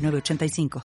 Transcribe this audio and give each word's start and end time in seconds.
985. 0.00 0.82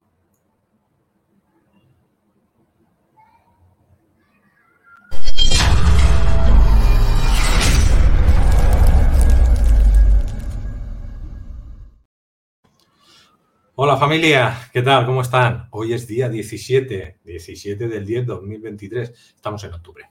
Hola 13.75 13.97
familia, 13.97 14.69
¿qué 14.71 14.83
tal? 14.83 15.05
¿Cómo 15.05 15.21
están? 15.21 15.67
Hoy 15.71 15.93
es 15.93 16.07
día 16.07 16.29
17, 16.29 17.19
17 17.23 17.87
del 17.87 18.05
10 18.05 18.27
2023, 18.27 19.09
estamos 19.35 19.63
en 19.63 19.73
octubre. 19.73 20.05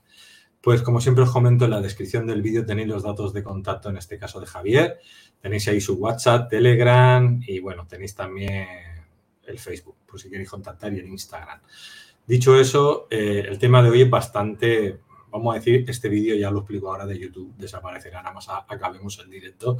Pues 0.61 0.81
como 0.81 0.99
siempre 1.01 1.23
os 1.23 1.31
comento 1.31 1.65
en 1.65 1.71
la 1.71 1.81
descripción 1.81 2.27
del 2.27 2.41
vídeo 2.41 2.65
tenéis 2.65 2.89
los 2.89 3.03
datos 3.03 3.33
de 3.33 3.41
contacto, 3.41 3.89
en 3.89 3.97
este 3.97 4.17
caso 4.17 4.39
de 4.39 4.47
Javier, 4.47 4.99
tenéis 5.39 5.67
ahí 5.69 5.79
su 5.79 5.95
WhatsApp, 5.95 6.49
Telegram 6.49 7.41
y 7.47 7.59
bueno, 7.59 7.87
tenéis 7.87 8.13
también 8.15 8.92
el 9.45 9.59
Facebook, 9.59 9.97
por 10.05 10.19
si 10.19 10.29
queréis 10.29 10.49
contactar, 10.49 10.93
y 10.93 10.99
el 10.99 11.07
Instagram. 11.07 11.59
Dicho 12.25 12.57
eso, 12.57 13.07
eh, 13.09 13.45
el 13.47 13.59
tema 13.59 13.83
de 13.83 13.89
hoy 13.89 14.01
es 14.03 14.09
bastante, 14.09 14.99
vamos 15.29 15.53
a 15.53 15.59
decir, 15.59 15.85
este 15.87 16.07
vídeo 16.07 16.35
ya 16.35 16.49
lo 16.49 16.59
explico 16.59 16.89
ahora 16.89 17.05
de 17.05 17.19
YouTube, 17.19 17.53
desaparecerá, 17.57 18.21
nada 18.21 18.33
más 18.33 18.47
acabemos 18.49 19.19
el 19.19 19.29
directo, 19.29 19.77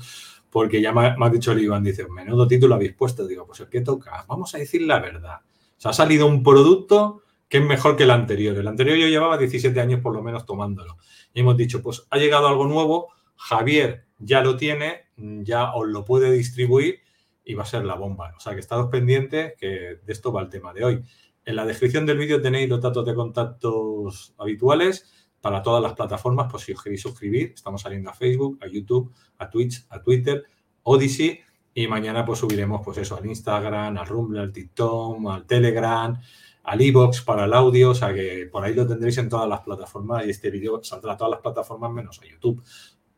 porque 0.50 0.82
ya 0.82 0.92
me, 0.92 1.16
ha 1.18 1.30
dicho 1.30 1.54
el 1.54 1.62
Iván, 1.62 1.84
dice, 1.84 2.08
menudo 2.08 2.48
título 2.48 2.76
habéis 2.76 2.94
puesto, 2.94 3.26
digo, 3.26 3.46
pues 3.46 3.62
el 3.62 3.70
que 3.70 3.82
toca, 3.82 4.26
vamos 4.28 4.54
a 4.56 4.58
decir 4.58 4.82
la 4.82 5.00
verdad. 5.00 5.40
se 5.78 5.90
ha 5.90 5.94
salido 5.94 6.28
un 6.28 6.44
producto 6.44 7.22
que 7.48 7.60
es 7.60 7.64
mejor 7.64 7.96
que 7.96 8.04
el 8.04 8.10
anterior. 8.10 8.58
El 8.58 8.68
anterior 8.68 8.98
yo 8.98 9.08
llevaba 9.08 9.38
17 9.38 9.80
años 9.80 10.02
por 10.02 10.12
lo 10.12 10.24
menos 10.24 10.44
tomándolo. 10.44 10.98
Y 11.36 11.42
hemos 11.42 11.56
dicho, 11.56 11.84
pues 11.84 12.08
ha 12.10 12.18
llegado 12.18 12.48
algo 12.48 12.66
nuevo, 12.66 13.10
Javier 13.36 14.06
ya 14.18 14.42
lo 14.42 14.58
tiene, 14.58 15.04
ya 15.18 15.72
os 15.74 15.88
lo 15.88 16.04
puede 16.04 16.32
distribuir 16.32 17.03
y 17.44 17.54
va 17.54 17.64
a 17.64 17.68
ser 17.68 17.86
la 17.86 17.96
bomba. 17.96 18.34
O 18.38 18.40
sea 18.40 18.54
que 18.54 18.60
estados 18.60 18.90
pendientes 18.90 19.54
que 19.58 19.68
de 20.04 20.14
esto 20.14 20.32
va 20.32 20.42
el 20.42 20.50
tema 20.50 20.74
de 20.74 20.84
hoy. 20.84 21.04
En 21.46 21.56
la 21.56 21.66
descripción 21.66 22.06
del 22.06 22.18
vídeo 22.18 22.42
tenéis 22.42 22.70
los 22.70 22.82
datos 22.82 23.06
de 23.06 23.14
contactos 23.14 24.34
habituales 24.38 25.12
para 25.42 25.62
todas 25.62 25.84
las 25.84 25.94
plataformas, 25.94 26.48
pues 26.50 26.64
si 26.64 26.72
os 26.72 26.82
queréis 26.82 27.02
suscribir, 27.02 27.52
estamos 27.54 27.82
saliendo 27.82 28.10
a 28.10 28.14
Facebook, 28.14 28.60
a 28.62 28.68
YouTube, 28.68 29.12
a 29.40 29.50
Twitch, 29.50 29.86
a 29.90 30.02
Twitter, 30.02 30.46
Odyssey 30.84 31.42
y 31.74 31.88
mañana 31.88 32.24
pues 32.24 32.40
subiremos 32.40 32.82
pues 32.84 33.00
eso 33.00 33.18
al 33.18 33.26
Instagram, 33.26 33.98
al 33.98 34.08
Rumble, 34.08 34.40
al 34.40 34.54
TikTok, 34.54 35.18
al 35.30 35.46
Telegram, 35.46 36.18
al 36.64 36.82
iBox 36.82 37.24
para 37.24 37.44
el 37.44 37.54
audio, 37.54 37.90
o 37.90 37.96
sea 37.96 38.14
que 38.14 38.48
por 38.50 38.64
ahí 38.64 38.74
lo 38.74 38.88
tendréis 38.88 39.18
en 39.18 39.28
todas 39.28 39.50
las 39.50 39.60
plataformas 39.62 40.26
y 40.26 40.30
este 40.30 40.50
vídeo 40.50 40.82
saldrá 40.82 41.14
a 41.14 41.18
todas 41.18 41.32
las 41.32 41.42
plataformas 41.42 41.92
menos 41.92 42.22
a 42.22 42.26
YouTube 42.26 42.64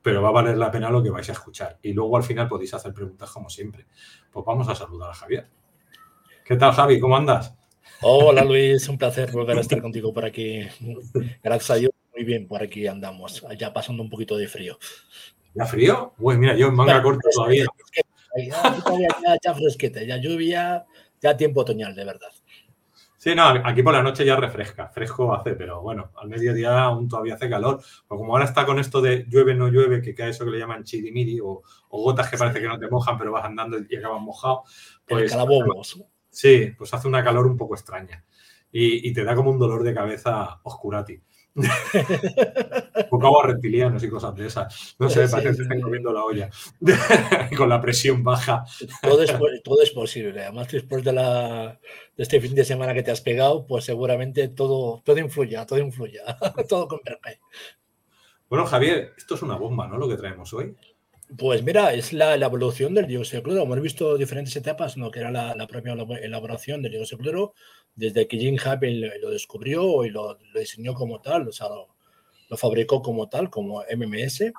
pero 0.05 0.21
va 0.21 0.29
a 0.29 0.33
valer 0.33 0.55
la 0.55 0.69
pena 0.69 0.91
lo 0.91 1.01
que 1.01 1.09
vais 1.09 1.27
a 1.29 1.31
escuchar. 1.31 1.79
Y 1.81 1.91
luego 1.91 2.15
al 2.15 2.21
final 2.21 2.47
podéis 2.47 2.71
hacer 2.75 2.93
preguntas 2.93 3.27
como 3.31 3.49
siempre. 3.49 3.87
Pues 4.31 4.45
vamos 4.45 4.69
a 4.69 4.75
saludar 4.75 5.09
a 5.09 5.15
Javier. 5.15 5.49
¿Qué 6.45 6.55
tal, 6.57 6.73
Javi? 6.73 6.99
¿Cómo 6.99 7.17
andas? 7.17 7.55
Hola, 8.03 8.43
Luis. 8.43 8.87
Un 8.87 8.99
placer 8.99 9.31
volver 9.31 9.57
a 9.57 9.61
estar 9.61 9.81
contigo 9.81 10.13
por 10.13 10.23
aquí. 10.23 10.61
Gracias 11.43 11.71
a 11.71 11.75
Dios, 11.77 11.91
muy 12.13 12.23
bien, 12.23 12.47
por 12.47 12.61
aquí 12.61 12.85
andamos. 12.85 13.43
Ya 13.57 13.73
pasando 13.73 14.03
un 14.03 14.11
poquito 14.11 14.37
de 14.37 14.47
frío. 14.47 14.77
¿Ya 15.55 15.65
frío? 15.65 16.13
Uy, 16.19 16.37
mira, 16.37 16.55
yo 16.55 16.67
en 16.67 16.75
manga 16.75 17.01
corta 17.01 17.27
todavía. 17.33 17.65
Ya, 18.37 19.37
ya 19.43 19.55
fresqueta, 19.55 20.03
ya 20.03 20.17
lluvia, 20.17 20.85
ya 21.19 21.35
tiempo 21.35 21.61
otoñal, 21.61 21.95
de 21.95 22.05
verdad. 22.05 22.31
Sí, 23.25 23.33
no, 23.33 23.41
aquí 23.47 23.81
por 23.81 23.91
la 23.91 24.03
noche 24.03 24.23
ya 24.23 24.35
refresca, 24.35 24.87
fresco 24.89 25.33
hace, 25.33 25.55
pero 25.55 25.81
bueno, 25.81 26.11
al 26.15 26.29
mediodía 26.29 26.83
aún 26.83 27.09
todavía 27.09 27.33
hace 27.33 27.49
calor. 27.49 27.81
Pues 28.07 28.19
como 28.19 28.33
ahora 28.33 28.45
está 28.45 28.67
con 28.67 28.77
esto 28.77 29.01
de 29.01 29.25
llueve, 29.27 29.55
no 29.55 29.67
llueve, 29.67 29.99
que 29.99 30.13
cae 30.13 30.29
eso 30.29 30.45
que 30.45 30.51
le 30.51 30.59
llaman 30.59 30.83
chirimiri 30.83 31.39
o, 31.39 31.63
o 31.89 32.03
gotas 32.03 32.29
que 32.29 32.37
parece 32.37 32.61
que 32.61 32.67
no 32.67 32.77
te 32.77 32.87
mojan, 32.87 33.17
pero 33.17 33.31
vas 33.31 33.43
andando 33.43 33.79
y 33.89 33.95
acabas 33.95 34.21
mojado. 34.21 34.61
Pues, 35.07 35.31
calabobos. 35.31 36.03
Sí, 36.29 36.71
pues 36.77 36.93
hace 36.93 37.07
una 37.07 37.23
calor 37.23 37.47
un 37.47 37.57
poco 37.57 37.73
extraña 37.73 38.23
y, 38.71 39.09
y 39.09 39.11
te 39.11 39.23
da 39.23 39.33
como 39.33 39.49
un 39.49 39.57
dolor 39.57 39.81
de 39.81 39.95
cabeza 39.95 40.59
oscurati. 40.61 41.19
Poco 43.09 43.27
agua 43.27 43.47
reptilianos 43.47 44.03
y 44.03 44.09
cosas 44.09 44.35
de 44.35 44.47
esas. 44.47 44.95
No 44.99 45.09
sé, 45.09 45.27
parece 45.27 45.55
que 45.55 45.63
están 45.63 45.81
comiendo 45.81 46.11
la 46.11 46.23
olla 46.23 46.49
con 47.57 47.69
la 47.69 47.79
presión 47.79 48.23
baja. 48.23 48.65
Todo 49.01 49.23
es, 49.23 49.33
todo 49.63 49.81
es 49.81 49.91
posible. 49.91 50.43
Además, 50.43 50.67
después 50.69 51.03
de, 51.03 51.13
la, 51.13 51.79
de 52.17 52.23
este 52.23 52.41
fin 52.41 52.55
de 52.55 52.65
semana 52.65 52.93
que 52.93 53.03
te 53.03 53.11
has 53.11 53.21
pegado, 53.21 53.65
pues 53.65 53.85
seguramente 53.85 54.49
todo, 54.49 55.01
todo 55.05 55.17
influya, 55.17 55.65
todo 55.65 55.79
influya, 55.79 56.23
todo 56.69 56.87
converge. 56.87 57.39
Bueno, 58.49 58.65
Javier, 58.65 59.13
esto 59.17 59.35
es 59.35 59.41
una 59.41 59.55
bomba, 59.55 59.87
¿no? 59.87 59.97
Lo 59.97 60.09
que 60.09 60.17
traemos 60.17 60.53
hoy. 60.53 60.75
Pues 61.37 61.63
mira, 61.63 61.93
es 61.93 62.13
la, 62.13 62.35
evolución 62.35 62.93
del 62.93 63.07
dióxido 63.07 63.39
de 63.39 63.43
cloro. 63.43 63.63
Hemos 63.63 63.81
visto 63.81 64.17
diferentes 64.17 64.55
etapas, 64.55 64.95
¿no? 64.95 65.09
Que 65.09 65.19
era 65.19 65.31
la, 65.31 65.55
la 65.55 65.65
propia 65.65 65.93
elaboración 66.21 66.83
del 66.83 66.91
dióxido 66.91 67.17
de 67.17 67.23
cloro, 67.23 67.53
desde 67.95 68.27
que 68.27 68.37
Jim 68.37 68.57
Happel 68.63 69.11
lo 69.21 69.31
descubrió 69.31 70.05
y 70.05 70.11
lo, 70.11 70.37
diseñó 70.53 70.93
como 70.93 71.21
tal, 71.21 71.47
o 71.47 71.51
sea, 71.51 71.67
lo, 71.69 72.57
fabricó 72.57 73.01
como 73.01 73.27
tal, 73.27 73.49
como 73.49 73.83
MMS. 73.89 74.53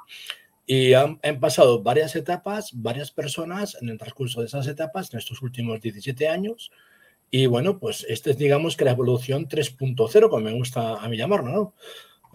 Y 0.66 0.94
han, 0.94 1.20
pasado 1.40 1.82
varias 1.82 2.16
etapas, 2.16 2.70
varias 2.74 3.12
personas 3.12 3.78
en 3.80 3.88
el 3.88 3.98
transcurso 3.98 4.40
de 4.40 4.46
esas 4.46 4.66
etapas, 4.66 5.12
en 5.12 5.20
estos 5.20 5.40
últimos 5.42 5.80
17 5.80 6.28
años. 6.28 6.72
Y 7.30 7.46
bueno, 7.46 7.78
pues 7.78 8.04
este 8.08 8.32
es, 8.32 8.38
digamos, 8.38 8.76
que 8.76 8.84
la 8.84 8.90
evolución 8.90 9.48
3.0, 9.48 10.28
como 10.28 10.42
me 10.42 10.52
gusta 10.52 10.96
a 10.96 11.08
mí 11.08 11.16
llamarlo, 11.16 11.50
¿no? 11.50 11.74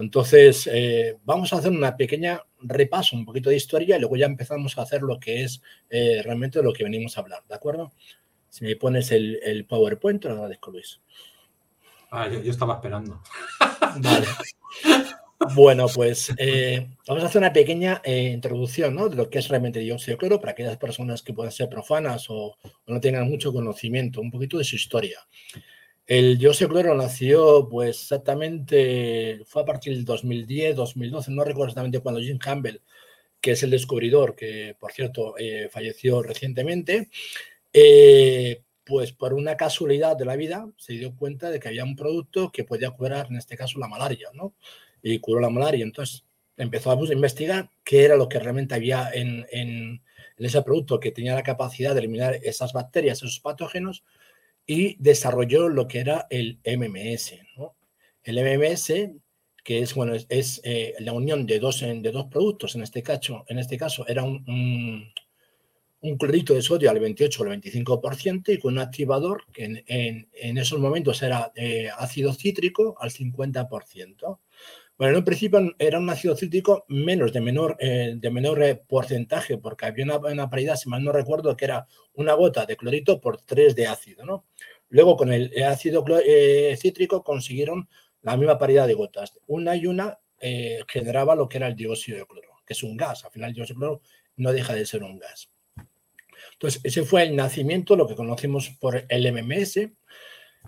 Entonces, 0.02 0.68
eh, 0.72 1.18
vamos 1.24 1.54
a 1.54 1.58
hacer 1.58 1.72
una 1.72 1.96
pequeña 1.96 2.42
repaso, 2.60 3.16
un 3.16 3.26
poquito 3.26 3.50
de 3.50 3.56
historia, 3.56 3.98
y 3.98 4.00
luego 4.00 4.18
ya 4.18 4.26
empezamos 4.26 4.78
a 4.78 4.82
hacer 4.82 5.02
lo 5.02 5.20
que 5.20 5.44
es 5.44 5.62
eh, 5.90 6.22
realmente 6.24 6.62
lo 6.62 6.74
que 6.74 6.84
venimos 6.84 7.18
a 7.18 7.22
hablar, 7.22 7.44
¿de 7.48 7.56
acuerdo? 7.56 7.92
Si 8.50 8.66
me 8.66 8.76
pones 8.76 9.12
el, 9.12 9.40
el 9.44 9.66
PowerPoint, 9.66 10.22
te 10.22 10.28
lo 10.28 10.36
agradezco, 10.36 10.72
Luis. 10.72 11.00
Ah, 12.12 12.28
yo, 12.28 12.40
estaba 12.40 12.76
esperando. 12.76 13.22
Vale. 13.98 14.28
Bueno, 15.56 15.88
pues 15.88 16.32
eh, 16.38 16.88
vamos 17.08 17.24
a 17.24 17.28
hacer 17.28 17.40
una 17.40 17.52
pequeña 17.52 18.00
eh, 18.04 18.32
introducción 18.34 18.94
¿no? 18.94 19.10
de 19.10 19.16
lo 19.16 19.30
que 19.30 19.40
es 19.40 19.48
realmente 19.48 19.80
dióxido 19.80 20.14
de 20.14 20.18
cloro 20.20 20.40
para 20.40 20.52
aquellas 20.52 20.78
personas 20.78 21.24
que 21.24 21.34
puedan 21.34 21.52
ser 21.52 21.68
profanas 21.68 22.28
o, 22.30 22.58
no 22.86 23.02
tengan 23.02 23.28
mucho 23.28 23.52
conocimiento, 23.52 24.22
un 24.22 24.30
poquito 24.30 24.60
de 24.60 24.64
su 24.64 24.76
historia. 24.76 25.20
El 26.08 26.38
de 26.38 26.68
cloro 26.68 26.96
nació, 26.96 27.68
pues 27.70 28.02
exactamente, 28.02 29.42
fue 29.46 29.62
a 29.62 29.66
partir 29.66 29.94
del 29.94 30.04
2010, 30.06 30.76
2012, 30.76 31.32
no 31.32 31.44
recuerdo 31.44 31.70
exactamente 31.70 32.00
cuando 32.00 32.20
Jim 32.22 32.38
Campbell, 32.38 32.82
que 33.40 33.52
es 33.52 33.64
el 33.64 33.72
descubridor, 33.72 34.36
que 34.36 34.76
por 34.80 34.92
cierto 34.92 35.36
eh, 35.38 35.70
falleció 35.72 36.22
recientemente, 36.22 37.10
eh, 37.74 38.64
pues 38.86 39.14
por 39.14 39.34
una 39.34 39.56
casualidad 39.58 40.18
de 40.18 40.26
la 40.26 40.36
vida 40.36 40.70
se 40.78 40.94
dio 40.94 41.16
cuenta 41.16 41.50
de 41.50 41.60
que 41.60 41.70
había 41.70 41.84
un 41.84 41.96
producto 41.96 42.52
que 42.52 42.64
podía 42.66 42.92
curar, 42.92 43.28
en 43.30 43.38
este 43.38 43.56
caso, 43.56 43.80
la 43.80 43.88
malaria, 43.88 44.30
¿no? 44.34 44.54
Y 45.02 45.20
curó 45.20 45.40
la 45.40 45.50
malaria. 45.50 45.84
Entonces 45.84 46.26
empezó 46.58 46.92
a 46.92 47.14
investigar 47.14 47.70
qué 47.84 48.04
era 48.06 48.16
lo 48.16 48.28
que 48.30 48.40
realmente 48.40 48.76
había 48.76 49.10
en, 49.14 49.46
en, 49.52 50.02
ese 50.38 50.62
producto 50.64 51.00
que 51.00 51.12
tenía 51.12 51.36
la 51.36 51.44
capacidad 51.44 51.94
de 51.94 52.00
eliminar 52.00 52.40
esas 52.44 52.74
bacterias, 52.74 53.20
esos 53.20 53.40
patógenos, 53.40 54.04
y 54.72 54.96
desarrolló 55.00 55.68
lo 55.68 55.86
que 55.86 56.00
era 56.00 56.28
el 56.30 56.60
MMS. 56.66 57.34
El 58.24 58.36
MMS, 58.38 58.94
que 59.64 59.80
es, 59.80 59.94
bueno, 59.94 60.14
es, 60.30 60.62
eh, 60.64 60.94
la 61.00 61.12
unión 61.12 61.46
de 61.46 61.60
dos, 61.60 61.82
de 61.82 62.12
dos 62.12 62.28
productos, 62.28 62.76
en 62.76 62.84
este 62.84 63.04
caso, 63.04 63.44
en 63.50 63.60
este 63.60 63.78
caso 63.78 64.08
era 64.08 64.24
un 64.24 65.12
un 66.02 66.18
clorito 66.18 66.54
de 66.54 66.62
sodio 66.62 66.90
al 66.90 67.00
28 67.00 67.42
o 67.44 67.46
al 67.46 67.62
25% 67.62 68.54
y 68.54 68.58
con 68.58 68.74
un 68.74 68.80
activador 68.80 69.46
que 69.54 69.84
en, 69.86 70.58
esos 70.58 70.80
momentos 70.80 71.22
era 71.22 71.52
eh, 71.56 71.90
ácido 71.96 72.34
cítrico 72.34 72.96
al 73.00 73.12
50%. 73.12 74.40
Bueno, 74.98 75.14
en 75.14 75.18
un 75.18 75.26
principio 75.26 75.76
era 75.80 75.98
un 75.98 76.10
ácido 76.10 76.36
cítrico 76.36 76.86
menos, 76.88 77.34
de 77.34 77.42
menor, 77.42 77.76
eh, 77.80 78.14
de 78.16 78.30
menor 78.30 78.62
eh, 78.62 78.76
porcentaje, 78.76 79.58
porque 79.58 79.86
había 79.86 80.06
una, 80.06 80.50
paridad, 80.50 80.76
si 80.76 80.90
mal 80.90 81.04
no 81.04 81.12
recuerdo, 81.12 81.58
que 81.58 81.66
era 81.66 81.88
una 82.14 82.34
gota 82.34 82.66
de 82.66 82.78
clorito 82.78 83.20
por 83.20 83.42
3 83.42 83.76
de 83.76 83.88
ácido. 83.88 84.26
¿no? 84.26 84.46
Luego 84.90 85.18
con 85.18 85.34
el 85.34 85.52
ácido 85.64 86.06
cítrico 86.78 87.24
consiguieron 87.24 87.90
la 88.22 88.38
misma 88.38 88.60
paridad 88.60 88.88
de 88.88 88.94
gotas. 88.94 89.40
Una 89.48 89.76
y 89.76 89.88
una 89.88 90.20
generaba 90.88 91.36
lo 91.36 91.48
que 91.48 91.58
era 91.58 91.68
el 91.68 91.76
dióxido 91.76 92.20
de 92.20 92.26
cloro, 92.26 92.50
que 92.66 92.74
es 92.74 92.84
un 92.84 92.96
gas. 92.98 93.26
Al 93.26 93.32
final 93.32 93.50
el 93.50 93.56
dióxido 93.56 93.76
de 93.76 93.80
cloro 93.80 94.02
no 94.36 94.52
deja 94.52 94.74
de 94.74 94.86
ser 94.86 95.04
un 95.04 95.18
gas. 95.18 95.50
Entonces, 96.54 96.82
ese 96.84 97.04
fue 97.04 97.24
el 97.24 97.36
nacimiento, 97.36 97.96
lo 97.96 98.08
que 98.08 98.16
conocemos 98.16 98.70
por 98.80 99.06
el 99.10 99.34
MMS, 99.34 99.90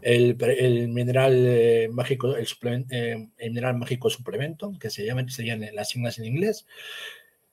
el, 0.01 0.87
mineral 0.89 1.33
eh, 1.35 1.89
mágico, 1.91 2.35
el, 2.35 2.47
eh, 2.91 3.27
el, 3.37 3.49
mineral 3.51 3.77
mágico 3.77 4.09
suplemento, 4.09 4.73
que 4.79 4.89
se 4.89 5.05
llama, 5.05 5.25
serían 5.29 5.63
las 5.73 5.89
siglas 5.89 6.19
en 6.19 6.25
inglés. 6.25 6.65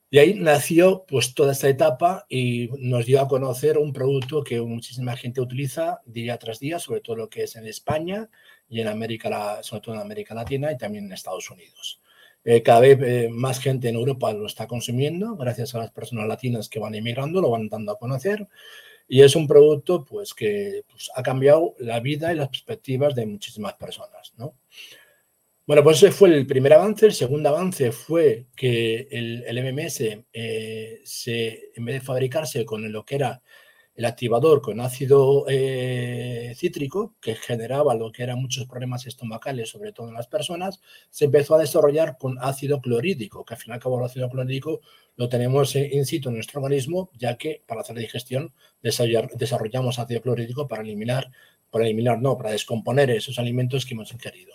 Y 0.09 0.19
ahí 0.19 0.33
nació 0.33 1.05
pues 1.07 1.33
toda 1.33 1.53
esta 1.53 1.69
etapa 1.69 2.25
y 2.27 2.69
nos 2.79 3.05
dio 3.05 3.21
a 3.21 3.29
conocer 3.29 3.77
un 3.77 3.93
producto 3.93 4.43
que 4.43 4.59
muchísima 4.59 5.15
gente 5.15 5.39
utiliza 5.39 6.01
día 6.05 6.37
tras 6.37 6.59
día, 6.59 6.79
sobre 6.79 6.99
todo 6.99 7.15
lo 7.15 7.29
que 7.29 7.43
es 7.43 7.55
en 7.55 7.65
España 7.65 8.29
y 8.69 8.81
en 8.81 8.89
América, 8.89 9.63
sobre 9.63 9.81
todo 9.81 9.95
en 9.95 10.01
América 10.01 10.35
Latina 10.35 10.69
y 10.71 10.77
también 10.77 11.05
en 11.05 11.13
Estados 11.13 11.49
Unidos. 11.49 12.01
Eh, 12.43 12.63
cada 12.63 12.79
vez 12.79 12.99
eh, 13.01 13.29
más 13.31 13.59
gente 13.59 13.87
en 13.87 13.95
Europa 13.95 14.33
lo 14.33 14.47
está 14.47 14.67
consumiendo, 14.67 15.35
gracias 15.35 15.75
a 15.75 15.77
las 15.77 15.91
personas 15.91 16.27
latinas 16.27 16.69
que 16.69 16.79
van 16.79 16.95
emigrando, 16.95 17.39
lo 17.39 17.51
van 17.51 17.69
dando 17.69 17.91
a 17.91 17.99
conocer. 17.99 18.47
Y 19.13 19.23
es 19.23 19.35
un 19.35 19.45
producto 19.45 20.05
pues, 20.05 20.33
que 20.33 20.85
pues, 20.89 21.11
ha 21.13 21.21
cambiado 21.21 21.75
la 21.79 21.99
vida 21.99 22.31
y 22.31 22.37
las 22.37 22.47
perspectivas 22.47 23.13
de 23.13 23.25
muchísimas 23.25 23.73
personas. 23.73 24.33
¿no? 24.37 24.55
Bueno, 25.67 25.83
pues 25.83 25.97
ese 25.97 26.13
fue 26.13 26.29
el 26.29 26.47
primer 26.47 26.71
avance. 26.71 27.07
El 27.07 27.13
segundo 27.13 27.49
avance 27.49 27.91
fue 27.91 28.45
que 28.55 29.09
el, 29.11 29.43
MMS, 29.65 29.99
eh, 30.31 31.01
se, 31.03 31.71
en 31.75 31.83
vez 31.83 31.95
de 31.95 32.05
fabricarse 32.05 32.63
con 32.63 32.89
lo 32.89 33.03
que 33.03 33.15
era 33.15 33.41
el 33.95 34.05
activador 34.05 34.61
con 34.61 34.79
ácido 34.79 35.45
eh, 35.47 36.53
cítrico, 36.55 37.15
que 37.21 37.35
generaba 37.35 37.93
lo 37.95 38.11
que 38.11 38.23
eran 38.23 38.41
muchos 38.41 38.65
problemas 38.65 39.05
estomacales, 39.05 39.69
sobre 39.69 39.91
todo 39.91 40.07
en 40.07 40.13
las 40.13 40.27
personas, 40.27 40.81
se 41.09 41.25
empezó 41.25 41.55
a 41.55 41.59
desarrollar 41.59 42.17
con 42.17 42.37
ácido 42.39 42.81
clorhídrico, 42.81 43.43
que 43.43 43.53
al 43.55 43.59
final 43.59 43.81
el 43.83 44.03
ácido 44.03 44.29
clorhídrico 44.29 44.81
lo 45.17 45.29
tenemos 45.29 45.75
in 45.75 46.05
situ 46.05 46.29
en 46.29 46.35
nuestro 46.35 46.61
organismo, 46.61 47.11
ya 47.17 47.35
que 47.35 47.63
para 47.67 47.81
hacer 47.81 47.95
la 47.95 48.01
digestión 48.01 48.53
desarrollamos 48.81 49.99
ácido 49.99 50.21
clorhídrico 50.21 50.67
para 50.67 50.81
eliminar, 50.81 51.29
para 51.69 51.85
eliminar, 51.85 52.21
no, 52.21 52.37
para 52.37 52.51
descomponer 52.51 53.09
esos 53.11 53.39
alimentos 53.39 53.85
que 53.85 53.93
hemos 53.93 54.11
ingerido. 54.13 54.53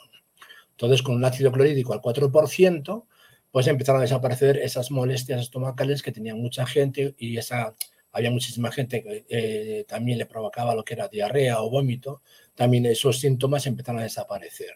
Entonces, 0.71 1.03
con 1.03 1.15
un 1.15 1.25
ácido 1.25 1.51
clorhídrico 1.53 1.95
al 1.95 2.03
4%, 2.03 3.05
pues 3.51 3.67
empezaron 3.67 4.01
a 4.01 4.03
desaparecer 4.03 4.59
esas 4.59 4.91
molestias 4.91 5.41
estomacales 5.41 6.03
que 6.03 6.13
tenía 6.13 6.35
mucha 6.35 6.67
gente 6.67 7.15
y 7.19 7.39
esa, 7.39 7.75
había 8.13 8.31
muchísima 8.31 8.71
gente 8.73 9.03
que 9.03 9.25
eh, 9.29 9.85
también 9.89 10.19
le 10.19 10.27
provocaba 10.27 10.75
lo 10.75 10.85
que 10.85 10.95
era 10.95 11.09
diarrea 11.09 11.61
o 11.63 11.71
vómito, 11.71 12.23
también 12.55 12.87
esos 12.87 13.19
síntomas 13.19 13.67
empezaron 13.67 14.01
a 14.01 14.05
desaparecer. 14.05 14.75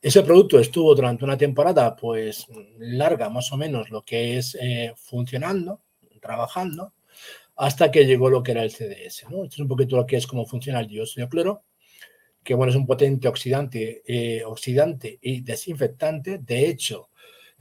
Ese 0.00 0.22
producto 0.22 0.58
estuvo 0.58 0.94
durante 0.94 1.24
una 1.24 1.36
temporada, 1.36 1.94
pues 1.94 2.46
larga 2.78 3.30
más 3.30 3.52
o 3.52 3.56
menos, 3.56 3.90
lo 3.90 4.02
que 4.02 4.38
es 4.38 4.56
eh, 4.60 4.92
funcionando, 4.96 5.80
trabajando, 6.20 6.92
hasta 7.56 7.90
que 7.90 8.04
llegó 8.04 8.28
lo 8.28 8.42
que 8.42 8.52
era 8.52 8.64
el 8.64 8.70
CDS. 8.70 9.26
¿no? 9.30 9.44
Esto 9.44 9.56
es 9.56 9.60
un 9.60 9.68
poquito 9.68 9.96
lo 9.96 10.06
que 10.06 10.16
es 10.16 10.26
cómo 10.26 10.44
funciona 10.44 10.80
el 10.80 10.88
dióxido 10.88 11.26
de 11.26 11.30
cloro 11.30 11.64
que 12.42 12.54
bueno, 12.54 12.70
es 12.70 12.76
un 12.76 12.86
potente 12.86 13.28
oxidante, 13.28 14.02
eh, 14.06 14.44
oxidante 14.44 15.18
y 15.22 15.42
desinfectante. 15.42 16.38
De 16.38 16.68
hecho, 16.68 17.10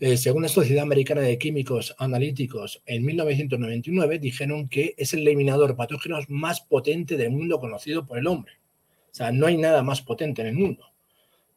eh, 0.01 0.18
según 0.18 0.42
la 0.42 0.50
Sociedad 0.50 0.81
Americana 0.81 1.21
de 1.21 1.38
Químicos 1.38 1.94
Analíticos, 2.00 2.81
en 2.88 3.06
1999 3.06 4.18
dijeron 4.18 4.68
que 4.68 4.95
es 4.98 5.13
el 5.13 5.19
eliminador 5.19 5.75
patógenos 5.75 6.27
más 6.27 6.59
potente 6.59 7.18
del 7.18 7.30
mundo 7.30 7.59
conocido 7.59 8.03
por 8.03 8.18
el 8.18 8.25
hombre. 8.25 8.53
O 9.12 9.13
sea, 9.13 9.31
no 9.31 9.45
hay 9.45 9.57
nada 9.57 9.83
más 9.83 10.01
potente 10.01 10.42
en 10.42 10.48
el 10.48 10.56
mundo 10.56 10.92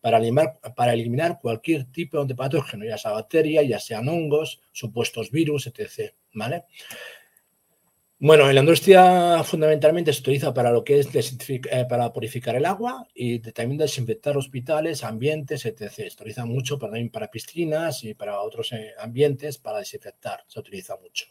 para 0.03 0.19
eliminar, 0.19 0.61
para 0.77 0.93
eliminar 0.93 1.39
cualquier 1.41 1.87
tipo 1.87 2.23
de 2.27 2.35
patógeno, 2.35 2.85
ya 2.85 2.99
sea 2.99 3.13
bacteria, 3.13 3.63
ya 3.63 3.81
sean 3.81 4.11
hongos, 4.11 4.61
supuestos 4.73 5.31
virus, 5.31 5.67
etc. 5.67 6.13
¿Vale? 6.35 6.65
Bueno, 8.21 8.49
en 8.49 8.55
la 8.55 8.61
industria 8.61 9.43
fundamentalmente 9.45 10.13
se 10.13 10.21
utiliza 10.21 10.55
para 10.55 10.71
lo 10.71 10.85
que 10.85 11.01
es 11.01 11.09
eh, 11.49 11.87
para 11.89 12.13
purificar 12.13 12.55
el 12.57 12.65
agua 12.65 13.07
y 13.13 13.41
también 13.41 13.77
desinfectar 13.79 14.37
hospitales, 14.37 15.03
ambientes, 15.05 15.67
etc. 15.67 15.91
Se 15.91 16.07
utiliza 16.07 16.47
mucho 16.47 16.79
para, 16.79 16.93
también 16.93 17.11
para 17.11 17.31
piscinas 17.31 18.05
y 18.05 18.15
para 18.15 18.41
otros 18.41 18.73
eh, 18.73 18.93
ambientes 18.99 19.59
para 19.59 19.81
desinfectar. 19.81 20.45
Se 20.47 20.61
utiliza 20.61 20.97
mucho. 20.97 21.27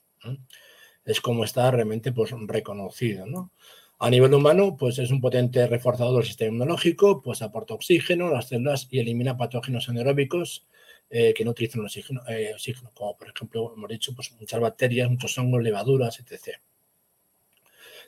Es 1.05 1.21
como 1.21 1.45
está 1.45 1.71
realmente 1.71 2.11
pues, 2.11 2.31
reconocido. 2.47 3.25
¿no? 3.25 3.51
A 3.99 4.09
nivel 4.09 4.33
humano, 4.33 4.75
pues 4.77 4.99
es 4.99 5.09
un 5.09 5.21
potente 5.21 5.65
reforzador 5.67 6.17
del 6.17 6.25
sistema 6.25 6.49
inmunológico, 6.49 7.21
pues 7.21 7.41
aporta 7.41 7.73
oxígeno 7.73 8.27
a 8.27 8.31
las 8.33 8.49
células 8.49 8.87
y 8.91 8.99
elimina 8.99 9.37
patógenos 9.37 9.89
anaeróbicos 9.89 10.67
eh, 11.09 11.33
que 11.33 11.45
no 11.45 11.51
utilizan 11.51 11.85
oxígeno, 11.85 12.21
oxígeno, 12.53 12.91
como 12.93 13.17
por 13.17 13.29
ejemplo, 13.29 13.73
hemos 13.75 13.89
dicho, 13.89 14.13
pues 14.13 14.31
muchas 14.39 14.59
bacterias, 14.59 15.09
muchos 15.09 15.37
hongos, 15.37 15.63
levaduras, 15.63 16.19
etc 16.19 16.59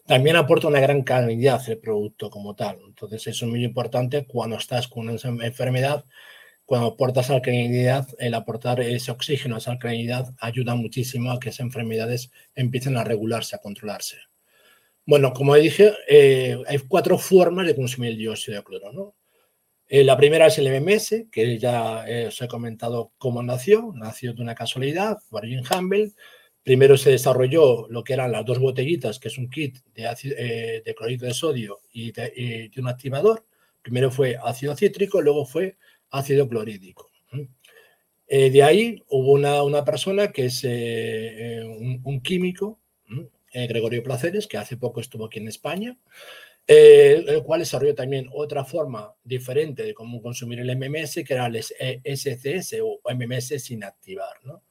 también 0.06 0.36
aporta 0.36 0.68
una 0.68 0.80
gran 0.80 1.04
calidad 1.04 1.62
el 1.68 1.80
producto 1.80 2.30
como 2.30 2.56
tal. 2.56 2.80
Entonces, 2.86 3.28
eso 3.28 3.46
es 3.46 3.52
muy 3.52 3.63
importante 3.63 4.25
cuando 4.25 4.57
estás 4.57 4.88
con 4.88 5.10
una 5.10 5.46
enfermedad, 5.46 6.06
cuando 6.66 6.88
aportas 6.88 7.30
alcalinidad, 7.30 8.07
el 8.19 8.34
aportar 8.34 8.81
ese 8.81 9.12
oxígeno, 9.12 9.57
esa 9.57 9.72
alcalinidad, 9.72 10.34
ayuda 10.40 10.75
muchísimo 10.75 11.31
a 11.31 11.40
que 11.40 11.50
esas 11.50 11.62
enfermedades 11.62 12.31
empiecen 12.56 12.98
a 12.98 13.04
regularse, 13.04 13.56
a 13.56 13.60
controlarse. 13.60 14.18
Bueno, 15.07 15.34
como 15.34 15.56
dije, 15.56 15.94
eh, 16.08 16.58
hay 16.68 16.80
cuatro 16.80 17.18
formas 17.18 17.68
de 17.68 17.75
consumir 17.75 18.12
el 18.12 18.18
dióxido 18.18 18.58
de 18.58 18.63
cloro. 18.63 18.92
¿no? 18.92 19.16
Eh, 19.88 20.04
la 20.04 20.18
primera 20.18 20.48
es 20.48 20.58
el 20.58 20.68
MMS, 20.68 21.28
que 21.31 21.60
ya 21.60 22.08
eh, 22.08 22.28
os 22.28 22.42
he 22.42 22.48
comentado 22.48 23.12
cómo 23.18 23.44
nació. 23.44 23.92
Nació 23.96 24.34
de 24.34 24.42
una 24.42 24.56
casualidad, 24.56 25.19
Warren 25.30 25.63
Humble 25.72 26.13
Primero 26.65 26.97
se 26.97 27.12
desarrolló 27.12 27.88
lo 27.89 28.03
que 28.03 28.13
eran 28.13 28.31
las 28.31 28.44
dos 28.44 28.57
botellitas, 28.57 29.19
que 29.19 29.27
es 29.27 29.38
un 29.38 29.51
kit 29.51 29.77
de, 29.94 30.09
eh, 30.23 30.81
de 30.83 30.95
clorito 30.95 31.27
de 31.27 31.33
sodio 31.35 31.81
y 31.94 32.12
de, 32.12 32.71
un 32.77 32.88
activador. 32.88 33.45
Primero 33.83 34.09
fue 34.09 34.35
ácido 34.44 34.75
cítrico, 34.75 35.21
luego 35.21 35.45
fue 35.45 35.77
ácido 36.09 36.50
clorhídrico. 36.50 37.12
Eh, 38.27 38.50
de 38.50 38.63
ahí 38.63 39.03
hubo 39.09 39.33
una, 39.33 39.85
persona 39.85 40.31
que 40.31 40.45
es 40.45 40.62
eh, 40.63 41.63
un, 42.03 42.19
químico, 42.21 42.79
Gregorio 43.53 44.01
Placeres, 44.01 44.47
que 44.47 44.57
hace 44.57 44.75
poco 44.75 45.01
estuvo 45.01 45.27
aquí 45.27 45.38
en 45.38 45.50
España, 45.50 45.95
el 46.65 47.44
cual 47.44 47.59
desarrolló 47.59 47.94
también 47.94 48.27
otra 48.33 48.65
forma 48.65 49.13
diferente 49.23 49.83
de 49.83 49.94
cómo 49.94 50.19
consumir 50.19 50.62
el 50.62 50.75
MMS, 50.75 51.23
que 51.23 51.33
era 51.35 51.45
el 51.45 51.62
SCS 51.62 52.77
o 52.81 53.01
MMS 53.13 53.63
sin 53.63 53.83
activar. 53.83 54.33
¿no? 54.45 54.63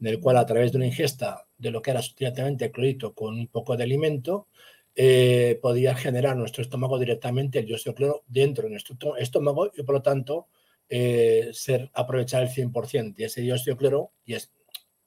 En 0.00 0.06
el 0.06 0.20
cual 0.20 0.38
a 0.38 0.46
través 0.46 0.72
de 0.72 0.78
una 0.78 0.86
ingesta 0.86 1.46
de 1.58 1.70
lo 1.70 1.82
que 1.82 1.90
era 1.90 2.00
directamente 2.16 2.70
clorito 2.70 3.14
con 3.14 3.34
un 3.38 3.48
poco 3.48 3.76
de 3.76 3.84
alimento, 3.84 4.48
eh, 4.96 5.58
podía 5.62 5.94
generar 5.94 6.36
nuestro 6.36 6.62
estómago 6.62 6.98
directamente 6.98 7.60
el 7.60 7.66
dióxido 7.66 7.92
de 7.92 7.96
cloro 7.96 8.24
dentro 8.26 8.64
de 8.64 8.70
nuestro 8.70 9.16
estómago 9.16 9.70
y 9.76 9.82
por 9.82 9.96
lo 9.96 10.02
tanto 10.02 10.48
eh, 10.88 11.50
ser 11.52 11.90
aprovechar 11.94 12.42
el 12.42 12.48
100% 12.48 13.14
de 13.14 13.24
ese 13.24 13.40
dióxido 13.42 13.74
de 13.74 13.78
cloro 13.78 14.12
y 14.24 14.34
es, 14.34 14.52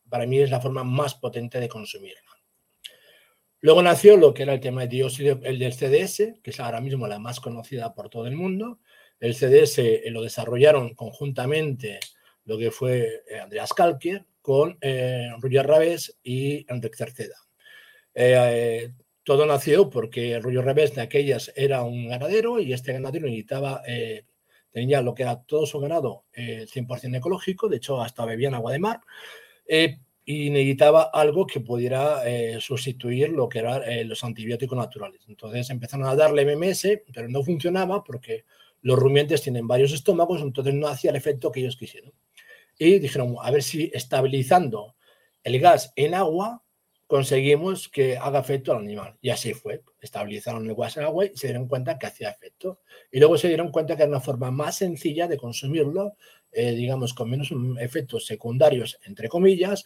para 0.09 0.25
mí 0.25 0.39
es 0.39 0.51
la 0.51 0.61
forma 0.61 0.83
más 0.83 1.15
potente 1.15 1.59
de 1.59 1.67
consumirlo. 1.67 2.31
Luego 3.59 3.81
nació 3.81 4.17
lo 4.17 4.33
que 4.33 4.43
era 4.43 4.53
el 4.53 4.59
tema 4.59 4.81
del 4.81 4.89
dióxido, 4.89 5.39
el 5.43 5.57
del 5.57 5.73
CDS, 5.73 6.39
que 6.41 6.51
es 6.51 6.59
ahora 6.59 6.81
mismo 6.81 7.07
la 7.07 7.19
más 7.19 7.39
conocida 7.39 7.93
por 7.93 8.09
todo 8.09 8.27
el 8.27 8.35
mundo. 8.35 8.79
El 9.19 9.35
CDS 9.35 9.79
eh, 9.79 10.03
lo 10.11 10.21
desarrollaron 10.21 10.93
conjuntamente 10.95 11.99
lo 12.45 12.57
que 12.57 12.71
fue 12.71 13.23
Andreas 13.41 13.73
Kalkier, 13.73 14.25
con 14.43 14.77
eh, 14.81 15.29
Roger 15.39 15.65
y 16.21 16.65
Enrique 16.69 16.97
Cerceda. 16.97 17.37
Eh, 18.13 18.35
eh, 18.37 18.93
todo 19.23 19.45
nació 19.45 19.89
porque 19.89 20.37
Roger 20.39 20.65
Rabes 20.65 20.93
de 20.93 21.01
aquellas 21.01 21.51
era 21.55 21.83
un 21.83 22.09
ganadero 22.09 22.59
y 22.59 22.73
este 22.73 22.91
ganadero 22.91 23.25
necesitaba, 23.25 23.81
tenía 24.69 25.01
lo 25.01 25.13
que 25.13 25.23
era 25.23 25.41
todo 25.43 25.65
su 25.65 25.79
ganado 25.79 26.25
100% 26.35 27.17
ecológico, 27.17 27.69
de 27.69 27.77
hecho 27.77 28.01
hasta 28.01 28.25
bebían 28.25 28.53
agua 28.53 28.73
de 28.73 28.79
mar, 28.79 28.99
y 30.25 30.49
necesitaba 30.49 31.03
algo 31.03 31.47
que 31.47 31.61
pudiera 31.61 32.21
sustituir 32.59 33.29
lo 33.29 33.47
que 33.47 33.59
eran 33.59 34.09
los 34.09 34.25
antibióticos 34.25 34.77
naturales. 34.77 35.21
Entonces 35.29 35.69
empezaron 35.69 36.05
a 36.05 36.17
darle 36.17 36.43
MMS, 36.43 36.85
pero 37.13 37.29
no 37.29 37.43
funcionaba 37.43 38.03
porque 38.03 38.43
los 38.81 38.99
rumiantes 38.99 39.41
tienen 39.41 39.67
varios 39.67 39.93
estómagos, 39.93 40.41
entonces 40.41 40.73
no 40.73 40.87
hacía 40.87 41.11
el 41.11 41.15
efecto 41.15 41.49
que 41.49 41.61
ellos 41.61 41.77
quisieron 41.77 42.11
y 42.77 42.99
dijeron, 42.99 43.35
a 43.41 43.51
ver 43.51 43.63
si 43.63 43.91
estabilizando 43.93 44.95
el 45.43 45.59
gas 45.59 45.93
en 45.95 46.13
agua 46.13 46.63
conseguimos 47.07 47.89
que 47.89 48.17
haga 48.17 48.39
efecto 48.39 48.71
al 48.71 48.79
animal. 48.79 49.17
Y 49.21 49.29
así 49.29 49.53
fue. 49.53 49.83
Estabilizaron 50.01 50.67
el 50.67 50.75
gas 50.75 50.97
en 50.97 51.03
agua 51.03 51.25
y 51.25 51.37
se 51.37 51.47
dieron 51.47 51.67
cuenta 51.67 51.99
que 51.99 52.07
hacía 52.07 52.29
efecto. 52.29 52.79
Y 53.11 53.19
luego 53.19 53.37
se 53.37 53.49
dieron 53.49 53.69
cuenta 53.71 53.95
que 53.95 54.03
era 54.03 54.09
una 54.09 54.19
forma 54.19 54.49
más 54.49 54.77
sencilla 54.77 55.27
de 55.27 55.37
consumirlo, 55.37 56.17
eh, 56.51 56.71
digamos, 56.71 57.13
con 57.13 57.29
menos 57.29 57.53
efectos 57.79 58.25
secundarios, 58.25 58.99
entre 59.05 59.29
comillas, 59.29 59.83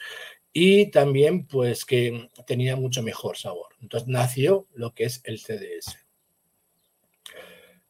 y 0.54 0.90
también 0.90 1.46
pues 1.48 1.84
que 1.84 2.30
tenía 2.46 2.76
mucho 2.76 3.04
mejor 3.04 3.38
sabor. 3.38 3.76
Entonces 3.82 4.08
nació 4.08 4.68
lo 4.74 4.94
que 4.94 5.04
es 5.04 5.22
el 5.26 5.40
CDS. 5.40 6.07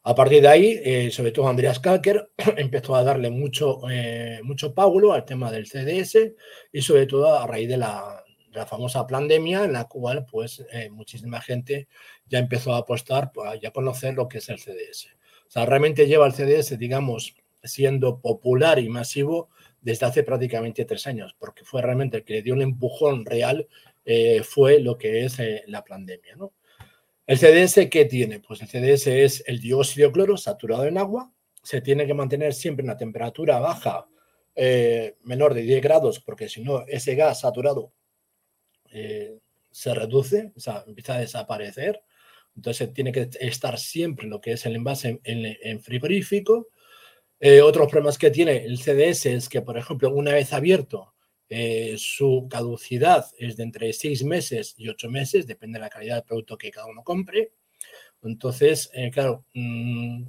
A 0.07 0.15
partir 0.15 0.41
de 0.41 0.47
ahí, 0.47 0.79
eh, 0.85 1.11
sobre 1.11 1.33
todo 1.33 1.49
Andreas 1.49 1.81
Kalker 1.81 2.31
empezó 2.55 2.95
a 2.95 3.03
darle 3.03 3.29
mucho, 3.29 3.81
eh, 3.91 4.39
mucho 4.41 4.73
pábulo 4.73 5.11
al 5.11 5.25
tema 5.25 5.51
del 5.51 5.67
CDS 5.67 6.33
y 6.71 6.81
sobre 6.81 7.07
todo 7.07 7.37
a 7.37 7.45
raíz 7.45 7.67
de 7.67 7.75
la, 7.75 8.23
la 8.53 8.65
famosa 8.65 9.05
pandemia 9.05 9.65
en 9.65 9.73
la 9.73 9.83
cual 9.83 10.25
pues 10.25 10.65
eh, 10.71 10.89
muchísima 10.89 11.41
gente 11.41 11.89
ya 12.25 12.39
empezó 12.39 12.73
a 12.73 12.77
apostar, 12.77 13.33
pues, 13.33 13.61
a 13.61 13.71
conocer 13.71 14.13
lo 14.13 14.29
que 14.29 14.37
es 14.37 14.47
el 14.47 14.59
CDS. 14.59 15.09
O 15.45 15.51
sea, 15.51 15.65
realmente 15.65 16.07
lleva 16.07 16.25
el 16.25 16.31
CDS, 16.31 16.77
digamos, 16.77 17.35
siendo 17.61 18.21
popular 18.21 18.79
y 18.79 18.87
masivo 18.87 19.49
desde 19.81 20.05
hace 20.05 20.23
prácticamente 20.23 20.85
tres 20.85 21.05
años, 21.07 21.35
porque 21.37 21.65
fue 21.65 21.81
realmente 21.81 22.15
el 22.15 22.23
que 22.23 22.35
le 22.35 22.43
dio 22.43 22.53
un 22.53 22.61
empujón 22.61 23.25
real, 23.25 23.67
fue 24.45 24.79
lo 24.79 24.97
que 24.97 25.25
es 25.25 25.37
la 25.65 25.83
pandemia. 25.83 26.37
¿no? 26.37 26.53
¿El 27.27 27.38
CDS 27.38 27.89
qué 27.89 28.05
tiene? 28.05 28.39
Pues 28.39 28.62
el 28.62 28.67
CDS 28.67 29.07
es 29.07 29.43
el 29.46 29.60
dióxido 29.60 30.07
de 30.07 30.13
cloro 30.13 30.38
saturado 30.38 30.86
en 30.86 30.98
agua, 30.98 31.31
se 31.62 31.81
tiene 31.81 32.07
que 32.07 32.13
mantener 32.13 32.53
siempre 32.53 32.84
en 32.84 32.89
una 32.89 32.98
temperatura 32.98 33.60
baja, 33.60 34.07
menor 35.24 35.53
de 35.53 35.62
10 35.62 35.84
grados, 35.84 36.19
porque 36.19 36.50
si 36.50 36.63
no, 36.63 36.84
ese 36.88 37.13
gas 37.13 37.41
saturado 37.41 37.93
eh, 38.91 39.39
se 39.69 39.93
reduce, 39.93 40.51
o 40.55 40.60
sea, 40.60 40.84
empieza 40.88 41.15
a 41.15 41.19
desaparecer. 41.19 42.01
Entonces 42.55 42.91
tiene 42.93 43.12
que 43.12 43.29
estar 43.39 43.77
siempre 43.77 44.27
lo 44.27 44.41
que 44.41 44.53
es 44.53 44.65
el 44.65 44.75
envase 44.75 45.19
en, 45.24 45.79
frigorífico. 45.81 46.69
Eh, 47.39 47.62
otros 47.62 47.88
problemas 47.89 48.17
que 48.17 48.31
tiene 48.31 48.65
el 48.65 48.79
CDS 48.79 49.27
es 49.27 49.50
que, 49.50 49.62
por 49.62 49.77
ejemplo, 49.77 50.10
una 50.12 50.34
vez 50.34 50.53
abierto, 50.53 51.13
eh, 51.50 51.96
su 51.98 52.48
caducidad 52.50 53.25
es 53.38 53.58
de 53.58 53.63
entre 53.63 53.94
seis 53.94 54.24
meses 54.24 54.75
y 54.77 54.89
ocho 54.89 55.10
meses, 55.10 55.48
depende 55.48 55.80
de 55.80 55.86
la 55.86 55.89
calidad 55.89 56.16
del 56.16 56.24
producto 56.24 56.58
que 56.58 56.72
cada 56.72 56.88
uno 56.88 57.04
compre. 57.04 57.54
Entonces, 58.24 58.89
claro, 59.13 59.46
mm, 59.54 60.24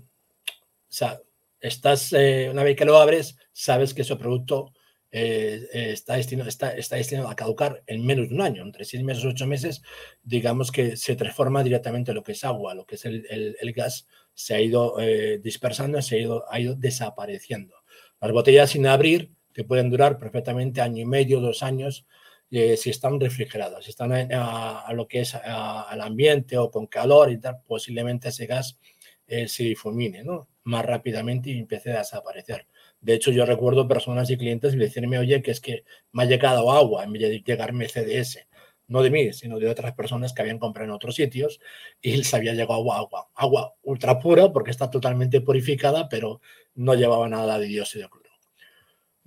estás, 1.61 2.13
una 2.13 2.63
vez 2.63 2.77
que 2.77 2.85
lo 2.85 2.99
abres, 2.99 3.37
sabes 3.53 3.95
que 3.95 4.03
ese 4.03 4.17
producto 4.17 4.73
eh, 5.11 5.67
está, 5.73 6.17
destinado, 6.17 6.49
está, 6.51 6.77
está, 6.77 6.97
destinado 6.97 7.29
a 7.29 7.37
caducar 7.37 7.83
en 7.87 8.05
menos 8.05 8.29
de 8.29 8.35
un 8.35 8.43
año, 8.43 8.63
entre 8.63 8.85
seis 8.85 9.03
meses 9.03 9.25
o 9.25 9.29
ocho 9.29 9.47
meses, 9.47 9.83
digamos 10.23 10.71
que 10.71 10.97
se 10.97 11.17
transforma 11.17 11.63
directamente 11.63 12.13
lo 12.13 12.23
que 12.23 12.33
es 12.33 12.45
agua, 12.45 12.75
lo 12.75 12.85
que 12.85 12.97
es 12.97 13.07
el, 13.07 13.25
el, 13.59 13.73
gas, 13.73 14.07
se 14.35 14.55
ha 14.55 14.61
ido 14.61 15.01
eh, 15.01 15.39
dispersando, 15.43 16.03
se 16.03 16.17
ha 16.17 16.19
ido, 16.19 16.45
ha 16.51 16.61
ido 16.61 16.75
desapareciendo. 16.75 17.75
Las 18.21 18.33
botellas 18.33 18.71
sin 18.71 18.87
abrir 18.87 19.31
que 19.59 19.65
pueden 19.65 19.91
durar 19.91 20.21
perfectamente 20.21 20.81
año 20.81 21.03
y 21.03 21.05
medio, 21.05 21.41
dos 21.41 21.65
años, 21.65 22.07
eh, 22.49 22.77
si 22.77 22.91
están 22.91 23.19
refrigeradas, 23.19 23.83
si 23.85 23.91
están 23.91 24.13
a, 24.13 24.89
lo 24.93 25.09
que 25.09 25.23
es 25.23 25.35
al 25.35 26.01
ambiente 26.01 26.57
o 26.57 26.71
con 26.71 26.87
calor 26.87 27.33
y 27.33 27.39
tal, 27.39 27.61
posiblemente 27.67 28.29
ese 28.29 28.47
gas 28.47 28.79
se 29.27 29.65
difumine 29.65 30.23
¿no? 30.23 30.49
más 30.63 30.87
rápidamente 30.87 31.51
y 31.51 31.59
empiece 31.59 31.91
a 31.93 31.99
desaparecer. 31.99 32.69
De 33.01 33.15
hecho, 33.15 33.33
yo 33.33 33.45
recuerdo 33.47 33.89
personas 33.89 34.31
y 34.31 34.37
clientes 34.39 34.79
decirme, 34.79 35.19
oye, 35.19 35.43
que 35.43 35.51
es 35.51 35.61
que 35.61 35.83
me 36.13 36.23
ha 36.23 36.27
llegado 36.27 36.71
agua 36.71 37.03
en 37.03 37.15
vez 37.15 37.23
de 37.23 37.41
llegarme 37.41 37.89
CDS. 37.89 38.47
No 38.87 39.03
de 39.03 39.11
mí, 39.11 39.33
sino 39.33 39.59
de 39.59 39.69
otras 39.69 39.93
personas 39.95 40.33
que 40.33 40.43
habían 40.43 40.61
comprado 40.61 40.89
en 40.89 40.95
otros 40.95 41.17
sitios 41.17 41.59
y 42.01 42.17
les 42.17 42.33
había 42.33 42.53
llegado 42.55 42.93
agua. 42.93 43.29
Agua 43.35 43.75
ultra 43.83 44.21
pura 44.21 44.53
porque 44.53 44.71
está 44.71 44.89
totalmente 44.89 45.41
purificada, 45.41 46.09
pero 46.09 46.41
no 46.77 46.95
llevaba 46.95 47.29
nada 47.29 47.59
de 47.59 47.67
dióxido 47.67 48.05
de 48.05 48.11
cloro. 48.11 48.28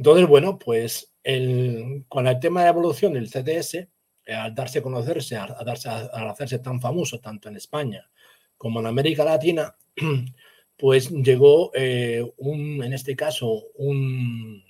Entonces, 0.01 0.27
bueno, 0.27 0.57
pues 0.57 1.13
el, 1.21 2.05
con 2.07 2.25
el 2.25 2.39
tema 2.39 2.63
de 2.63 2.69
evolución 2.69 3.13
del 3.13 3.29
CDS, 3.29 3.75
eh, 3.75 4.33
al 4.33 4.55
darse 4.55 4.79
a 4.79 4.81
conocerse, 4.81 5.35
al, 5.35 5.55
darse, 5.63 5.89
al 5.89 6.27
hacerse 6.27 6.57
tan 6.57 6.81
famoso 6.81 7.19
tanto 7.19 7.49
en 7.49 7.57
España 7.57 8.09
como 8.57 8.79
en 8.79 8.87
América 8.87 9.23
Latina, 9.23 9.75
pues 10.75 11.11
llegó 11.11 11.69
eh, 11.75 12.27
un, 12.37 12.83
en 12.83 12.93
este 12.93 13.15
caso, 13.15 13.65
un, 13.75 14.63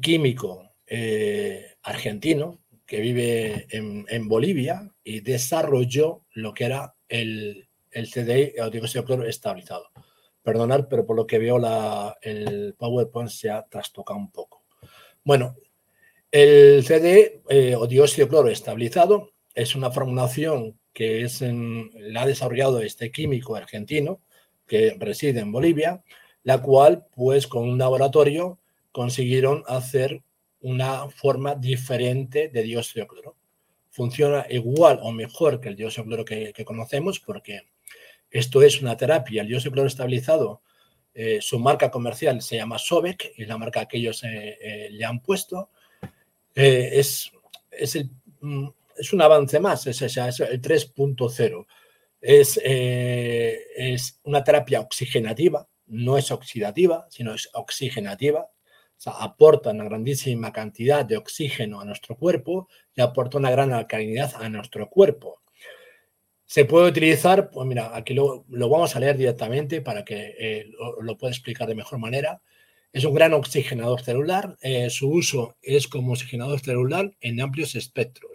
químico 0.00 0.74
eh, 0.86 1.74
argentino 1.82 2.60
que 2.86 3.00
vive 3.00 3.66
en, 3.72 4.28
Bolivia 4.28 4.88
y 5.02 5.18
desarrolló 5.18 6.22
lo 6.30 6.54
que 6.54 6.64
era 6.66 6.94
el, 7.08 7.68
el 7.90 8.08
CDI, 8.08 8.52
el 8.56 9.26
estabilizado. 9.26 9.90
Perdonad, 10.46 10.86
pero 10.88 11.04
por 11.04 11.16
lo 11.16 11.26
que 11.26 11.40
veo 11.40 11.60
el 12.22 12.76
PowerPoint 12.78 13.30
se 13.30 13.50
ha 13.50 13.62
trastocado 13.64 14.16
un 14.16 14.30
poco. 14.30 14.62
Bueno, 15.24 15.56
el 16.30 16.84
CDE 16.84 17.42
eh, 17.48 17.74
o 17.74 17.88
dióxido 17.88 18.26
de 18.26 18.30
cloro 18.30 18.48
estabilizado 18.48 19.32
es 19.56 19.74
una 19.74 19.90
formulación 19.90 20.78
que 20.92 21.22
es 21.22 21.42
en, 21.42 21.90
la 21.96 22.22
ha 22.22 22.26
desarrollado 22.26 22.80
este 22.80 23.10
químico 23.10 23.56
argentino 23.56 24.20
que 24.68 24.96
reside 25.00 25.40
en 25.40 25.50
Bolivia, 25.50 26.04
la 26.44 26.62
cual, 26.62 27.06
pues 27.16 27.48
con 27.48 27.68
un 27.68 27.78
laboratorio 27.78 28.60
consiguieron 28.92 29.64
hacer 29.66 30.22
una 30.60 31.10
forma 31.10 31.56
diferente 31.56 32.50
de 32.50 32.62
dióxido 32.62 33.02
de 33.02 33.08
cloro. 33.08 33.36
Funciona 33.90 34.46
igual 34.48 35.00
o 35.02 35.10
mejor 35.10 35.60
que 35.60 35.70
el 35.70 35.76
dióxido 35.76 36.04
de 36.04 36.08
cloro 36.08 36.24
que, 36.24 36.64
conocemos 36.64 37.18
porque 37.18 37.62
esto 38.30 38.62
es 38.62 38.82
una 38.82 38.96
terapia. 38.96 39.42
El 39.42 39.48
dióxido 39.48 39.86
estabilizado, 39.86 40.62
eh, 41.14 41.38
su 41.40 41.58
marca 41.58 41.90
comercial 41.90 42.42
se 42.42 42.56
llama 42.56 42.78
Sobek 42.78 43.32
y 43.38 43.46
la 43.46 43.56
marca 43.56 43.86
que 43.86 43.96
ellos 43.96 44.22
eh, 44.24 44.58
eh, 44.60 44.88
le 44.90 45.04
han 45.04 45.20
puesto. 45.20 45.70
es, 46.54 47.32
es 47.70 47.96
el, 47.96 48.10
mm, 48.40 48.68
es 48.98 49.12
un 49.12 49.22
avance 49.22 49.58
más, 49.60 49.86
es, 49.86 50.02
es 50.02 50.16
el 50.40 50.60
3.0. 50.60 51.66
Es, 52.20 52.60
es 52.62 54.20
una 54.24 54.42
terapia 54.42 54.80
oxigenativa, 54.80 55.68
no 55.86 56.18
es 56.18 56.30
oxidativa, 56.30 57.06
sino 57.10 57.34
es 57.34 57.48
oxigenativa. 57.54 58.40
O 58.40 59.00
sea, 59.00 59.12
aporta 59.14 59.70
una 59.70 59.84
grandísima 59.84 60.52
cantidad 60.52 61.04
de 61.04 61.18
oxígeno 61.18 61.80
a 61.80 61.84
nuestro 61.84 62.16
cuerpo 62.16 62.68
y 62.94 63.02
aporta 63.02 63.38
una 63.38 63.50
gran 63.50 63.72
alcalinidad 63.72 64.34
a 64.36 64.48
nuestro 64.48 64.88
cuerpo. 64.88 65.40
Se 66.46 66.64
puede 66.64 66.88
utilizar, 66.88 67.50
pues 67.50 67.66
mira, 67.66 67.96
aquí 67.96 68.14
lo, 68.14 68.44
vamos 68.48 68.94
a 68.94 69.00
leer 69.00 69.16
directamente 69.16 69.80
para 69.80 70.04
que 70.04 70.34
eh, 70.38 70.66
lo, 71.02 71.18
pueda 71.18 71.32
explicar 71.32 71.66
de 71.66 71.74
mejor 71.74 71.98
manera. 71.98 72.40
Es 72.92 73.04
un 73.04 73.14
gran 73.14 73.34
oxigenador 73.34 74.00
celular. 74.00 74.56
Eh, 74.62 74.88
su 74.88 75.10
uso 75.10 75.56
es 75.60 75.88
como 75.88 76.12
oxigenador 76.12 76.60
celular 76.60 77.12
en 77.20 77.40
amplios 77.40 77.74
espectros. 77.74 78.30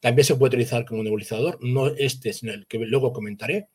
También 0.00 0.24
se 0.24 0.36
puede 0.36 0.50
utilizar 0.50 0.84
como 0.84 1.02
nebulizador, 1.02 1.58
no 1.60 1.88
este, 1.88 2.32
sino 2.32 2.52
el 2.52 2.66
que 2.68 2.78
luego 2.78 3.12
comentaré. 3.12 3.68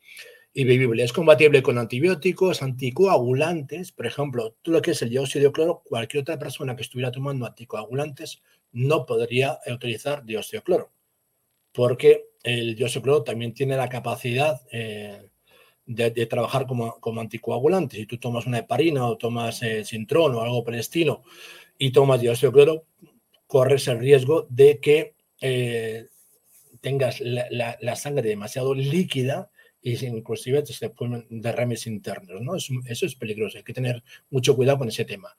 Y. 0.54 1.02
Es 1.02 1.14
compatible 1.14 1.62
con 1.62 1.78
antibióticos, 1.78 2.62
anticoagulantes. 2.62 3.92
Por 3.92 4.06
ejemplo, 4.08 4.56
todo 4.62 4.76
lo 4.76 4.82
que 4.82 4.92
es 4.92 5.02
el 5.02 5.10
dióxido 5.10 5.48
de 5.48 5.52
cloro, 5.52 5.84
cualquier 5.86 6.22
otra 6.22 6.40
persona 6.40 6.76
que 6.76 6.84
estuviera 6.84 7.12
tomando 7.12 7.46
anticoagulantes 7.46 8.42
no 8.72 9.06
podría 9.06 9.60
utilizar 9.68 10.24
dióxido 10.24 10.62
de 10.62 10.64
cloro. 10.64 10.92
Porque 11.72 12.32
el 12.44 12.76
dióxido 12.76 13.02
de 13.02 13.04
cloro 13.04 13.24
también 13.24 13.54
tiene 13.54 13.76
la 13.76 13.90
capacidad 13.90 14.62
eh, 14.72 15.30
de, 15.86 16.26
trabajar 16.26 16.66
como, 16.66 17.00
como, 17.00 17.22
anticoagulante. 17.22 17.98
Si 17.98 18.06
tú 18.06 18.18
tomas 18.18 18.46
una 18.46 18.60
heparina 18.60 19.06
o 19.08 19.18
tomas 19.18 19.62
eh, 19.64 19.84
Sintrón 19.86 20.36
o 20.36 20.42
algo 20.42 20.64
por 20.64 20.76
y 21.78 21.92
tomas 21.92 22.22
dióxido 22.22 22.52
de 22.52 22.54
cloro, 22.54 22.86
corres 23.48 23.88
el 23.88 24.00
riesgo 24.00 24.48
de 24.50 24.80
que 24.80 25.16
eh, 25.42 26.08
tengas 26.80 27.20
la, 27.22 27.96
sangre 27.96 28.30
demasiado 28.30 28.74
líquida 28.74 29.50
y 29.82 30.06
inclusive 30.06 30.66
se 30.66 30.90
ponen 30.90 31.26
derrames 31.30 31.88
internos, 31.88 32.42
¿no? 32.42 32.56
Eso, 32.56 32.74
eso, 32.86 33.06
es 33.06 33.16
peligroso, 33.16 33.58
hay 33.58 33.64
que 33.64 33.74
tener 33.74 34.04
mucho 34.30 34.56
cuidado 34.56 34.78
con 34.78 34.90
ese 34.90 35.06
tema. 35.06 35.36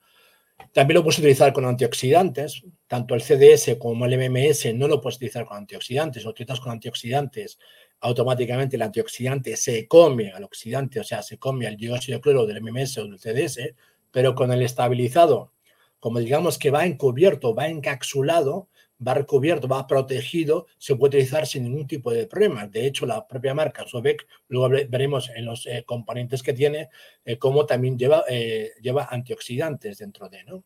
También 0.71 0.95
lo 0.95 1.03
puedes 1.03 1.19
utilizar 1.19 1.53
con 1.53 1.65
antioxidantes, 1.65 2.63
tanto 2.87 3.15
el 3.15 3.21
CDS 3.21 3.77
como 3.77 4.05
el 4.05 4.17
MMS 4.17 4.73
no 4.73 4.87
lo 4.87 5.01
puedes 5.01 5.17
utilizar 5.17 5.45
con 5.45 5.57
antioxidantes, 5.57 6.23
lo 6.23 6.31
utilizas 6.31 6.59
con 6.59 6.71
antioxidantes, 6.71 7.59
automáticamente 7.99 8.75
el 8.75 8.81
antioxidante 8.81 9.55
se 9.55 9.87
come 9.87 10.31
al 10.31 10.43
oxidante, 10.43 10.99
o 10.99 11.03
sea, 11.03 11.21
se 11.21 11.37
come 11.37 11.67
al 11.67 11.77
dióxido 11.77 12.17
de 12.17 12.21
cloro 12.21 12.45
del 12.45 12.61
MMS 12.61 12.97
o 12.97 13.07
del 13.07 13.19
CDS, 13.19 13.75
pero 14.11 14.35
con 14.35 14.51
el 14.51 14.61
estabilizado, 14.61 15.51
como 15.99 16.19
digamos 16.19 16.57
que 16.57 16.71
va 16.71 16.85
encubierto, 16.85 17.55
va 17.55 17.67
encapsulado, 17.67 18.67
va 19.05 19.13
recubierto, 19.13 19.67
va 19.67 19.87
protegido, 19.87 20.67
se 20.77 20.95
puede 20.95 21.17
utilizar 21.17 21.47
sin 21.47 21.63
ningún 21.63 21.87
tipo 21.87 22.11
de 22.11 22.27
problema. 22.27 22.67
De 22.67 22.85
hecho, 22.85 23.05
la 23.05 23.27
propia 23.27 23.53
marca 23.53 23.85
Sobek, 23.87 24.27
luego 24.47 24.69
veremos 24.89 25.29
en 25.35 25.45
los 25.45 25.65
eh, 25.65 25.83
componentes 25.85 26.43
que 26.43 26.53
tiene, 26.53 26.89
eh, 27.25 27.37
cómo 27.37 27.65
también 27.65 27.97
lleva, 27.97 28.23
eh, 28.29 28.71
lleva 28.81 29.07
antioxidantes 29.09 29.97
dentro 29.97 30.29
de, 30.29 30.43
¿no? 30.43 30.63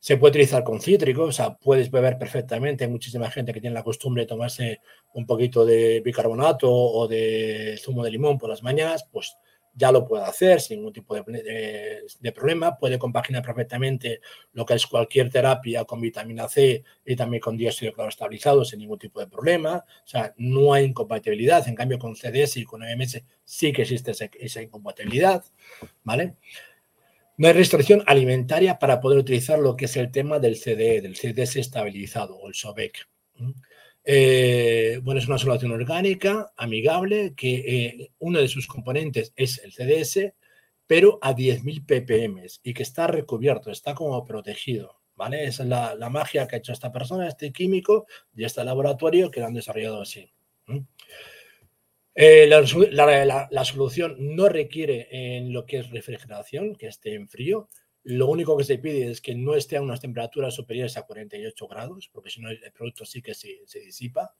Se 0.00 0.16
puede 0.16 0.30
utilizar 0.30 0.62
con 0.62 0.80
cítricos, 0.80 1.28
o 1.28 1.32
sea, 1.32 1.56
puedes 1.56 1.90
beber 1.90 2.18
perfectamente. 2.18 2.84
Hay 2.84 2.90
muchísima 2.90 3.30
gente 3.30 3.52
que 3.52 3.60
tiene 3.60 3.74
la 3.74 3.82
costumbre 3.82 4.22
de 4.22 4.28
tomarse 4.28 4.80
un 5.14 5.26
poquito 5.26 5.66
de 5.66 6.00
bicarbonato 6.00 6.70
o 6.72 7.08
de 7.08 7.76
zumo 7.82 8.04
de 8.04 8.12
limón 8.12 8.38
por 8.38 8.48
las 8.48 8.62
mañanas, 8.62 9.08
pues 9.10 9.36
ya 9.78 9.92
lo 9.92 10.04
puede 10.04 10.24
hacer 10.24 10.60
sin 10.60 10.78
ningún 10.78 10.92
tipo 10.92 11.14
de, 11.14 12.32
problema. 12.34 12.76
Puede 12.76 12.98
compaginar 12.98 13.42
perfectamente 13.42 14.20
lo 14.52 14.66
que 14.66 14.74
es 14.74 14.86
cualquier 14.86 15.30
terapia 15.30 15.84
con 15.84 16.00
vitamina 16.00 16.48
C 16.48 16.82
y 17.06 17.14
también 17.14 17.40
con 17.40 17.56
dióxido 17.56 17.90
de 17.90 17.94
cloro 17.94 18.08
estabilizado 18.08 18.64
sin 18.64 18.80
ningún 18.80 18.98
tipo 18.98 19.20
de 19.20 19.28
problema. 19.28 19.84
O 20.04 20.06
sea, 20.06 20.34
no 20.36 20.74
hay 20.74 20.86
incompatibilidad. 20.86 21.66
En 21.68 21.76
cambio, 21.76 21.98
con 21.98 22.16
CDS 22.16 22.56
y 22.56 22.64
con 22.64 22.82
OMS 22.82 23.22
sí 23.44 23.72
que 23.72 23.82
existe 23.82 24.10
esa, 24.10 24.60
incompatibilidad. 24.60 25.44
¿Vale? 26.02 26.34
No 27.36 27.46
hay 27.46 27.54
restricción 27.54 28.02
alimentaria 28.06 28.80
para 28.80 29.00
poder 29.00 29.18
utilizar 29.18 29.60
lo 29.60 29.76
que 29.76 29.84
es 29.84 29.96
el 29.96 30.10
tema 30.10 30.40
del 30.40 30.56
CDE, 30.56 31.00
del 31.00 31.14
CDS 31.14 31.54
estabilizado 31.56 32.36
o 32.36 32.48
el 32.48 32.54
SOBEC. 32.54 33.06
Eh, 34.10 35.00
bueno, 35.02 35.20
es 35.20 35.28
una 35.28 35.36
solución 35.36 35.70
orgánica, 35.70 36.50
amigable, 36.56 37.34
que 37.36 37.56
eh, 37.56 38.10
uno 38.20 38.38
de 38.38 38.48
sus 38.48 38.66
componentes 38.66 39.34
es 39.36 39.58
el 39.62 39.72
CDS, 39.72 40.32
pero 40.86 41.18
a 41.20 41.34
10.000 41.34 41.84
ppm 41.84 42.42
y 42.62 42.72
que 42.72 42.82
está 42.82 43.06
recubierto, 43.06 43.70
está 43.70 43.94
como 43.94 44.24
protegido. 44.24 45.02
¿vale? 45.14 45.44
Esa 45.44 45.62
es 45.64 45.68
la, 45.68 46.08
magia 46.08 46.48
que 46.48 46.56
ha 46.56 46.58
hecho 46.58 46.72
esta 46.72 46.90
persona, 46.90 47.28
este 47.28 47.52
químico 47.52 48.06
y 48.34 48.44
este 48.44 48.64
laboratorio 48.64 49.30
que 49.30 49.40
lo 49.40 49.46
han 49.46 49.52
desarrollado 49.52 50.00
así. 50.00 50.32
Eh, 52.14 52.46
la, 52.46 53.64
solución 53.66 54.16
no 54.18 54.48
requiere 54.48 55.08
en 55.10 55.52
lo 55.52 55.66
que 55.66 55.80
es 55.80 55.90
refrigeración, 55.90 56.76
que 56.76 56.86
esté 56.86 57.14
en 57.14 57.28
frío. 57.28 57.68
Lo 58.04 58.26
único 58.26 58.56
que 58.56 58.64
se 58.64 58.78
pide 58.78 59.10
es 59.10 59.20
que 59.20 59.34
no 59.34 59.54
esté 59.54 59.76
a 59.76 59.82
unas 59.82 60.00
temperaturas 60.00 60.54
superiores 60.54 60.96
a 60.96 61.02
48 61.02 61.68
grados, 61.68 62.08
porque 62.12 62.30
si 62.30 62.40
no 62.40 62.50
el 62.50 62.60
producto 62.72 63.04
sí 63.04 63.20
que 63.20 63.34
se, 63.34 63.58
disipa. 63.84 64.34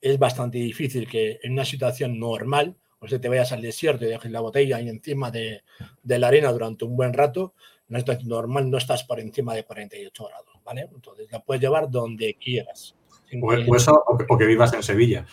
Es 0.00 0.18
bastante 0.18 0.58
difícil 0.58 1.08
que 1.08 1.38
en 1.42 1.52
una 1.52 1.64
situación 1.64 2.18
normal, 2.18 2.76
o 2.98 3.06
sea, 3.06 3.20
te 3.20 3.28
vayas 3.28 3.52
al 3.52 3.62
desierto 3.62 4.04
y 4.04 4.08
dejes 4.08 4.30
la 4.30 4.40
botella 4.40 4.76
ahí 4.76 4.88
encima 4.88 5.30
de, 5.30 5.62
la 6.04 6.28
arena 6.28 6.50
durante 6.52 6.84
un 6.84 6.96
buen 6.96 7.12
rato, 7.12 7.54
en 7.88 7.94
una 7.94 7.98
situación 8.00 8.28
normal 8.28 8.70
no 8.70 8.78
estás 8.78 9.04
por 9.04 9.20
encima 9.20 9.54
de 9.54 9.64
48 9.64 10.24
grados, 10.24 10.60
¿vale? 10.64 10.88
Entonces 10.92 11.30
la 11.30 11.40
puedes 11.40 11.60
llevar 11.60 11.90
donde 11.90 12.34
quieras. 12.34 12.96
O, 13.40 13.76
eso, 13.76 14.04
o 14.06 14.38
que 14.38 14.46
vivas 14.46 14.72
en 14.74 14.82
Sevilla. 14.82 15.26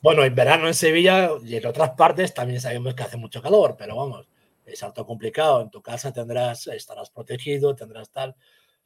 Bueno, 0.00 0.22
en 0.24 0.34
verano 0.34 0.68
en 0.68 0.74
Sevilla 0.74 1.30
y 1.44 1.56
en 1.56 1.66
otras 1.66 1.90
partes 1.90 2.32
también 2.32 2.60
sabemos 2.60 2.94
que 2.94 3.02
hace 3.02 3.16
mucho 3.16 3.42
calor, 3.42 3.74
pero 3.76 3.96
vamos, 3.96 4.28
es 4.72 4.82
algo 4.82 5.06
complicado. 5.06 5.62
En 5.62 5.70
tu 5.70 5.82
casa 5.82 6.12
tendrás, 6.12 6.66
estarás 6.68 7.10
protegido, 7.10 7.74
tendrás 7.74 8.10
tal. 8.10 8.36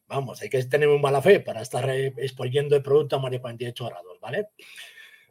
Vamos, 0.07 0.43
hay 0.43 0.49
que 0.49 0.63
tener 0.65 0.89
muy 0.89 0.99
mala 0.99 1.23
fe 1.23 1.41
para 1.41 1.63
estar 1.63 1.89
exponiendo 1.91 2.77
el 2.77 2.83
producto 2.83 3.17
a 3.17 3.19
más 3.19 3.31
de 3.31 3.41
48 3.41 3.87
grados, 3.87 4.21
¿vale? 4.21 4.49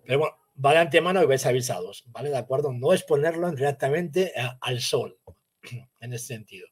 Pero 0.06 0.20
bueno, 0.20 0.36
va 0.64 0.72
de 0.74 0.80
antemano 0.80 1.22
y 1.22 1.26
vais 1.26 1.46
avisados, 1.46 2.04
¿vale? 2.08 2.30
De 2.30 2.38
acuerdo, 2.38 2.74
no 2.74 2.94
exponerlo 2.94 3.52
directamente 3.52 4.34
al 4.60 4.82
sol, 4.82 5.18
en 6.00 6.14
ese 6.14 6.28
sentido. 6.28 6.68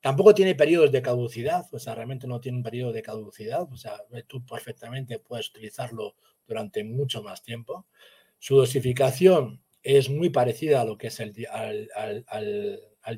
Tampoco 0.00 0.34
tiene 0.34 0.54
periodos 0.54 0.92
de 0.92 1.00
caducidad, 1.00 1.64
o 1.72 1.78
sea, 1.78 1.94
realmente 1.94 2.26
no 2.26 2.40
tiene 2.40 2.58
un 2.58 2.64
periodo 2.64 2.92
de 2.92 3.02
caducidad, 3.02 3.62
o 3.62 3.76
sea, 3.76 3.96
tú 4.26 4.44
perfectamente 4.44 5.18
puedes 5.18 5.48
utilizarlo 5.48 6.16
durante 6.46 6.84
mucho 6.84 7.22
más 7.22 7.42
tiempo. 7.42 7.86
Su 8.38 8.56
dosificación 8.56 9.62
es 9.82 10.10
muy 10.10 10.30
parecida 10.30 10.80
a 10.82 10.84
lo 10.84 10.98
que 10.98 11.06
es 11.06 11.20
el, 11.20 11.32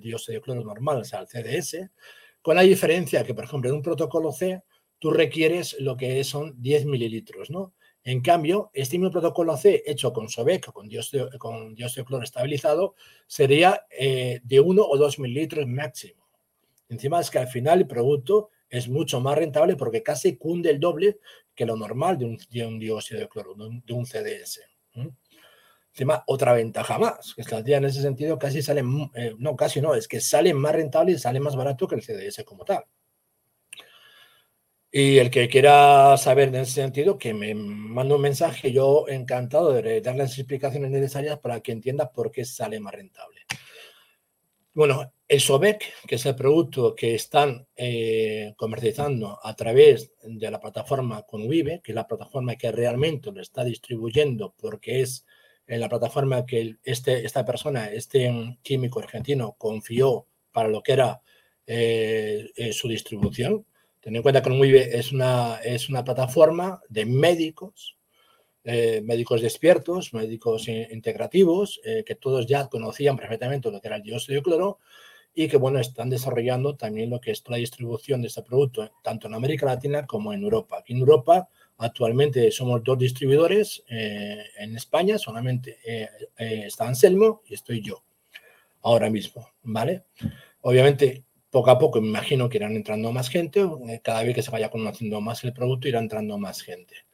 dióxido 0.00 0.34
de 0.34 0.42
cloro 0.42 0.62
normal, 0.62 0.98
o 0.98 1.04
sea, 1.04 1.20
al 1.20 1.28
CDS, 1.28 1.90
con 2.42 2.56
la 2.56 2.62
diferencia 2.62 3.24
que, 3.24 3.34
por 3.34 3.44
ejemplo, 3.44 3.70
en 3.70 3.76
un 3.76 3.82
protocolo 3.82 4.32
C, 4.32 4.62
tú 4.98 5.10
requieres 5.10 5.76
lo 5.80 5.96
que 5.96 6.22
son 6.24 6.54
10 6.60 6.86
mililitros, 6.86 7.50
¿no? 7.50 7.72
En 8.04 8.20
cambio, 8.20 8.70
este 8.72 8.98
mismo 8.98 9.10
protocolo 9.10 9.56
C 9.56 9.82
hecho 9.84 10.12
con 10.12 10.28
SOBEC, 10.28 10.72
con 10.72 10.88
dióxido, 10.88 11.28
con 11.38 11.74
dióxido 11.74 12.04
de 12.04 12.06
cloro 12.06 12.24
estabilizado, 12.24 12.94
sería 13.26 13.84
eh, 13.90 14.40
de 14.44 14.60
1 14.60 14.80
o 14.80 14.96
2 14.96 15.18
mililitros 15.18 15.66
máximo. 15.66 16.24
Encima 16.88 17.20
es 17.20 17.30
que 17.30 17.40
al 17.40 17.48
final 17.48 17.80
el 17.80 17.86
producto 17.88 18.50
es 18.70 18.88
mucho 18.88 19.20
más 19.20 19.36
rentable 19.36 19.74
porque 19.74 20.04
casi 20.04 20.36
cunde 20.36 20.70
el 20.70 20.78
doble 20.78 21.18
que 21.52 21.66
lo 21.66 21.76
normal 21.76 22.16
de 22.16 22.26
un, 22.26 22.38
de 22.48 22.66
un 22.66 22.78
dióxido 22.78 23.20
de 23.20 23.28
cloro, 23.28 23.54
de 23.56 23.92
un 23.92 24.06
CDS. 24.06 24.60
Encima, 25.96 26.22
otra 26.26 26.52
ventaja 26.52 26.98
más, 26.98 27.34
que 27.34 27.42
las 27.42 27.66
en 27.66 27.86
ese 27.86 28.02
sentido 28.02 28.38
casi 28.38 28.60
salen, 28.60 29.10
eh, 29.14 29.34
no, 29.38 29.56
casi 29.56 29.80
no, 29.80 29.94
es 29.94 30.06
que 30.06 30.20
sale 30.20 30.52
más 30.52 30.74
rentable 30.74 31.12
y 31.12 31.18
sale 31.18 31.40
más 31.40 31.56
barato 31.56 31.88
que 31.88 31.94
el 31.94 32.02
CDS 32.02 32.44
como 32.44 32.66
tal. 32.66 32.84
Y 34.92 35.16
el 35.16 35.30
que 35.30 35.48
quiera 35.48 36.14
saber 36.18 36.48
en 36.48 36.56
ese 36.56 36.72
sentido, 36.72 37.16
que 37.16 37.32
me 37.32 37.54
mande 37.54 38.14
un 38.14 38.20
mensaje, 38.20 38.72
yo 38.72 39.08
encantado 39.08 39.72
de 39.72 40.02
darle 40.02 40.24
las 40.24 40.36
explicaciones 40.36 40.90
necesarias 40.90 41.38
para 41.38 41.60
que 41.60 41.72
entienda 41.72 42.12
por 42.12 42.30
qué 42.30 42.44
sale 42.44 42.78
más 42.78 42.92
rentable. 42.92 43.40
Bueno, 44.74 45.14
el 45.26 45.40
SOBEC, 45.40 45.82
que 46.06 46.16
es 46.16 46.26
el 46.26 46.36
producto 46.36 46.94
que 46.94 47.14
están 47.14 47.66
eh, 47.74 48.52
comercializando 48.58 49.38
a 49.42 49.56
través 49.56 50.12
de 50.22 50.50
la 50.50 50.60
plataforma 50.60 51.22
Convive, 51.22 51.80
que 51.82 51.92
es 51.92 51.96
la 51.96 52.06
plataforma 52.06 52.56
que 52.56 52.70
realmente 52.70 53.32
lo 53.32 53.40
está 53.40 53.64
distribuyendo 53.64 54.54
porque 54.58 55.00
es 55.00 55.24
en 55.66 55.80
la 55.80 55.88
plataforma 55.88 56.46
que 56.46 56.76
este, 56.84 57.24
esta 57.24 57.44
persona, 57.44 57.90
este 57.90 58.58
químico 58.62 59.00
argentino, 59.00 59.56
confió 59.58 60.26
para 60.52 60.68
lo 60.68 60.82
que 60.82 60.92
era 60.92 61.20
eh, 61.66 62.50
eh, 62.56 62.72
su 62.72 62.88
distribución. 62.88 63.66
Ten 64.00 64.14
en 64.14 64.22
cuenta 64.22 64.42
que 64.42 64.88
es 64.92 65.12
una, 65.12 65.56
es 65.64 65.88
una 65.88 66.04
plataforma 66.04 66.80
de 66.88 67.06
médicos 67.06 67.96
eh, 68.68 69.00
médicos 69.00 69.42
despiertos, 69.42 70.12
médicos 70.12 70.66
integrativos, 70.66 71.80
que 72.04 72.16
todos 72.16 72.48
ya 72.48 72.66
conocían 72.66 73.16
perfectamente 73.16 73.70
lo 73.70 73.80
que 73.80 73.86
era 73.86 73.96
el 73.96 74.02
dióxido 74.02 74.34
de 74.34 74.42
cloro 74.42 74.80
y 75.32 75.46
que, 75.46 75.56
bueno, 75.56 75.78
están 75.78 76.10
desarrollando 76.10 76.74
también 76.74 77.10
lo 77.10 77.20
que 77.20 77.30
es 77.30 77.44
la 77.46 77.58
distribución 77.58 78.22
de 78.22 78.28
este 78.28 78.42
producto, 78.42 78.90
tanto 79.04 79.28
en 79.28 79.34
América 79.34 79.66
Latina 79.66 80.04
como 80.04 80.32
en 80.32 80.42
Europa. 80.42 80.78
Aquí 80.78 80.94
en 80.94 81.00
Europa 81.00 81.48
actualmente 81.78 82.50
somos 82.50 82.82
dos 82.82 82.98
distribuidores, 82.98 83.82
eh, 83.88 84.44
en 84.58 84.76
España 84.76 85.18
solamente 85.18 85.78
está 86.36 86.86
Anselmo 86.86 87.42
y 87.46 87.54
estoy 87.54 87.82
yo, 87.82 88.02
ahora 88.82 89.10
mismo, 89.10 89.48
¿vale? 89.62 90.04
Obviamente 90.62 91.26
poco 91.50 91.70
a 91.70 91.78
poco 91.78 92.00
me 92.00 92.08
imagino 92.08 92.48
que 92.48 92.58
irán 92.58 92.76
entrando 92.76 93.12
más 93.12 93.28
gente, 93.28 93.64
cada 94.02 94.22
vez 94.22 94.34
que 94.34 94.42
se 94.42 94.50
vaya 94.50 94.70
conociendo 94.70 95.20
más 95.20 95.42
el 95.44 95.54
producto 95.54 95.88
irá 95.88 95.98
entrando 96.00 96.36
más 96.38 96.60
gente. 96.60 97.06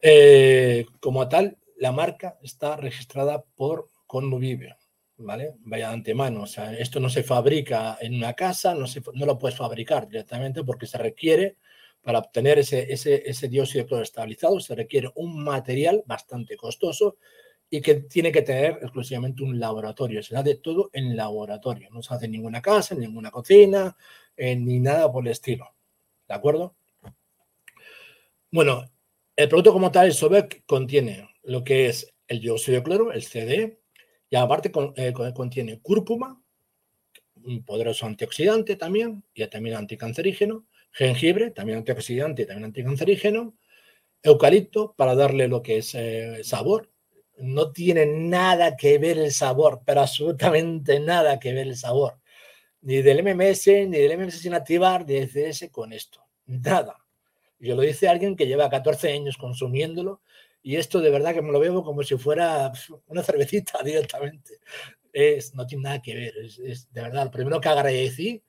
Eh, 0.00 0.86
como 0.98 1.28
tal, 1.28 1.58
la 1.76 1.92
marca 1.92 2.36
está 2.42 2.76
registrada 2.76 3.44
por 3.54 3.88
Conmovive, 4.08 4.76
¿vale? 5.16 5.54
Vaya 5.60 5.88
de 5.88 5.94
antemano, 5.94 6.42
o 6.42 6.46
sea, 6.46 6.72
esto 6.76 6.98
no 6.98 7.08
se 7.08 7.22
fabrica 7.22 7.96
en 8.00 8.16
una 8.16 8.34
casa, 8.34 8.74
no, 8.74 8.88
se, 8.88 9.00
no 9.14 9.26
lo 9.26 9.38
puedes 9.38 9.56
fabricar 9.56 10.08
directamente 10.08 10.64
porque 10.64 10.86
se 10.86 10.98
requiere, 10.98 11.56
para 12.02 12.18
obtener 12.18 12.58
ese, 12.58 12.92
ese, 12.92 13.48
dióxido 13.48 13.84
de 13.84 13.88
cloro 13.88 14.02
estabilizado, 14.02 14.58
se 14.60 14.74
requiere 14.74 15.10
un 15.14 15.42
material 15.42 16.02
bastante 16.04 16.56
costoso 16.56 17.16
y 17.70 17.80
que 17.80 17.94
tiene 17.94 18.32
que 18.32 18.42
tener 18.42 18.78
exclusivamente 18.82 19.42
un 19.42 19.58
laboratorio. 19.58 20.22
Se 20.22 20.36
hace 20.36 20.56
todo 20.56 20.90
en 20.92 21.16
laboratorio, 21.16 21.88
no 21.90 22.02
se 22.02 22.12
hace 22.12 22.26
en 22.26 22.32
ninguna 22.32 22.60
casa, 22.60 22.94
en 22.94 23.00
ninguna 23.00 23.30
cocina, 23.30 23.96
ni 24.36 24.80
nada 24.80 25.10
por 25.10 25.24
el 25.24 25.30
estilo. 25.30 25.74
¿De 26.28 26.34
acuerdo? 26.34 26.74
Bueno, 28.50 28.84
el 29.36 29.48
producto 29.48 29.72
como 29.72 29.90
tal, 29.90 30.06
el 30.06 30.12
SOBEC, 30.12 30.64
contiene 30.66 31.28
lo 31.44 31.64
que 31.64 31.86
es 31.86 32.12
el 32.28 32.40
dióxido 32.40 32.78
de 32.78 32.82
cloro, 32.82 33.12
el 33.12 33.22
CD, 33.22 33.80
y 34.28 34.36
aparte 34.36 34.70
eh, 34.96 35.12
contiene 35.12 35.80
cúrcuma, 35.80 36.42
un 37.44 37.64
poderoso 37.64 38.06
antioxidante 38.06 38.76
también, 38.76 39.24
y 39.34 39.46
también 39.46 39.76
anticancerígeno, 39.76 40.66
jengibre, 40.92 41.50
también 41.50 41.78
antioxidante 41.78 42.46
también 42.46 42.66
anticancerígeno, 42.66 43.54
eucalipto 44.22 44.94
para 44.96 45.14
darle 45.14 45.48
lo 45.48 45.62
que 45.62 45.78
es 45.78 45.94
eh, 45.94 46.44
sabor. 46.44 46.90
No 47.38 47.72
tiene 47.72 48.06
nada 48.06 48.76
que 48.76 48.98
ver 48.98 49.18
el 49.18 49.32
sabor, 49.32 49.82
pero 49.84 50.02
absolutamente 50.02 51.00
nada 51.00 51.40
que 51.40 51.52
ver 51.52 51.66
el 51.66 51.76
sabor. 51.76 52.18
Ni 52.82 53.02
del 53.02 53.22
MMS, 53.22 53.66
ni 53.66 53.98
del 53.98 54.18
MMS 54.18 54.38
sin 54.38 54.54
activar, 54.54 55.06
ni 55.06 55.14
del 55.14 55.30
CS 55.30 55.70
con 55.70 55.92
esto. 55.92 56.24
Nada. 56.46 56.98
Yo 57.58 57.76
lo 57.76 57.82
dice 57.82 58.08
alguien 58.08 58.36
que 58.36 58.46
lleva 58.46 58.68
14 58.68 59.12
años 59.12 59.36
consumiéndolo 59.36 60.20
y 60.62 60.76
esto 60.76 61.00
de 61.00 61.10
verdad 61.10 61.34
que 61.34 61.42
me 61.42 61.52
lo 61.52 61.60
veo 61.60 61.82
como 61.82 62.02
si 62.02 62.16
fuera 62.16 62.72
una 63.06 63.22
cervecita 63.22 63.82
directamente. 63.84 64.58
Es, 65.12 65.54
no 65.54 65.66
tiene 65.66 65.84
nada 65.84 66.02
que 66.02 66.14
ver. 66.14 66.34
Es, 66.38 66.92
de 66.92 67.02
verdad, 67.02 67.24
lo 67.24 67.30
primero 67.30 67.60
que 67.60 67.68
agradecí 67.68 68.42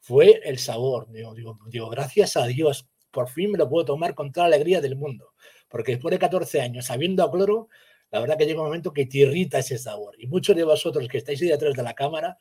fue 0.00 0.40
el 0.44 0.58
sabor. 0.58 1.08
Digo, 1.10 1.88
gracias 1.88 2.36
a 2.36 2.46
Dios, 2.46 2.88
por 3.10 3.28
fin 3.28 3.52
me 3.52 3.58
lo 3.58 3.68
puedo 3.68 3.84
tomar 3.84 4.14
con 4.14 4.32
toda 4.32 4.48
la 4.48 4.56
alegría 4.56 4.80
del 4.80 4.96
mundo. 4.96 5.34
Porque 5.68 5.92
después 5.92 6.12
de 6.12 6.18
14 6.18 6.60
años 6.60 6.86
sabiendo 6.86 7.22
a 7.22 7.30
cloro, 7.30 7.68
la 8.10 8.20
verdad 8.20 8.38
que 8.38 8.46
llega 8.46 8.60
un 8.60 8.66
momento 8.66 8.92
que 8.92 9.06
te 9.06 9.18
irrita 9.18 9.58
ese 9.58 9.78
sabor. 9.78 10.14
Y 10.18 10.26
muchos 10.26 10.56
de 10.56 10.64
vosotros 10.64 11.06
que 11.08 11.18
estáis 11.18 11.42
ahí 11.42 11.48
detrás 11.48 11.74
de 11.74 11.82
la 11.82 11.94
cámara 11.94 12.38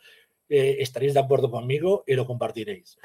eh, 0.49 0.77
estaréis 0.79 1.13
de 1.13 1.19
acuerdo 1.19 1.51
conmigo 1.51 2.03
y 2.07 2.13
lo 2.13 2.25
compartiréis. 2.25 2.97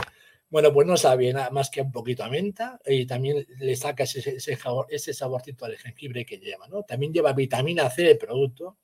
Bueno, 0.49 0.73
pues 0.73 0.87
no 0.87 0.97
sabe 0.97 1.33
nada 1.33 1.51
más 1.51 1.71
que 1.71 1.81
un 1.81 1.91
poquito 1.91 2.23
a 2.23 2.29
menta 2.29 2.79
y 2.87 3.07
también 3.07 3.47
le 3.59 3.75
saca 3.75 4.05
ese, 4.05 4.37
ese, 4.37 5.15
saborcito 5.15 5.65
al 5.65 5.77
jengibre 5.79 6.27
que 6.27 6.37
lleva, 6.39 6.69
¿no? 6.69 6.83
También 6.83 7.13
lleva 7.13 7.33
vitamina 7.33 7.89
C 7.89 8.11
el 8.11 8.19
producto, 8.19 8.77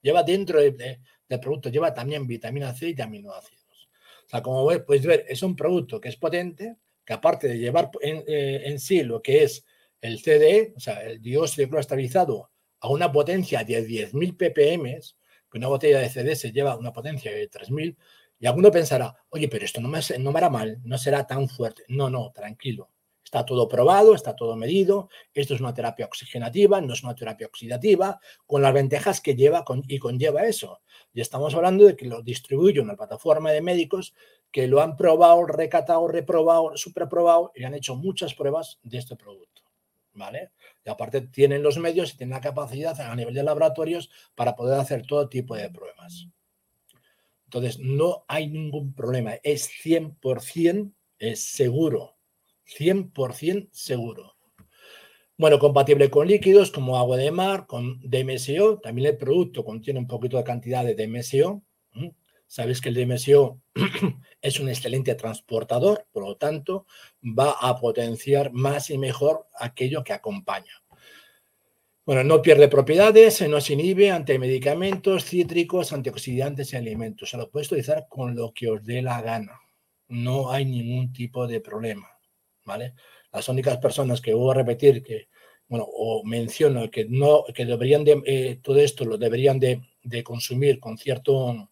lleva 0.00 0.24
dentro 0.24 0.60
del 0.60 0.98
producto, 1.40 1.68
lleva 1.68 1.94
también 1.94 2.26
vitamina 2.26 2.74
C 2.74 2.92
y 2.96 3.00
aminoácidos. 3.00 3.61
Sea, 4.32 4.42
como 4.42 4.66
puedes 4.86 5.04
ver, 5.04 5.26
es 5.28 5.42
un 5.42 5.54
producto 5.54 6.00
que 6.00 6.08
es 6.08 6.16
potente, 6.16 6.78
que 7.04 7.12
aparte 7.12 7.48
de 7.48 7.58
llevar 7.58 7.90
en, 8.00 8.24
eh, 8.26 8.76
sí 8.78 9.02
lo 9.02 9.20
que 9.20 9.44
es 9.44 9.66
el 10.00 10.20
CDE, 10.22 10.72
o 10.74 10.80
sea, 10.80 11.02
el 11.02 11.20
dióxido 11.20 11.64
de 11.64 11.68
cloro 11.68 11.80
estabilizado, 11.80 12.50
a 12.80 12.88
una 12.88 13.12
potencia 13.12 13.62
de 13.62 13.86
10.000 13.86 14.36
ppm, 14.36 15.00
que 15.50 15.58
una 15.58 15.68
botella 15.68 15.98
de 16.00 16.08
CD 16.08 16.34
se 16.34 16.50
lleva 16.50 16.78
una 16.78 16.92
potencia 16.94 17.30
de 17.30 17.48
3.000, 17.50 17.96
Y 18.40 18.46
alguno 18.46 18.70
pensará, 18.70 19.14
oye, 19.28 19.48
pero 19.48 19.66
esto 19.66 19.80
no 19.82 19.88
me, 19.88 20.00
no 20.18 20.32
me 20.32 20.38
hará 20.38 20.48
mal, 20.48 20.80
no 20.82 20.96
será 20.96 21.26
tan 21.26 21.48
fuerte. 21.48 21.84
No, 21.88 22.08
no, 22.10 22.32
tranquilo. 22.32 22.90
Está 23.22 23.44
todo 23.44 23.68
probado, 23.68 24.14
está 24.14 24.34
todo 24.34 24.56
medido. 24.56 25.08
Esto 25.32 25.54
es 25.54 25.60
una 25.60 25.74
terapia 25.74 26.06
oxigenativa, 26.06 26.80
no 26.80 26.94
es 26.94 27.02
una 27.04 27.14
terapia 27.14 27.46
oxidativa, 27.46 28.18
con 28.46 28.62
las 28.62 28.72
ventajas 28.74 29.20
que 29.20 29.36
lleva 29.36 29.64
y 29.88 29.98
conlleva 29.98 30.44
eso. 30.44 30.80
Y 31.14 31.20
estamos 31.20 31.54
hablando 31.54 31.84
de 31.84 31.96
que 31.96 32.06
lo 32.06 32.22
distribuye 32.22 32.80
una 32.80 32.96
plataforma 32.96 33.50
de 33.50 33.60
médicos 33.60 34.14
que 34.50 34.66
lo 34.66 34.80
han 34.80 34.96
probado, 34.96 35.44
recatado, 35.46 36.08
reprobado, 36.08 36.76
superprobado 36.76 37.52
y 37.54 37.64
han 37.64 37.74
hecho 37.74 37.96
muchas 37.96 38.34
pruebas 38.34 38.78
de 38.82 38.98
este 38.98 39.16
producto. 39.16 39.62
¿Vale? 40.14 40.50
Y 40.84 40.90
aparte 40.90 41.22
tienen 41.22 41.62
los 41.62 41.78
medios 41.78 42.12
y 42.12 42.16
tienen 42.18 42.34
la 42.34 42.40
capacidad 42.40 42.98
a 43.00 43.14
nivel 43.16 43.32
de 43.32 43.42
laboratorios 43.42 44.10
para 44.34 44.54
poder 44.54 44.78
hacer 44.78 45.06
todo 45.06 45.28
tipo 45.28 45.54
de 45.54 45.70
pruebas. 45.70 46.28
Entonces, 47.44 47.78
no 47.78 48.24
hay 48.28 48.48
ningún 48.48 48.94
problema. 48.94 49.34
Es 49.42 49.70
100% 49.70 50.92
es 51.18 51.44
seguro. 51.44 52.16
100% 52.66 53.68
seguro. 53.72 54.31
Bueno, 55.38 55.58
compatible 55.58 56.10
con 56.10 56.28
líquidos 56.28 56.70
como 56.70 56.98
agua 56.98 57.16
de 57.16 57.30
mar, 57.30 57.66
con 57.66 57.98
DMSO. 58.00 58.78
También 58.80 59.08
el 59.08 59.16
producto 59.16 59.64
contiene 59.64 59.98
un 59.98 60.06
poquito 60.06 60.36
de 60.36 60.44
cantidad 60.44 60.84
de 60.84 60.94
DMSO. 60.94 61.62
Sabéis 62.46 62.82
que 62.82 62.90
el 62.90 62.94
DMSO 62.94 63.58
es 64.42 64.60
un 64.60 64.68
excelente 64.68 65.14
transportador, 65.14 66.06
por 66.12 66.24
lo 66.24 66.36
tanto, 66.36 66.86
va 67.22 67.52
a 67.52 67.78
potenciar 67.80 68.52
más 68.52 68.90
y 68.90 68.98
mejor 68.98 69.46
aquello 69.58 70.04
que 70.04 70.12
acompaña. 70.12 70.82
Bueno, 72.04 72.24
no 72.24 72.42
pierde 72.42 72.68
propiedades, 72.68 73.48
no 73.48 73.60
se 73.60 73.72
inhibe 73.72 74.10
ante 74.10 74.38
medicamentos, 74.38 75.24
cítricos, 75.24 75.92
antioxidantes 75.92 76.72
y 76.72 76.76
alimentos. 76.76 77.30
Se 77.30 77.38
lo 77.38 77.48
puede 77.48 77.66
utilizar 77.66 78.06
con 78.08 78.34
lo 78.34 78.52
que 78.52 78.68
os 78.68 78.84
dé 78.84 79.00
la 79.00 79.22
gana. 79.22 79.58
No 80.08 80.50
hay 80.50 80.66
ningún 80.66 81.12
tipo 81.12 81.46
de 81.46 81.60
problema. 81.60 82.12
¿vale? 82.64 82.94
Las 83.32 83.48
únicas 83.48 83.78
personas 83.78 84.20
que 84.20 84.34
voy 84.34 84.50
a 84.50 84.58
repetir 84.58 85.02
que, 85.02 85.28
bueno, 85.68 85.86
o 85.90 86.22
menciono 86.24 86.90
que 86.90 87.06
no, 87.06 87.44
que 87.54 87.64
deberían 87.64 88.04
de, 88.04 88.22
eh, 88.26 88.58
todo 88.62 88.78
esto 88.78 89.04
lo 89.04 89.16
deberían 89.16 89.58
de, 89.58 89.80
consumir 90.22 90.78
con 90.78 90.98
cierto, 90.98 91.70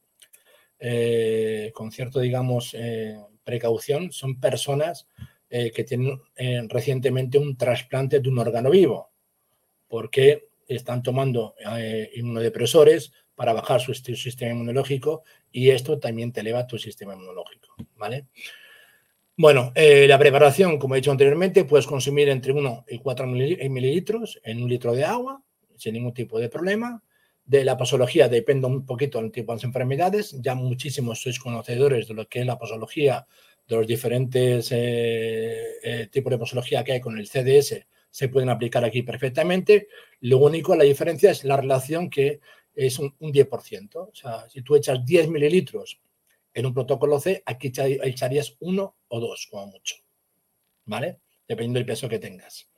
eh, 0.79 1.71
con 1.75 1.93
cierto, 1.93 2.21
digamos, 2.21 2.75
eh, 2.75 3.19
precaución, 3.45 4.11
son 4.13 4.41
personas 4.41 5.07
que 5.51 5.83
tienen 5.83 6.21
recientemente 6.69 7.37
un 7.37 7.57
trasplante 7.57 8.21
de 8.21 8.29
un 8.29 8.39
órgano 8.39 8.71
vivo, 8.71 9.11
porque 9.89 10.51
están 10.69 11.03
tomando 11.03 11.57
inmunodepresores 12.15 13.13
para 13.35 13.53
bajar 13.53 13.81
su, 13.81 13.93
su, 13.93 14.15
sistema 14.15 14.53
inmunológico 14.53 15.25
y 15.51 15.71
esto 15.71 15.99
también 15.99 16.31
te 16.31 16.39
eleva 16.39 16.69
tu 16.69 16.79
sistema 16.79 17.15
inmunológico, 17.15 17.75
¿vale? 17.97 18.27
Bueno, 19.43 19.73
eh, 19.75 20.07
la 20.07 20.19
preparación, 20.19 20.79
como 20.79 20.95
he 20.95 20.99
dicho 20.99 21.11
anteriormente, 21.11 21.65
puedes 21.65 21.87
consumir 21.87 22.29
entre 22.29 22.53
1 22.53 22.85
y 22.89 22.99
4 22.99 23.27
mililitros 23.27 24.39
en 24.45 24.63
un 24.63 24.69
litro 24.69 24.93
de 24.93 25.03
agua, 25.07 25.43
sin 25.79 25.95
ningún 25.95 26.13
tipo 26.13 26.39
de 26.39 26.51
problema. 26.51 27.03
De 27.43 27.65
la 27.65 27.79
posología 27.79 28.29
depende 28.29 28.67
un 28.67 28.85
poquito 28.85 29.19
del 29.19 29.33
tipo 29.33 29.57
de 29.57 29.65
enfermedades. 29.65 30.37
Ya 30.43 30.55
muchísimos 30.55 31.23
sois 31.23 31.39
conocedores 31.39 32.07
de 32.07 32.13
lo 32.13 32.29
que 32.29 32.41
es 32.41 32.47
la 32.47 32.59
posología, 32.59 33.27
de 33.67 33.77
los 33.77 33.87
diferentes 33.87 34.73
eh, 34.73 35.79
eh, 35.85 36.09
tipos 36.13 36.31
de 36.33 36.39
posología 36.39 36.85
que 36.85 36.93
hay 36.93 37.01
con 37.01 37.17
el 37.17 37.27
CDS, 37.27 37.87
se 38.11 38.29
pueden 38.29 38.51
aplicar 38.51 38.85
aquí 38.85 39.03
perfectamente. 39.03 39.89
Lo 40.21 40.37
único, 40.37 40.77
la 40.77 40.85
diferencia 40.85 41.31
es 41.31 41.45
la 41.45 41.57
relación 41.57 42.11
que 42.11 42.41
es 42.75 42.99
un, 42.99 43.15
un 43.21 43.33
10%. 43.33 43.97
O 43.97 44.11
sea, 44.13 44.51
si 44.51 44.61
tú 44.61 44.77
echas 44.77 45.03
10 45.03 45.31
mililitros 45.31 45.99
en 46.61 46.67
un 46.67 46.75
protocolo 46.75 47.19
C, 47.19 47.43
aquí 47.45 47.73
echarías 48.03 48.57
uno 48.61 48.97
o 49.09 49.21
dos, 49.21 49.49
como 49.51 49.67
mucho. 49.67 49.97
¿Vale? 50.85 51.21
Dependiendo 51.47 51.79
del 51.79 51.87
peso 51.87 52.09
que 52.09 52.19
tengas. 52.19 52.71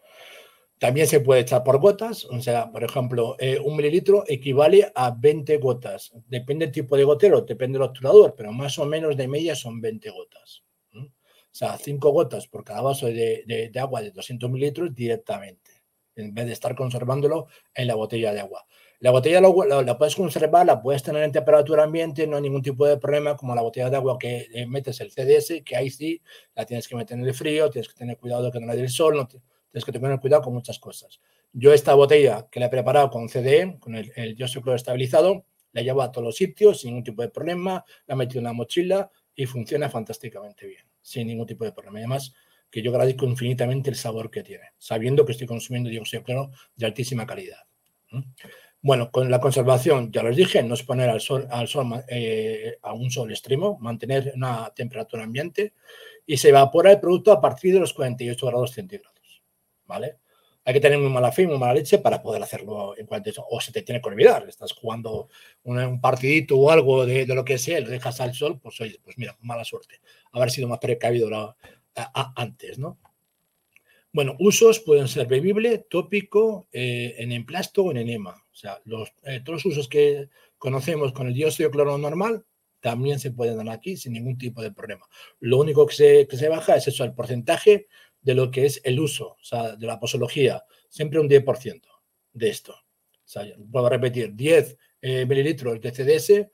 También 0.78 1.06
se 1.06 1.20
puede 1.20 1.42
echar 1.42 1.62
por 1.62 1.78
gotas, 1.78 2.24
o 2.24 2.40
sea, 2.40 2.72
por 2.72 2.82
ejemplo, 2.82 3.36
eh, 3.38 3.60
un 3.60 3.76
mililitro 3.76 4.24
equivale 4.26 4.90
a 4.96 5.12
20 5.12 5.58
gotas. 5.58 6.12
Depende 6.26 6.66
del 6.66 6.74
tipo 6.74 6.96
de 6.96 7.04
gotero, 7.04 7.42
depende 7.42 7.78
del 7.78 7.86
obturador, 7.86 8.34
pero 8.36 8.52
más 8.52 8.78
o 8.80 8.84
menos 8.84 9.16
de 9.16 9.28
media 9.28 9.54
son 9.54 9.80
20 9.80 10.10
gotas. 10.10 10.64
O 10.92 11.54
sea, 11.54 11.76
5 11.78 12.10
gotas 12.10 12.48
por 12.48 12.64
cada 12.64 12.80
vaso 12.80 13.06
de, 13.06 13.70
de 13.72 13.78
agua 13.80 14.00
de 14.00 14.10
200 14.10 14.50
mililitros 14.50 14.94
directamente, 14.94 15.70
en 16.16 16.34
vez 16.34 16.46
de 16.46 16.52
estar 16.52 16.74
conservándolo 16.74 17.46
en 17.74 17.86
la 17.86 17.94
botella 17.94 18.32
de 18.32 18.40
agua. 18.40 18.66
La 19.02 19.10
botella 19.10 19.40
la, 19.40 19.98
puedes 19.98 20.14
conservar, 20.14 20.64
la 20.64 20.80
puedes 20.80 21.02
tener 21.02 21.24
en 21.24 21.32
temperatura 21.32 21.82
ambiente, 21.82 22.24
no 22.24 22.36
hay 22.36 22.42
ningún 22.42 22.62
tipo 22.62 22.86
de 22.86 22.98
problema, 22.98 23.36
como 23.36 23.52
la 23.52 23.60
botella 23.60 23.90
de 23.90 23.96
agua 23.96 24.16
que 24.16 24.46
eh, 24.54 24.64
metes 24.64 25.00
el 25.00 25.10
CDS, 25.10 25.64
que 25.64 25.74
ahí 25.74 25.90
sí, 25.90 26.22
la 26.54 26.64
tienes 26.64 26.86
que 26.86 26.94
meter 26.94 27.18
en 27.18 27.24
el 27.24 27.34
frío, 27.34 27.68
tienes 27.68 27.88
que 27.88 27.94
tener 27.98 28.16
cuidado 28.16 28.44
de 28.44 28.52
que 28.52 28.60
no 28.60 28.68
le 28.68 28.76
dé 28.76 28.82
el 28.82 28.90
sol, 28.90 29.26
tienes 29.26 29.84
que 29.84 29.90
tener 29.90 30.20
cuidado 30.20 30.42
con 30.42 30.54
muchas 30.54 30.78
cosas. 30.78 31.20
Yo 31.52 31.72
esta 31.72 31.94
botella 31.94 32.46
que 32.48 32.60
la 32.60 32.66
he 32.66 32.68
preparado 32.68 33.10
con 33.10 33.28
CDE, 33.28 33.76
con 33.80 33.96
el, 33.96 34.12
el 34.14 34.36
dióxido 34.36 34.72
estabilizado, 34.72 35.46
la 35.72 35.82
llevo 35.82 36.02
a 36.02 36.12
todos 36.12 36.24
los 36.24 36.36
sitios 36.36 36.82
sin 36.82 36.90
ningún 36.90 37.02
tipo 37.02 37.22
de 37.22 37.28
problema, 37.28 37.84
la 38.06 38.14
he 38.14 38.16
metido 38.16 38.38
en 38.38 38.44
la 38.44 38.52
mochila 38.52 39.10
y 39.34 39.46
funciona 39.46 39.90
fantásticamente 39.90 40.64
bien, 40.68 40.84
sin 41.00 41.26
ningún 41.26 41.46
tipo 41.48 41.64
de 41.64 41.72
problema. 41.72 41.98
Además, 41.98 42.34
que 42.70 42.82
yo 42.82 42.92
agradezco 42.92 43.26
infinitamente 43.26 43.90
el 43.90 43.96
sabor 43.96 44.30
que 44.30 44.44
tiene, 44.44 44.66
sabiendo 44.78 45.26
que 45.26 45.32
estoy 45.32 45.48
consumiendo 45.48 45.90
dióxido 45.90 46.22
de 46.22 46.48
de 46.76 46.86
altísima 46.86 47.26
calidad. 47.26 47.58
Bueno, 48.84 49.12
con 49.12 49.30
la 49.30 49.40
conservación, 49.40 50.10
ya 50.10 50.24
les 50.24 50.36
dije, 50.36 50.60
no 50.64 50.74
exponer 50.74 51.08
al 51.08 51.20
sol, 51.20 51.46
al 51.52 51.68
sol 51.68 52.04
eh, 52.08 52.78
a 52.82 52.92
un 52.92 53.12
sol 53.12 53.30
extremo, 53.30 53.78
mantener 53.78 54.32
una 54.34 54.72
temperatura 54.74 55.22
ambiente 55.22 55.74
y 56.26 56.36
se 56.36 56.48
evapora 56.48 56.90
el 56.90 56.98
producto 56.98 57.30
a 57.30 57.40
partir 57.40 57.74
de 57.74 57.80
los 57.80 57.92
48 57.92 58.44
grados 58.44 58.72
centígrados. 58.72 59.42
¿Vale? 59.86 60.16
Hay 60.64 60.74
que 60.74 60.80
tener 60.80 60.98
muy 60.98 61.10
mala 61.10 61.30
fe, 61.30 61.46
muy 61.46 61.58
mala 61.58 61.74
leche 61.74 61.98
para 61.98 62.20
poder 62.20 62.42
hacerlo 62.42 62.96
en 62.98 63.06
48 63.06 63.44
o 63.48 63.60
se 63.60 63.70
te 63.70 63.82
tiene 63.82 64.00
que 64.00 64.08
olvidar. 64.08 64.48
Estás 64.48 64.72
jugando 64.72 65.28
un, 65.62 66.00
partidito 66.00 66.58
o 66.58 66.68
algo 66.68 67.06
de, 67.06 67.24
lo 67.26 67.44
que 67.44 67.58
sea 67.58 67.80
lo 67.80 67.88
dejas 67.88 68.20
al 68.20 68.34
sol, 68.34 68.58
pues 68.60 68.80
oye, 68.80 68.98
pues 69.04 69.16
mira, 69.16 69.36
mala 69.42 69.64
suerte. 69.64 70.00
Haber 70.32 70.50
sido 70.50 70.66
más 70.66 70.80
precavido 70.80 71.28
antes, 72.34 72.78
¿no? 72.80 72.98
Bueno, 74.14 74.36
usos 74.38 74.80
pueden 74.80 75.08
ser 75.08 75.26
bebible, 75.26 75.78
tópico, 75.78 76.68
eh, 76.70 77.14
en 77.16 77.32
emplasto 77.32 77.84
o 77.84 77.90
en 77.90 77.96
enema. 77.96 78.32
O 78.52 78.54
sea, 78.54 78.78
los, 78.84 79.10
eh, 79.22 79.40
todos 79.42 79.64
los 79.64 79.72
usos 79.72 79.88
que 79.88 80.28
conocemos 80.58 81.12
con 81.14 81.28
el 81.28 81.34
dióxido 81.34 81.68
de 81.68 81.72
cloro 81.72 81.96
normal 81.96 82.44
también 82.80 83.18
se 83.18 83.30
pueden 83.30 83.56
dar 83.56 83.70
aquí 83.70 83.96
sin 83.96 84.12
ningún 84.12 84.36
tipo 84.36 84.60
de 84.60 84.70
problema. 84.70 85.06
Lo 85.40 85.58
único 85.58 85.86
que 85.86 85.94
se, 85.94 86.26
que 86.28 86.36
se 86.36 86.50
baja 86.50 86.76
es 86.76 86.86
eso, 86.88 87.04
el 87.04 87.14
porcentaje 87.14 87.86
de 88.20 88.34
lo 88.34 88.50
que 88.50 88.66
es 88.66 88.82
el 88.84 89.00
uso, 89.00 89.36
o 89.40 89.44
sea, 89.44 89.76
de 89.76 89.86
la 89.86 89.98
posología. 89.98 90.62
Siempre 90.90 91.18
un 91.18 91.28
10% 91.28 91.80
de 92.34 92.48
esto. 92.50 92.72
O 92.74 93.28
sea, 93.28 93.46
puedo 93.70 93.88
repetir, 93.88 94.34
10 94.34 94.76
eh, 95.00 95.24
mililitros 95.24 95.80
de 95.80 95.90
CDS 95.90 96.50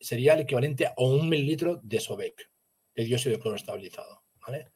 sería 0.00 0.34
el 0.34 0.40
equivalente 0.40 0.86
a 0.86 0.94
un 0.96 1.28
mililitro 1.28 1.78
de 1.84 2.00
SOBEC, 2.00 2.50
de 2.96 3.04
dióxido 3.04 3.36
de 3.36 3.40
cloro 3.40 3.56
estabilizado. 3.56 4.24
¿vale? 4.44 4.73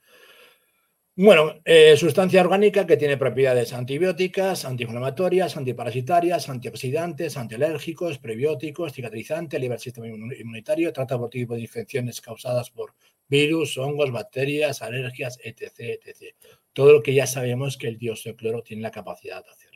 Bueno, 1.21 1.61
eh, 1.65 1.97
sustancia 1.97 2.41
orgánica 2.41 2.87
que 2.87 2.97
tiene 2.97 3.17
propiedades 3.17 3.73
antibióticas, 3.73 4.65
antiinflamatorias, 4.65 5.57
antiparasitarias, 5.57 6.49
antioxidantes, 6.49 7.37
antialérgicos, 7.37 8.19
prebióticos, 8.19 8.93
cicatrizante, 8.93 9.59
libera 9.59 9.75
el 9.75 9.81
sistema 9.81 10.07
inmunitario, 10.07 10.93
trata 10.93 11.19
por 11.19 11.29
tipo 11.29 11.57
de 11.57 11.63
infecciones 11.63 12.21
causadas 12.21 12.71
por 12.71 12.95
virus, 13.27 13.77
hongos, 13.79 14.13
bacterias, 14.13 14.81
alergias, 14.81 15.41
etc, 15.43 15.99
etc. 16.07 16.37
Todo 16.73 16.93
lo 16.93 17.03
que 17.03 17.13
ya 17.13 17.27
sabemos 17.27 17.77
que 17.77 17.89
el 17.89 17.99
dióxido 17.99 18.35
de 18.35 18.37
cloro 18.37 18.63
tiene 18.63 18.83
la 18.83 18.93
capacidad 18.93 19.45
de 19.45 19.51
hacer. 19.51 19.73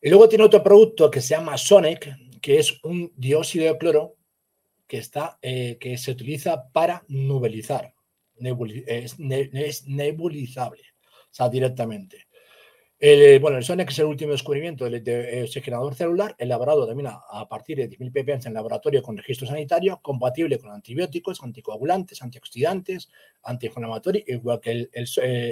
Y 0.00 0.10
luego 0.10 0.28
tiene 0.28 0.44
otro 0.44 0.62
producto 0.62 1.10
que 1.10 1.20
se 1.20 1.34
llama 1.34 1.58
Sonic, 1.58 2.08
que 2.40 2.60
es 2.60 2.78
un 2.84 3.12
dióxido 3.16 3.64
de 3.64 3.78
cloro 3.78 4.14
que, 4.86 4.98
está, 4.98 5.40
eh, 5.42 5.76
que 5.80 5.98
se 5.98 6.12
utiliza 6.12 6.70
para 6.70 7.04
nubelizar 7.08 7.91
es, 8.86 9.18
nebulizable, 9.88 10.82
o 10.82 11.34
sea, 11.34 11.48
directamente. 11.48 12.26
El, 12.98 13.40
bueno, 13.40 13.58
el 13.58 13.64
SONEC 13.64 13.90
es 13.90 13.98
el 13.98 14.04
último 14.04 14.30
descubrimiento 14.30 14.84
del 14.84 15.02
de, 15.02 15.42
oxigenador 15.42 15.96
celular, 15.96 16.36
elaborado 16.38 16.86
también 16.86 17.08
a, 17.10 17.48
partir 17.48 17.78
de 17.78 17.90
10.000 17.90 18.12
ppm 18.12 18.40
en 18.46 18.54
laboratorio 18.54 19.02
con 19.02 19.16
registro 19.16 19.46
sanitario, 19.46 19.98
compatible 20.00 20.56
con 20.58 20.70
antibióticos, 20.70 21.42
anticoagulantes, 21.42 22.22
antioxidantes, 22.22 23.10
antiinflamatorios, 23.42 24.22
igual 24.28 24.60
que 24.60 24.70
el, 24.70 24.90
el, 24.92 25.08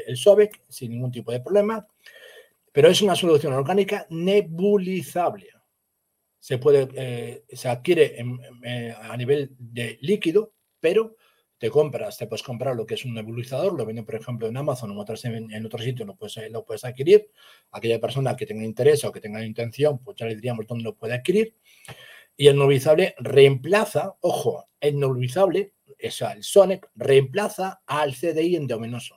el 0.06 0.16
SOBEC, 0.16 0.62
sin 0.68 0.92
ningún 0.92 1.10
tipo 1.10 1.32
de 1.32 1.40
problema. 1.40 1.84
Pero 2.72 2.88
es 2.88 3.02
una 3.02 3.16
solución 3.16 3.52
orgánica 3.52 4.06
nebulizable. 4.10 5.48
Se 6.38 6.58
puede, 6.58 6.88
eh, 6.94 7.44
se 7.52 7.68
adquiere 7.68 8.16
a 8.96 9.16
nivel 9.16 9.54
de 9.58 9.98
líquido, 10.00 10.52
pero 10.78 11.16
te 11.60 11.68
compras, 11.68 12.16
te 12.16 12.26
puedes 12.26 12.42
comprar 12.42 12.74
lo 12.74 12.86
que 12.86 12.94
es 12.94 13.04
un 13.04 13.12
nebulizador, 13.12 13.76
lo 13.76 13.84
venden 13.84 14.06
por 14.06 14.14
ejemplo 14.14 14.48
en 14.48 14.56
Amazon 14.56 14.92
o 14.92 15.04
en, 15.24 15.66
otro 15.66 15.78
sitio, 15.78 16.06
lo 16.06 16.16
puedes, 16.16 16.50
lo 16.50 16.64
puedes 16.64 16.86
adquirir. 16.86 17.30
Aquella 17.72 18.00
persona 18.00 18.34
que 18.34 18.46
tenga 18.46 18.64
interés 18.64 19.04
o 19.04 19.12
que 19.12 19.20
tenga 19.20 19.44
intención, 19.44 19.98
pues 19.98 20.16
ya 20.16 20.24
le 20.24 20.36
diríamos 20.36 20.66
dónde 20.66 20.84
lo 20.84 20.96
puede 20.96 21.12
adquirir. 21.12 21.54
Y 22.34 22.48
el 22.48 22.56
nebulizable 22.56 23.14
reemplaza, 23.18 24.16
ojo, 24.22 24.70
el 24.80 24.98
nebulizable, 24.98 25.74
o 25.86 26.28
el 26.32 26.42
SONEC, 26.42 26.88
reemplaza 26.94 27.82
al 27.84 28.14
CDI 28.14 28.56
endovenoso. 28.56 29.16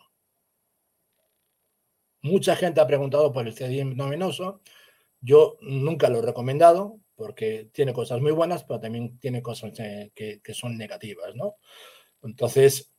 Mucha 2.24 2.58
gente 2.58 2.82
ha 2.82 2.88
preguntado 2.88 3.32
por 3.32 3.48
el 3.48 3.56
CDI 3.56 3.80
endovenoso. 3.80 4.60
Yo 5.22 5.58
nunca 5.62 6.10
lo 6.10 6.20
he 6.20 6.24
recomendado 6.24 7.00
porque 7.16 7.70
tiene 7.72 7.94
cosas 7.94 8.20
muy 8.20 8.34
buenas, 8.34 8.66
pero 8.66 8.82
también 8.82 9.18
tiene 9.20 9.42
cosas 9.42 9.80
eh, 9.80 10.12
que, 10.14 10.42
que 10.42 10.54
son 10.54 10.78
negativas, 10.78 11.34
¿no? 11.36 11.56
Entonces, 12.24 12.94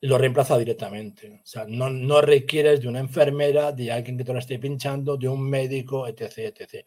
lo 0.00 0.18
reemplaza 0.18 0.56
directamente. 0.58 1.40
O 1.42 1.46
sea, 1.46 1.64
no, 1.66 2.20
requieres 2.20 2.80
de 2.80 2.88
una 2.88 3.00
enfermera, 3.00 3.72
de 3.72 3.90
alguien 3.90 4.16
que 4.16 4.24
te 4.24 4.32
lo 4.32 4.38
esté 4.38 4.58
pinchando, 4.58 5.16
de 5.16 5.28
un 5.28 5.48
médico, 5.48 6.06
etc. 6.06 6.38
etc. 6.38 6.86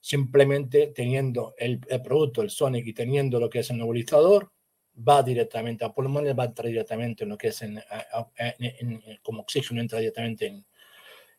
Simplemente 0.00 0.88
teniendo 0.88 1.54
el, 1.58 1.80
producto, 2.02 2.42
el 2.42 2.50
Sonic, 2.50 2.86
y 2.86 2.92
teniendo 2.92 3.40
lo 3.40 3.50
que 3.50 3.60
es 3.60 3.70
el 3.70 3.78
nebulizador, 3.78 4.52
va 4.96 5.22
directamente 5.22 5.84
a 5.84 5.92
pulmones, 5.92 6.38
va 6.38 6.44
a 6.44 6.46
entrar 6.46 6.68
directamente 6.68 7.24
en 7.24 7.30
lo 7.30 7.38
que 7.38 7.48
es 7.48 7.62
en, 7.62 7.82
como 9.22 9.42
oxígeno, 9.42 9.80
entra 9.80 9.98
directamente 9.98 10.46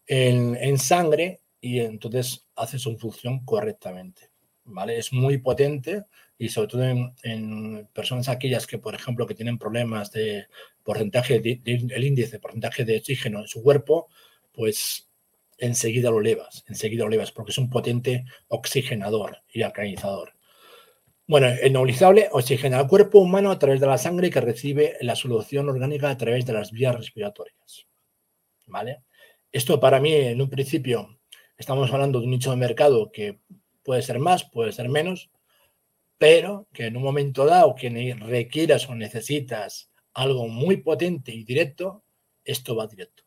en, 0.08 0.58
en, 0.58 0.78
sangre 0.78 1.42
y 1.62 1.80
entonces 1.80 2.48
hace 2.56 2.78
su 2.78 2.98
función 2.98 3.46
correctamente. 3.46 4.35
¿Vale? 4.66 4.98
Es 4.98 5.14
muy 5.14 5.38
potente 5.38 6.06
y 6.38 6.50
sobre 6.50 6.68
todo 6.68 6.84
en, 6.84 7.88
personas 7.94 8.28
aquellas 8.28 8.68
que, 8.68 8.78
por 8.78 8.94
ejemplo, 8.94 9.26
que 9.26 9.36
tienen 9.36 9.58
problemas 9.58 10.12
de 10.12 10.48
porcentaje, 10.84 11.40
de, 11.40 11.62
el 11.64 12.04
índice, 12.04 12.40
porcentaje 12.40 12.84
de 12.84 12.98
oxígeno 12.98 13.40
en 13.40 13.48
su 13.48 13.64
cuerpo, 13.64 14.10
pues 14.52 15.10
enseguida 15.58 16.12
lo 16.12 16.20
elevas, 16.20 16.66
enseguida 16.68 17.04
lo 17.04 17.10
elevas, 17.10 17.32
porque 17.32 17.52
es 17.52 17.58
un 17.58 17.70
potente 17.70 18.26
oxigenador 18.50 19.44
y 19.52 19.62
alcalinizador. 19.62 20.34
Bueno, 21.28 21.48
el 21.48 21.74
nebulizable 21.74 22.30
oxigena 22.32 22.80
al 22.80 22.88
cuerpo 22.88 23.20
humano 23.20 23.50
a 23.50 23.58
través 23.58 23.80
de 23.80 23.88
la 23.88 23.98
sangre 23.98 24.30
que 24.30 24.42
recibe 24.42 24.98
la 25.02 25.16
solución 25.16 25.68
orgánica 25.70 26.10
a 26.10 26.18
través 26.18 26.46
de 26.46 26.54
las 26.54 26.72
vías 26.72 26.96
respiratorias. 26.96 27.88
¿Vale? 28.68 29.04
Esto 29.52 29.80
para 29.80 30.00
mí, 30.00 30.14
en 30.14 30.42
un 30.42 30.50
principio, 30.50 31.20
estamos 31.58 31.92
hablando 31.92 32.20
de 32.20 32.26
un 32.26 32.32
nicho 32.32 32.52
de 32.52 32.58
mercado 32.58 33.12
que 33.12 33.40
puede 33.86 34.02
ser 34.02 34.20
más, 34.20 34.44
puede 34.44 34.74
ser 34.74 34.90
menos, 34.90 35.30
pero 36.18 36.68
que 36.74 36.88
en 36.88 36.98
un 36.98 37.04
momento 37.04 37.46
dado 37.46 37.76
que 37.76 37.90
requieras 38.20 38.90
o 38.90 38.96
necesitas 38.96 39.92
algo 40.14 40.48
muy 40.48 40.78
potente 40.78 41.32
y 41.32 41.44
directo, 41.44 42.04
esto 42.44 42.76
va 42.76 42.88
directo. 42.88 43.24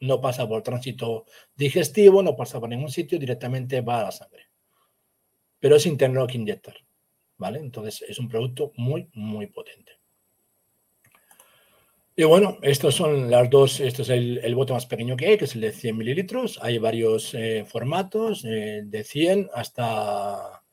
No 0.00 0.20
pasa 0.20 0.46
por 0.46 0.62
tránsito 0.62 1.24
digestivo, 1.56 2.22
no 2.22 2.36
pasa 2.36 2.60
por 2.60 2.68
ningún 2.68 2.90
sitio, 2.90 3.18
directamente 3.18 3.80
va 3.80 4.00
a 4.00 4.04
la 4.04 4.12
sangre. 4.12 4.44
Pero 5.58 5.80
sin 5.80 5.96
tenerlo 5.96 6.26
que 6.26 6.36
inyectar. 6.36 6.76
¿Vale? 7.36 7.60
Entonces 7.60 8.04
es 8.08 8.18
un 8.18 8.28
producto 8.28 8.72
muy, 8.76 9.08
muy 9.14 9.46
potente. 9.46 9.92
Y 12.20 12.24
bueno, 12.24 12.58
estos 12.62 12.96
son 12.96 13.30
las 13.30 13.48
dos, 13.48 13.78
esto 13.78 14.02
es 14.02 14.08
el, 14.08 14.54
bote 14.56 14.72
más 14.72 14.86
pequeño 14.86 15.16
que 15.16 15.28
hay, 15.28 15.38
que 15.38 15.44
es 15.44 15.54
el 15.54 15.60
de 15.60 15.70
100 15.70 15.96
mililitros. 15.96 16.58
Hay 16.60 16.78
varios 16.78 17.32
eh, 17.32 17.64
formatos, 17.64 18.44
eh, 18.44 18.82
de 18.84 19.04
100 19.04 19.50
hasta 19.54 20.64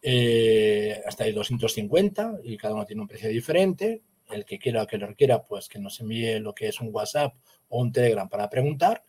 eh, 0.00 1.02
hasta 1.06 1.26
el 1.26 1.34
250 1.34 2.38
y 2.44 2.56
cada 2.56 2.72
uno 2.72 2.86
tiene 2.86 3.02
un 3.02 3.08
precio 3.08 3.28
diferente. 3.28 4.00
El 4.30 4.46
que 4.46 4.58
quiera 4.58 4.86
que 4.86 4.96
lo 4.96 5.06
requiera, 5.06 5.44
pues 5.44 5.68
que 5.68 5.78
nos 5.78 6.00
envíe 6.00 6.38
lo 6.40 6.54
que 6.54 6.68
es 6.68 6.80
un 6.80 6.88
WhatsApp 6.90 7.34
o 7.68 7.82
un 7.82 7.92
Telegram 7.92 8.30
para 8.30 8.48
preguntar. 8.48 9.04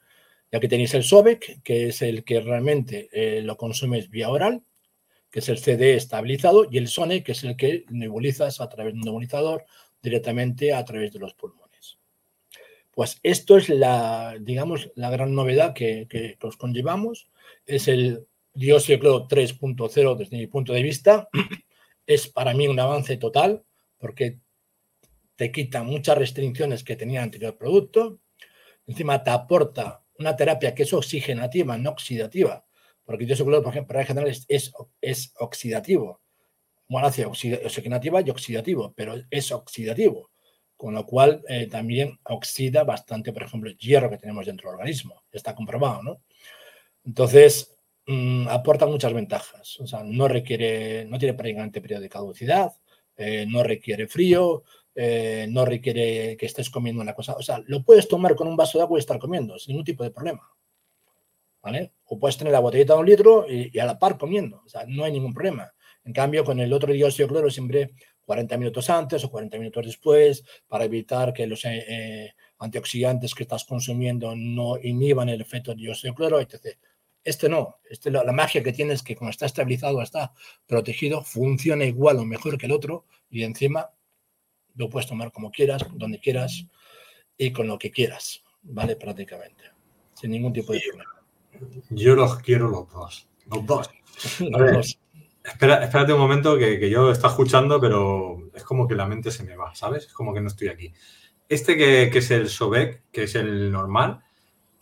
Ya 0.51 0.59
que 0.59 0.67
tenéis 0.67 0.93
el 0.93 1.05
SOBEC, 1.05 1.63
que 1.63 1.87
es 1.87 2.01
el 2.01 2.25
que 2.25 2.41
realmente 2.41 3.09
lo 3.43 3.55
consumes 3.55 4.09
vía 4.09 4.29
oral, 4.29 4.61
que 5.31 5.39
es 5.39 5.47
el 5.47 5.57
CD 5.57 5.95
estabilizado, 5.95 6.67
y 6.69 6.79
el 6.79 6.89
SONE, 6.89 7.23
que 7.23 7.31
es 7.31 7.45
el 7.45 7.55
que 7.55 7.85
nebulizas 7.89 8.59
a 8.59 8.67
través 8.67 8.93
de 8.93 8.99
un 8.99 9.05
nebulizador 9.05 9.65
directamente 10.01 10.73
a 10.73 10.83
través 10.83 11.13
de 11.13 11.19
los 11.19 11.33
pulmones. 11.33 11.60
Pues 12.91 13.19
esto 13.23 13.57
es 13.57 13.69
la, 13.69 14.37
digamos, 14.39 14.91
la 14.95 15.09
gran 15.09 15.33
novedad 15.33 15.73
que, 15.73 16.07
que, 16.09 16.37
que 16.39 16.47
os 16.47 16.57
conllevamos. 16.57 17.29
Es 17.65 17.87
el 17.87 18.27
dióxido 18.53 18.97
de 18.97 18.99
cloro 18.99 19.27
3.0 19.27 20.17
desde 20.17 20.37
mi 20.37 20.47
punto 20.47 20.73
de 20.73 20.83
vista 20.83 21.29
es 22.05 22.27
para 22.27 22.53
mí 22.53 22.67
un 22.67 22.79
avance 22.79 23.17
total 23.17 23.63
porque 23.97 24.39
te 25.35 25.51
quita 25.51 25.83
muchas 25.83 26.17
restricciones 26.17 26.83
que 26.83 26.95
tenía 26.95 27.19
el 27.19 27.25
anterior 27.25 27.57
producto. 27.57 28.19
Encima 28.85 29.23
te 29.23 29.29
aporta 29.29 30.03
una 30.17 30.35
terapia 30.35 30.75
que 30.75 30.83
es 30.83 30.93
oxigenativa, 30.93 31.77
no 31.77 31.91
oxidativa, 31.91 32.65
porque 33.03 33.25
el 33.25 33.35
cloro, 33.35 33.63
por 33.63 33.73
ejemplo, 33.73 33.99
en 33.99 34.05
general 34.05 34.29
es, 34.29 34.45
es, 35.01 35.33
oxidativo. 35.39 36.21
Bueno, 36.87 37.07
hace 37.07 37.25
oxigenativa 37.25 38.21
y 38.21 38.29
oxidativo, 38.29 38.93
pero 38.95 39.15
es 39.29 39.51
oxidativo, 39.51 40.29
con 40.81 40.95
lo 40.95 41.05
cual 41.05 41.43
eh, 41.47 41.67
también 41.67 42.19
oxida 42.23 42.83
bastante, 42.83 43.31
por 43.31 43.43
ejemplo, 43.43 43.69
el 43.69 43.77
hierro 43.77 44.09
que 44.09 44.17
tenemos 44.17 44.45
dentro 44.45 44.69
del 44.69 44.79
organismo. 44.79 45.23
Está 45.31 45.53
comprobado, 45.53 46.01
¿no? 46.01 46.21
Entonces, 47.05 47.71
Mm, 48.07 48.47
aporta 48.49 48.85
muchas 48.87 49.13
ventajas. 49.13 49.79
O 49.79 49.87
sea, 49.87 50.03
no 50.03 50.27
requiere, 50.27 51.05
no 51.05 51.17
tiene 51.19 51.33
prácticamente 51.33 51.81
periodo 51.81 52.01
de 52.01 52.09
caducidad, 52.09 52.71
eh, 53.15 53.45
no 53.47 53.63
requiere 53.63 54.07
frío, 54.07 54.63
eh, 54.95 55.47
no 55.49 55.65
requiere 55.65 56.35
que 56.37 56.45
estés 56.45 56.69
comiendo 56.69 57.01
una 57.01 57.13
cosa. 57.13 57.33
O 57.35 57.41
sea, 57.41 57.61
lo 57.67 57.83
puedes 57.83 58.07
tomar 58.07 58.35
con 58.35 58.47
un 58.47 58.57
vaso 58.57 58.77
de 58.77 58.83
agua 58.83 58.97
y 58.97 59.01
estar 59.01 59.19
comiendo 59.19 59.57
sin 59.59 59.73
ningún 59.73 59.85
tipo 59.85 60.03
de 60.03 60.11
problema. 60.11 60.41
¿Vale? 61.61 61.93
O 62.05 62.17
puedes 62.19 62.37
tener 62.37 62.51
la 62.53 62.59
botellita 62.59 62.93
de 62.95 62.99
un 62.99 63.05
litro 63.05 63.45
y, 63.47 63.77
a 63.79 63.85
la 63.85 63.99
par 63.99 64.17
comiendo. 64.17 64.61
O 64.65 64.69
sea, 64.69 64.83
no 64.87 65.03
hay 65.03 65.11
ningún 65.11 65.33
problema. 65.33 65.71
En 66.03 66.13
cambio, 66.13 66.43
con 66.43 66.59
el 66.59 66.73
otro 66.73 66.91
dióxido 66.91 67.27
de 67.27 67.33
cloro 67.33 67.51
siempre 67.51 67.91
40 68.31 68.57
minutos 68.57 68.89
antes 68.89 69.25
o 69.25 69.29
40 69.29 69.57
minutos 69.57 69.85
después 69.85 70.45
para 70.69 70.85
evitar 70.85 71.33
que 71.33 71.45
los 71.45 71.65
eh, 71.65 72.33
antioxidantes 72.59 73.35
que 73.35 73.43
estás 73.43 73.65
consumiendo 73.65 74.33
no 74.37 74.77
inhiban 74.81 75.27
el 75.27 75.41
efecto 75.41 75.75
dióxido 75.75 76.13
de 76.13 76.15
cloro, 76.15 76.39
etc. 76.39 76.77
Este 77.25 77.49
no, 77.49 77.79
este, 77.89 78.09
la, 78.09 78.23
magia 78.31 78.63
que 78.63 78.71
tiene 78.71 78.93
es 78.93 79.03
que 79.03 79.17
como 79.17 79.29
está 79.29 79.45
estabilizado, 79.45 80.01
está 80.01 80.31
protegido, 80.65 81.23
funciona 81.23 81.83
igual 81.83 82.19
o 82.19 82.25
mejor 82.25 82.57
que 82.57 82.67
el 82.67 82.71
otro 82.71 83.03
y 83.29 83.43
encima 83.43 83.89
lo 84.75 84.89
puedes 84.89 85.09
tomar 85.09 85.33
como 85.33 85.51
quieras, 85.51 85.85
donde 85.93 86.21
quieras 86.21 86.65
y 87.37 87.51
con 87.51 87.67
lo 87.67 87.77
que 87.77 87.91
quieras, 87.91 88.43
¿vale? 88.61 88.95
Prácticamente, 88.95 89.65
sin 90.13 90.31
ningún 90.31 90.53
tipo 90.53 90.71
de 90.71 90.79
problema. 90.87 91.21
Yo 91.89 92.15
los 92.15 92.37
quiero 92.37 92.69
los 92.69 92.89
dos, 92.89 93.27
los 93.47 93.65
dos. 93.65 93.89
Espera, 95.43 95.83
espérate 95.83 96.13
un 96.13 96.19
momento 96.19 96.57
que, 96.57 96.79
que, 96.79 96.89
yo 96.89 97.11
está 97.11 97.29
escuchando, 97.29 97.79
pero 97.81 98.51
es 98.53 98.63
como 98.63 98.87
que 98.87 98.95
la 98.95 99.07
mente 99.07 99.31
se 99.31 99.43
me 99.43 99.55
va, 99.55 99.73
¿sabes? 99.73 100.05
Es 100.05 100.13
como 100.13 100.33
que 100.33 100.41
no 100.41 100.47
estoy 100.47 100.67
aquí. 100.67 100.93
Este 101.49 101.75
que, 101.75 102.09
que 102.11 102.19
es 102.19 102.31
el 102.31 102.47
Sobek, 102.47 103.03
que 103.11 103.23
es 103.23 103.35
el 103.35 103.71
normal, 103.71 104.23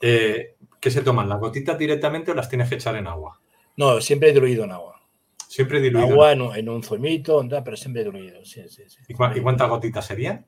eh, 0.01 0.55
¿Qué 0.79 0.91
se 0.91 1.01
toman? 1.01 1.27
¿Las 1.27 1.39
gotitas 1.39 1.77
directamente 1.77 2.31
o 2.31 2.33
las 2.33 2.49
tienes 2.49 2.69
que 2.69 2.75
echar 2.75 2.95
en 2.95 3.07
agua? 3.07 3.39
No, 3.75 3.99
siempre 3.99 4.31
diluido 4.31 4.63
en 4.63 4.71
agua. 4.71 5.01
Siempre 5.47 5.81
diluido. 5.81 6.07
Agua 6.07 6.31
en, 6.31 6.41
en 6.41 6.69
un 6.69 6.83
zumito, 6.83 7.45
pero 7.63 7.75
siempre 7.75 8.03
diluido. 8.03 8.45
Sí, 8.45 8.61
sí, 8.69 8.83
sí. 8.87 8.99
¿Y, 9.07 9.13
cuántas 9.13 9.69
gotitas 9.69 10.05
serían? 10.05 10.45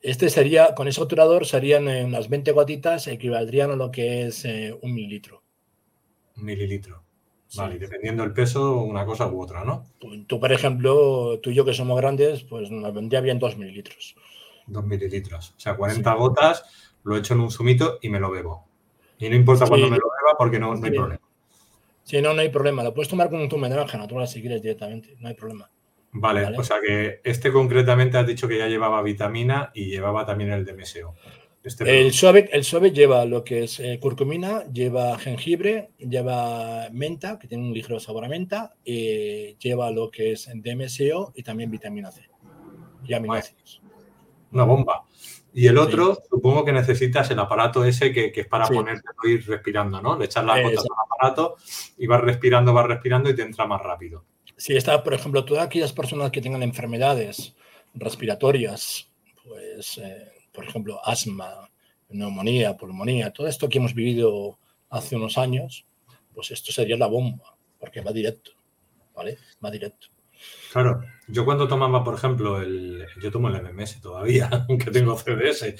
Este 0.00 0.30
sería, 0.30 0.74
con 0.74 0.88
ese 0.88 1.00
obturador 1.00 1.46
serían 1.46 1.88
eh, 1.88 2.04
unas 2.04 2.28
20 2.28 2.52
gotitas, 2.52 3.06
equivaldrían 3.06 3.70
a 3.70 3.76
lo 3.76 3.90
que 3.90 4.26
es 4.26 4.44
eh, 4.44 4.76
un 4.80 4.94
mililitro. 4.94 5.42
Un 6.36 6.44
mililitro. 6.44 7.04
Vale, 7.56 7.76
y 7.76 7.78
dependiendo 7.78 8.22
del 8.22 8.32
peso, 8.32 8.78
una 8.78 9.04
cosa 9.04 9.26
u 9.28 9.40
otra, 9.40 9.64
¿no? 9.64 9.86
Tú, 10.26 10.40
por 10.40 10.52
ejemplo, 10.52 11.38
tú 11.40 11.50
y 11.50 11.54
yo 11.54 11.64
que 11.64 11.74
somos 11.74 11.96
grandes, 11.98 12.44
pues 12.44 12.70
nos 12.70 12.94
vendría 12.94 13.20
bien 13.20 13.38
dos 13.38 13.56
mililitros. 13.56 14.16
Dos 14.66 14.84
mililitros. 14.84 15.54
O 15.56 15.60
sea, 15.60 15.76
40 15.76 16.14
gotas, 16.14 16.64
lo 17.04 17.16
echo 17.16 17.34
en 17.34 17.40
un 17.40 17.50
zumito 17.50 17.98
y 18.00 18.08
me 18.08 18.20
lo 18.20 18.30
bebo. 18.30 18.66
Y 19.18 19.28
no 19.28 19.36
importa 19.36 19.66
cuándo 19.66 19.88
me 19.88 19.96
lo 19.96 20.04
beba 20.04 20.38
porque 20.38 20.58
no, 20.58 20.72
hay 20.72 20.90
problema. 20.90 21.20
Sí, 22.04 22.20
no, 22.22 22.32
no 22.34 22.40
hay 22.40 22.48
problema. 22.48 22.82
Lo 22.82 22.94
puedes 22.94 23.08
tomar 23.08 23.28
con 23.28 23.40
un 23.40 23.50
zumo 23.50 23.64
de 23.64 23.70
naranja 23.70 23.98
natural 23.98 24.26
si 24.26 24.40
quieres 24.40 24.62
directamente, 24.62 25.16
no 25.18 25.28
hay 25.28 25.34
problema. 25.34 25.70
Vale, 26.14 26.58
o 26.58 26.62
sea 26.62 26.76
que 26.86 27.20
este 27.24 27.50
concretamente 27.50 28.18
has 28.18 28.26
dicho 28.26 28.46
que 28.46 28.58
ya 28.58 28.66
llevaba 28.66 29.00
vitamina 29.00 29.70
y 29.74 29.86
llevaba 29.86 30.26
también 30.26 30.52
el 30.52 30.64
DMSO. 30.64 31.14
Este 31.64 32.00
el, 32.00 32.12
suave, 32.12 32.48
el 32.52 32.64
suave 32.64 32.90
lleva 32.90 33.24
lo 33.24 33.44
que 33.44 33.64
es 33.64 33.78
eh, 33.78 33.98
curcumina, 34.00 34.64
lleva 34.72 35.16
jengibre, 35.18 35.90
lleva 35.98 36.88
menta, 36.90 37.38
que 37.38 37.46
tiene 37.46 37.64
un 37.64 37.72
ligero 37.72 38.00
sabor 38.00 38.24
a 38.24 38.28
menta, 38.28 38.74
y 38.84 39.56
lleva 39.58 39.90
lo 39.92 40.10
que 40.10 40.32
es 40.32 40.50
DMSO 40.52 41.32
y 41.36 41.42
también 41.44 41.70
vitamina 41.70 42.10
C 42.10 42.28
y 43.04 43.14
aminoácidos. 43.14 43.80
Una 44.50 44.64
bomba. 44.64 45.04
Y 45.54 45.66
el 45.66 45.78
otro, 45.78 46.18
supongo 46.28 46.64
que 46.64 46.72
necesitas 46.72 47.30
el 47.30 47.38
aparato 47.38 47.84
ese 47.84 48.10
que, 48.12 48.32
es 48.34 48.46
para 48.46 48.66
ponerte 48.66 49.06
a 49.08 49.28
ir 49.28 49.46
respirando, 49.46 50.00
¿no? 50.00 50.18
Le 50.18 50.24
echas 50.24 50.44
las 50.44 50.62
gotas 50.62 50.84
al 50.84 51.04
aparato 51.04 51.56
y 51.98 52.06
vas 52.06 52.22
respirando, 52.22 52.72
vas 52.72 52.86
respirando 52.86 53.28
y 53.28 53.36
te 53.36 53.42
entra 53.42 53.66
más 53.66 53.82
rápido. 53.82 54.24
Sí, 54.56 54.76
está, 54.76 55.02
por 55.04 55.14
ejemplo, 55.14 55.44
todas 55.44 55.66
aquellas 55.66 55.92
personas 55.92 56.30
que 56.30 56.40
tengan 56.40 56.62
enfermedades 56.62 57.54
respiratorias, 57.94 59.10
pues, 59.44 59.98
eh, 59.98 60.31
por 60.52 60.64
ejemplo, 60.64 61.00
asma, 61.04 61.70
neumonía, 62.08 62.76
pulmonía, 62.76 63.32
todo 63.32 63.46
esto 63.46 63.68
que 63.68 63.78
hemos 63.78 63.94
vivido 63.94 64.58
hace 64.90 65.16
unos 65.16 65.38
años, 65.38 65.86
pues 66.34 66.50
esto 66.50 66.72
sería 66.72 66.96
la 66.96 67.06
bomba, 67.06 67.56
porque 67.78 68.00
va 68.00 68.12
directo, 68.12 68.52
¿vale? 69.14 69.38
Va 69.64 69.70
directo. 69.70 70.08
Claro, 70.72 71.02
yo 71.28 71.44
cuando 71.44 71.68
tomaba, 71.68 72.02
por 72.02 72.14
ejemplo, 72.14 72.60
el, 72.60 73.06
yo 73.20 73.30
tomo 73.30 73.48
el 73.48 73.62
MMS 73.62 74.00
todavía, 74.00 74.48
aunque 74.68 74.90
tengo 74.90 75.16
CDS. 75.16 75.74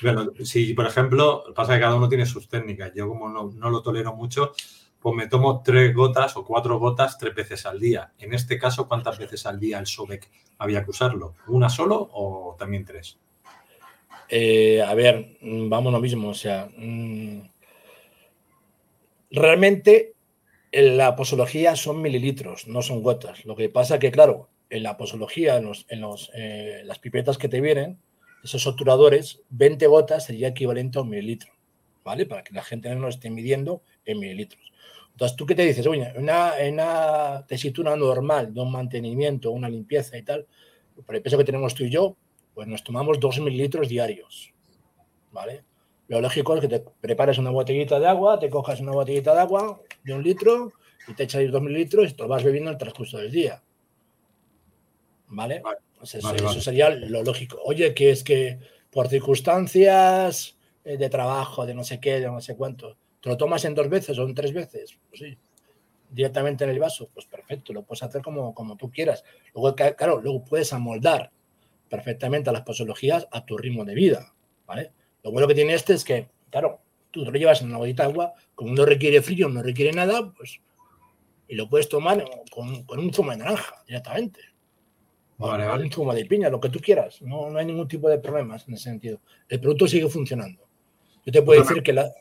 Pero 0.00 0.32
si, 0.44 0.74
por 0.74 0.86
ejemplo, 0.86 1.44
pasa 1.54 1.74
que 1.74 1.80
cada 1.80 1.94
uno 1.94 2.08
tiene 2.08 2.26
sus 2.26 2.48
técnicas. 2.48 2.92
Yo 2.94 3.08
como 3.08 3.28
no, 3.28 3.50
no 3.54 3.70
lo 3.70 3.82
tolero 3.82 4.14
mucho, 4.14 4.52
pues 4.98 5.14
me 5.14 5.28
tomo 5.28 5.62
tres 5.62 5.94
gotas 5.94 6.36
o 6.36 6.44
cuatro 6.44 6.78
gotas 6.78 7.18
tres 7.18 7.34
veces 7.34 7.66
al 7.66 7.78
día. 7.78 8.12
En 8.18 8.34
este 8.34 8.58
caso, 8.58 8.88
¿cuántas 8.88 9.18
veces 9.18 9.46
al 9.46 9.60
día 9.60 9.78
el 9.78 9.86
SOBEC 9.86 10.28
había 10.58 10.84
que 10.84 10.90
usarlo? 10.90 11.34
¿Una 11.46 11.68
solo 11.68 12.08
o 12.12 12.56
también 12.58 12.84
tres? 12.84 13.18
Eh, 14.28 14.82
a 14.82 14.94
ver, 14.94 15.36
mm, 15.40 15.68
vamos 15.68 15.92
lo 15.92 16.00
mismo. 16.00 16.28
O 16.28 16.34
sea, 16.34 16.68
mm, 16.76 17.40
realmente 19.30 20.14
en 20.72 20.96
la 20.96 21.16
posología 21.16 21.76
son 21.76 22.02
mililitros, 22.02 22.68
no 22.68 22.82
son 22.82 23.02
gotas. 23.02 23.44
Lo 23.44 23.56
que 23.56 23.68
pasa 23.68 23.98
que, 23.98 24.10
claro, 24.10 24.50
en 24.70 24.82
la 24.82 24.96
posología, 24.96 25.56
en, 25.56 25.64
los, 25.64 25.86
en 25.88 26.00
los, 26.00 26.30
eh, 26.34 26.82
las 26.84 26.98
pipetas 26.98 27.38
que 27.38 27.48
te 27.48 27.60
vienen, 27.60 27.98
esos 28.44 28.66
obturadores, 28.66 29.42
20 29.50 29.86
gotas 29.86 30.26
sería 30.26 30.48
equivalente 30.48 30.98
a 30.98 31.02
un 31.02 31.10
mililitro, 31.10 31.52
¿vale? 32.04 32.26
Para 32.26 32.44
que 32.44 32.54
la 32.54 32.62
gente 32.62 32.94
no 32.94 33.00
lo 33.00 33.08
esté 33.08 33.30
midiendo 33.30 33.82
en 34.04 34.20
mililitros. 34.20 34.72
Entonces, 35.12 35.36
¿tú 35.36 35.46
qué 35.46 35.54
te 35.54 35.64
dices? 35.64 35.86
Oye, 35.86 36.12
una, 36.16 36.52
una 36.70 37.44
tesitura 37.48 37.96
normal 37.96 38.54
de 38.54 38.60
un 38.60 38.70
mantenimiento, 38.70 39.50
una 39.50 39.68
limpieza 39.68 40.16
y 40.16 40.22
tal, 40.22 40.46
por 41.04 41.16
el 41.16 41.22
peso 41.22 41.36
que 41.36 41.44
tenemos 41.44 41.74
tú 41.74 41.84
y 41.84 41.90
yo, 41.90 42.16
pues 42.58 42.66
nos 42.66 42.82
tomamos 42.82 43.20
2 43.20 43.38
mililitros 43.38 43.88
diarios, 43.88 44.52
¿vale? 45.30 45.62
Lo 46.08 46.20
lógico 46.20 46.56
es 46.56 46.60
que 46.60 46.66
te 46.66 46.80
prepares 47.00 47.38
una 47.38 47.50
botellita 47.50 48.00
de 48.00 48.08
agua, 48.08 48.40
te 48.40 48.50
cojas 48.50 48.80
una 48.80 48.90
botellita 48.90 49.32
de 49.32 49.40
agua 49.42 49.80
de 50.02 50.12
un 50.12 50.24
litro 50.24 50.72
y 51.06 51.14
te 51.14 51.22
echas 51.22 51.48
2 51.52 51.62
mililitros 51.62 52.10
y 52.10 52.14
te 52.14 52.22
lo 52.24 52.28
vas 52.28 52.42
bebiendo 52.42 52.70
en 52.70 52.74
el 52.74 52.78
transcurso 52.78 53.18
del 53.18 53.30
día. 53.30 53.62
¿Vale? 55.28 55.62
eso, 56.02 56.60
sería 56.60 56.90
lo 56.90 57.22
lógico. 57.22 57.60
Oye, 57.64 57.94
que 57.94 58.10
es 58.10 58.24
que 58.24 58.58
por 58.90 59.06
circunstancias 59.06 60.58
eh, 60.84 60.96
de 60.96 61.08
trabajo, 61.08 61.64
de 61.64 61.74
no 61.74 61.84
sé 61.84 62.00
qué, 62.00 62.18
de 62.18 62.26
no 62.26 62.40
sé 62.40 62.56
cuánto, 62.56 62.96
¿te 63.20 63.28
lo 63.28 63.36
tomas 63.36 63.64
en 63.66 63.76
dos 63.76 63.88
veces 63.88 64.18
o 64.18 64.24
en 64.24 64.34
tres 64.34 64.52
veces? 64.52 64.98
Pues 65.08 65.20
sí. 65.20 65.38
Directamente 66.10 66.64
en 66.64 66.70
el 66.70 66.80
vaso, 66.80 67.08
pues 67.14 67.26
perfecto, 67.26 67.72
lo 67.72 67.84
puedes 67.84 68.02
hacer 68.02 68.20
como, 68.20 68.52
como 68.52 68.76
tú 68.76 68.90
quieras. 68.90 69.22
Luego, 69.54 69.76
claro, 69.76 70.20
luego 70.20 70.44
puedes 70.44 70.72
amoldar 70.72 71.30
perfectamente 71.88 72.50
a 72.50 72.52
las 72.52 72.62
posologías 72.62 73.28
a 73.30 73.44
tu 73.44 73.56
ritmo 73.56 73.84
de 73.84 73.94
vida, 73.94 74.34
¿vale? 74.66 74.92
Lo 75.22 75.32
bueno 75.32 75.48
que 75.48 75.54
tiene 75.54 75.74
este 75.74 75.94
es 75.94 76.04
que, 76.04 76.28
claro, 76.50 76.80
tú 77.10 77.24
te 77.24 77.30
lo 77.30 77.38
llevas 77.38 77.62
en 77.62 77.68
una 77.68 77.78
botita 77.78 78.04
de 78.04 78.10
agua, 78.10 78.34
como 78.54 78.74
no 78.74 78.84
requiere 78.84 79.22
frío, 79.22 79.48
no 79.48 79.62
requiere 79.62 79.92
nada, 79.92 80.32
pues, 80.36 80.60
y 81.48 81.54
lo 81.54 81.68
puedes 81.68 81.88
tomar 81.88 82.24
con, 82.50 82.84
con 82.84 82.98
un 82.98 83.12
zumo 83.12 83.30
de 83.30 83.38
naranja 83.38 83.74
directamente. 83.86 84.40
Vale, 85.38 85.66
vale. 85.66 85.84
Un 85.84 85.92
zumo 85.92 86.12
de 86.12 86.26
piña, 86.26 86.50
lo 86.50 86.60
que 86.60 86.68
tú 86.68 86.80
quieras. 86.80 87.22
No, 87.22 87.48
no 87.48 87.58
hay 87.58 87.64
ningún 87.64 87.86
tipo 87.88 88.08
de 88.08 88.18
problemas 88.18 88.66
en 88.66 88.74
ese 88.74 88.84
sentido. 88.84 89.20
El 89.48 89.60
producto 89.60 89.86
sigue 89.86 90.08
funcionando. 90.08 90.68
Yo 91.24 91.32
te 91.32 91.42
puedo 91.42 91.62
decir 91.62 91.82
que 91.82 91.92
la, 91.92 92.12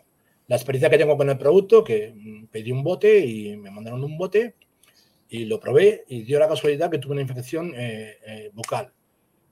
la 0.48 0.56
experiencia 0.56 0.90
que 0.90 0.98
tengo 0.98 1.18
con 1.18 1.30
el 1.30 1.38
producto, 1.38 1.84
que 1.84 2.14
pedí 2.52 2.72
un 2.72 2.84
bote 2.84 3.26
y 3.26 3.58
me 3.58 3.72
mandaron 3.72 4.04
un 4.04 4.18
bote 4.18 4.56
y 5.30 5.46
lo 5.46 5.60
probé 5.60 6.06
y 6.08 6.24
dio 6.24 6.40
la 6.40 6.48
casualidad 6.48 6.90
que 6.90 7.00
tuve 7.00 7.14
una 7.14 7.22
infección 7.22 7.74
eh, 7.76 8.18
eh, 8.26 8.52
vocal. 8.54 8.94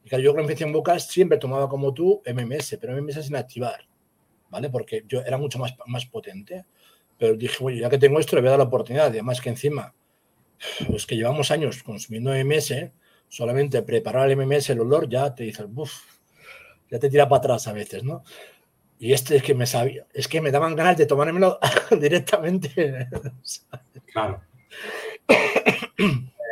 Y 0.05 0.09
claro, 0.09 0.23
yo 0.23 0.33
con 0.33 0.41
infección 0.41 0.71
vocal 0.71 1.01
siempre 1.01 1.39
tomaba 1.39 1.67
como 1.67 1.91
tú 1.91 2.21
MMS, 2.27 2.77
pero 2.79 2.95
MMS 2.95 3.25
sin 3.25 3.35
activar, 3.35 3.87
¿vale? 4.51 4.69
Porque 4.69 5.03
yo 5.07 5.21
era 5.21 5.39
mucho 5.39 5.57
más, 5.57 5.73
más 5.87 6.05
potente. 6.05 6.63
Pero 7.17 7.35
dije, 7.35 7.57
oye, 7.63 7.79
ya 7.79 7.89
que 7.89 7.97
tengo 7.97 8.19
esto, 8.19 8.35
le 8.35 8.43
voy 8.43 8.49
a 8.49 8.51
dar 8.51 8.59
la 8.59 8.65
oportunidad. 8.65 9.07
Además 9.07 9.41
que 9.41 9.49
encima, 9.49 9.95
pues 10.87 11.07
que 11.07 11.15
llevamos 11.15 11.49
años 11.49 11.81
consumiendo 11.81 12.31
MMS, 12.31 12.91
solamente 13.29 13.81
preparar 13.81 14.29
el 14.29 14.37
MMS, 14.37 14.69
el 14.69 14.81
olor, 14.81 15.09
ya 15.09 15.33
te 15.33 15.43
dices, 15.43 15.65
uff, 15.73 16.03
ya 16.91 16.99
te 16.99 17.09
tira 17.09 17.27
para 17.27 17.39
atrás 17.39 17.67
a 17.67 17.73
veces, 17.73 18.03
¿no? 18.03 18.23
Y 18.99 19.11
este 19.11 19.37
es 19.37 19.41
que 19.43 19.55
me 19.55 19.65
sabía, 19.65 20.05
es 20.13 20.27
que 20.27 20.39
me 20.39 20.51
daban 20.51 20.75
ganas 20.75 20.97
de 20.97 21.07
tomármelo 21.07 21.57
directamente. 21.99 23.09
Claro. 24.13 24.39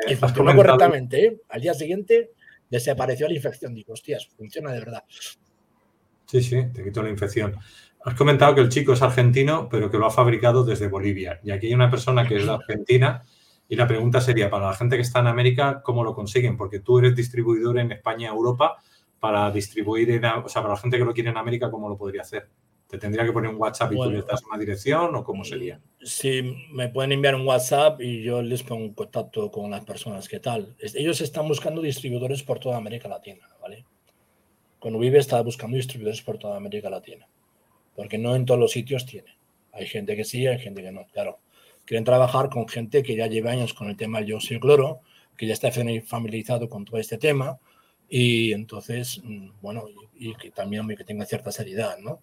y 0.08 0.16
funcionó 0.16 0.56
correctamente. 0.56 1.24
¿eh? 1.24 1.42
Al 1.50 1.62
día 1.62 1.76
siguiente 1.76 2.32
desapareció 2.74 3.28
la 3.28 3.36
infección. 3.36 3.74
Digo, 3.74 3.94
hostias, 3.94 4.28
funciona 4.36 4.72
de 4.72 4.80
verdad. 4.80 5.04
Sí, 6.26 6.42
sí, 6.42 6.58
te 6.74 6.84
quito 6.84 7.04
la 7.04 7.10
infección. 7.10 7.56
Has 8.06 8.16
comentado 8.16 8.56
que 8.56 8.62
el 8.62 8.70
chico 8.70 8.94
es 8.94 9.02
argentino, 9.02 9.70
pero 9.70 9.90
que 9.90 9.98
lo 9.98 10.08
ha 10.08 10.12
fabricado 10.12 10.64
desde 10.64 10.88
Bolivia. 10.88 11.40
Y 11.44 11.52
aquí 11.52 11.68
hay 11.68 11.74
una 11.74 11.90
persona 11.90 12.28
que 12.28 12.38
es 12.38 12.46
de 12.46 12.52
Argentina. 12.52 13.24
Y 13.70 13.76
la 13.76 13.88
pregunta 13.88 14.20
sería, 14.20 14.50
para 14.50 14.68
la 14.68 14.74
gente 14.74 14.96
que 14.96 15.04
está 15.04 15.20
en 15.20 15.28
América, 15.28 15.82
¿cómo 15.84 16.04
lo 16.04 16.14
consiguen? 16.14 16.58
Porque 16.58 16.80
tú 16.80 17.00
eres 17.00 17.16
distribuidor 17.16 17.78
en 17.80 17.92
España, 17.92 18.30
Europa, 18.30 18.78
para 19.20 19.50
distribuir, 19.52 20.12
en, 20.12 20.26
o 20.26 20.50
sea, 20.50 20.62
para 20.62 20.74
la 20.74 20.80
gente 20.80 20.98
que 20.98 21.06
lo 21.06 21.14
quiere 21.14 21.30
en 21.30 21.38
América, 21.38 21.72
¿cómo 21.72 21.88
lo 21.88 21.96
podría 21.96 22.24
hacer? 22.24 22.50
¿Te 22.94 23.00
tendría 23.00 23.26
que 23.26 23.32
poner 23.32 23.50
un 23.50 23.60
WhatsApp 23.60 23.92
y 23.92 23.96
tú 23.96 24.12
le 24.12 24.22
das 24.22 24.44
una 24.44 24.60
dirección 24.60 25.16
o 25.16 25.24
cómo 25.24 25.44
sería? 25.44 25.82
Sí, 26.04 26.44
me 26.70 26.90
pueden 26.90 27.12
enviar 27.14 27.34
un 27.34 27.48
WhatsApp 27.48 28.00
y 28.00 28.22
yo 28.22 28.44
les 28.44 28.62
pongo 28.62 28.86
en 28.86 28.94
contacto 28.94 29.50
con 29.50 29.72
las 29.72 29.84
personas 29.84 30.30
que 30.30 30.40
tal. 30.40 30.76
Ellos 30.80 31.20
están 31.20 31.48
buscando 31.48 31.82
distribuidores 31.82 32.44
por 32.44 32.60
toda 32.60 32.78
América 32.78 33.08
Latina, 33.08 33.50
¿vale? 33.60 33.84
Cuando 34.78 35.00
vive 35.00 35.18
está 35.18 35.42
buscando 35.42 35.76
distribuidores 35.76 36.22
por 36.22 36.38
toda 36.38 36.56
América 36.56 36.88
Latina, 36.92 37.28
porque 37.96 38.20
no 38.20 38.36
en 38.36 38.46
todos 38.46 38.60
los 38.60 38.72
sitios 38.72 39.08
tiene. 39.08 39.40
Hay 39.72 39.88
gente 39.88 40.16
que 40.16 40.24
sí, 40.24 40.46
hay 40.46 40.60
gente 40.60 40.84
que 40.84 40.92
no, 40.92 41.08
claro. 41.08 41.40
Quieren 41.86 42.04
trabajar 42.04 42.52
con 42.52 42.68
gente 42.68 43.02
que 43.02 43.16
ya 43.16 43.26
lleva 43.26 43.50
años 43.50 43.74
con 43.74 43.90
el 43.90 43.98
tema 43.98 44.20
del 44.20 44.28
dióxido 44.28 44.60
cloro, 44.60 45.00
que 45.36 45.48
ya 45.48 45.54
está 45.54 45.72
familiarizado 45.72 46.70
con 46.70 46.86
todo 46.86 47.00
este 47.00 47.18
tema, 47.18 47.58
y 48.08 48.54
entonces, 48.54 49.20
mm, 49.24 49.48
bueno, 49.64 49.86
y, 50.14 50.36
que 50.36 50.52
también 50.52 50.88
que 50.90 51.04
tenga 51.04 51.26
cierta 51.26 51.52
seriedad, 51.52 51.98
¿no? 51.98 52.22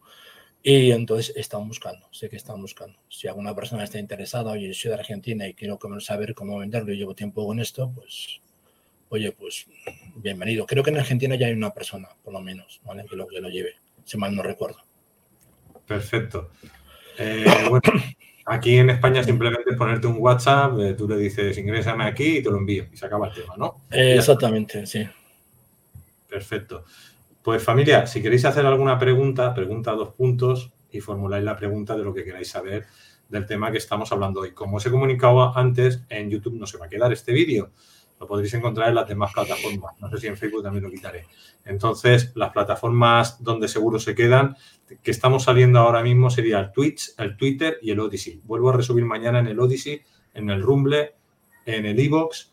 Y 0.62 0.92
entonces 0.92 1.34
están 1.36 1.66
buscando, 1.68 2.06
sé 2.10 2.28
que 2.28 2.36
están 2.36 2.60
buscando. 2.60 2.98
Si 3.08 3.26
alguna 3.26 3.54
persona 3.54 3.84
está 3.84 3.98
interesada, 3.98 4.52
oye, 4.52 4.74
soy 4.74 4.90
de 4.90 4.96
Argentina 4.96 5.48
y 5.48 5.54
quiero 5.54 5.78
saber 6.00 6.34
cómo 6.34 6.58
venderlo 6.58 6.92
y 6.92 6.98
llevo 6.98 7.14
tiempo 7.14 7.46
con 7.46 7.60
esto, 7.60 7.90
pues, 7.94 8.40
oye, 9.08 9.32
pues 9.32 9.66
bienvenido. 10.16 10.66
Creo 10.66 10.82
que 10.84 10.90
en 10.90 10.98
Argentina 10.98 11.34
ya 11.34 11.46
hay 11.46 11.54
una 11.54 11.72
persona, 11.72 12.08
por 12.22 12.34
lo 12.34 12.40
menos, 12.40 12.80
¿vale? 12.84 13.06
Que 13.08 13.16
lo, 13.16 13.26
que 13.26 13.40
lo 13.40 13.48
lleve, 13.48 13.76
si 14.04 14.18
mal 14.18 14.36
no 14.36 14.42
recuerdo. 14.42 14.78
Perfecto. 15.86 16.50
Eh, 17.18 17.44
bueno, 17.68 17.82
aquí 18.44 18.76
en 18.76 18.90
España 18.90 19.24
simplemente 19.24 19.72
ponerte 19.72 20.06
un 20.08 20.16
WhatsApp, 20.18 20.78
eh, 20.78 20.94
tú 20.94 21.08
le 21.08 21.16
dices, 21.16 21.56
ingrésame 21.56 22.04
aquí 22.04 22.38
y 22.38 22.42
te 22.42 22.50
lo 22.50 22.58
envío 22.58 22.86
y 22.92 22.96
se 22.98 23.06
acaba 23.06 23.28
el 23.28 23.34
tema, 23.34 23.54
¿no? 23.56 23.82
exactamente, 23.90 24.84
sí. 24.84 25.08
Perfecto. 26.28 26.84
Pues 27.42 27.62
familia, 27.62 28.06
si 28.06 28.20
queréis 28.20 28.44
hacer 28.44 28.66
alguna 28.66 28.98
pregunta, 28.98 29.54
pregunta 29.54 29.92
dos 29.92 30.10
puntos 30.10 30.72
y 30.90 31.00
formuláis 31.00 31.44
la 31.44 31.56
pregunta 31.56 31.96
de 31.96 32.04
lo 32.04 32.12
que 32.12 32.24
queráis 32.24 32.50
saber 32.50 32.86
del 33.30 33.46
tema 33.46 33.70
que 33.72 33.78
estamos 33.78 34.12
hablando 34.12 34.40
hoy. 34.40 34.52
Como 34.52 34.76
os 34.76 34.86
he 34.86 34.90
comunicado 34.90 35.56
antes, 35.56 36.02
en 36.10 36.28
YouTube 36.28 36.58
no 36.58 36.66
se 36.66 36.76
va 36.76 36.86
a 36.86 36.88
quedar 36.88 37.12
este 37.12 37.32
vídeo. 37.32 37.70
Lo 38.20 38.26
podréis 38.26 38.52
encontrar 38.52 38.90
en 38.90 38.96
las 38.96 39.08
demás 39.08 39.32
plataformas. 39.32 39.98
No 39.98 40.10
sé 40.10 40.18
si 40.18 40.26
en 40.26 40.36
Facebook 40.36 40.62
también 40.62 40.84
lo 40.84 40.90
quitaré. 40.90 41.24
Entonces, 41.64 42.32
las 42.34 42.50
plataformas 42.50 43.42
donde 43.42 43.68
seguro 43.68 43.98
se 43.98 44.14
quedan, 44.14 44.56
que 45.02 45.10
estamos 45.10 45.44
saliendo 45.44 45.78
ahora 45.78 46.02
mismo, 46.02 46.28
sería 46.28 46.60
el 46.60 46.72
Twitch, 46.72 47.14
el 47.16 47.38
Twitter 47.38 47.78
y 47.80 47.92
el 47.92 48.00
Odyssey. 48.00 48.42
Vuelvo 48.44 48.68
a 48.68 48.76
resubir 48.76 49.06
mañana 49.06 49.38
en 49.38 49.46
el 49.46 49.58
Odyssey, 49.58 50.02
en 50.34 50.50
el 50.50 50.60
Rumble, 50.60 51.14
en 51.64 51.86
el 51.86 51.98
Evox 51.98 52.52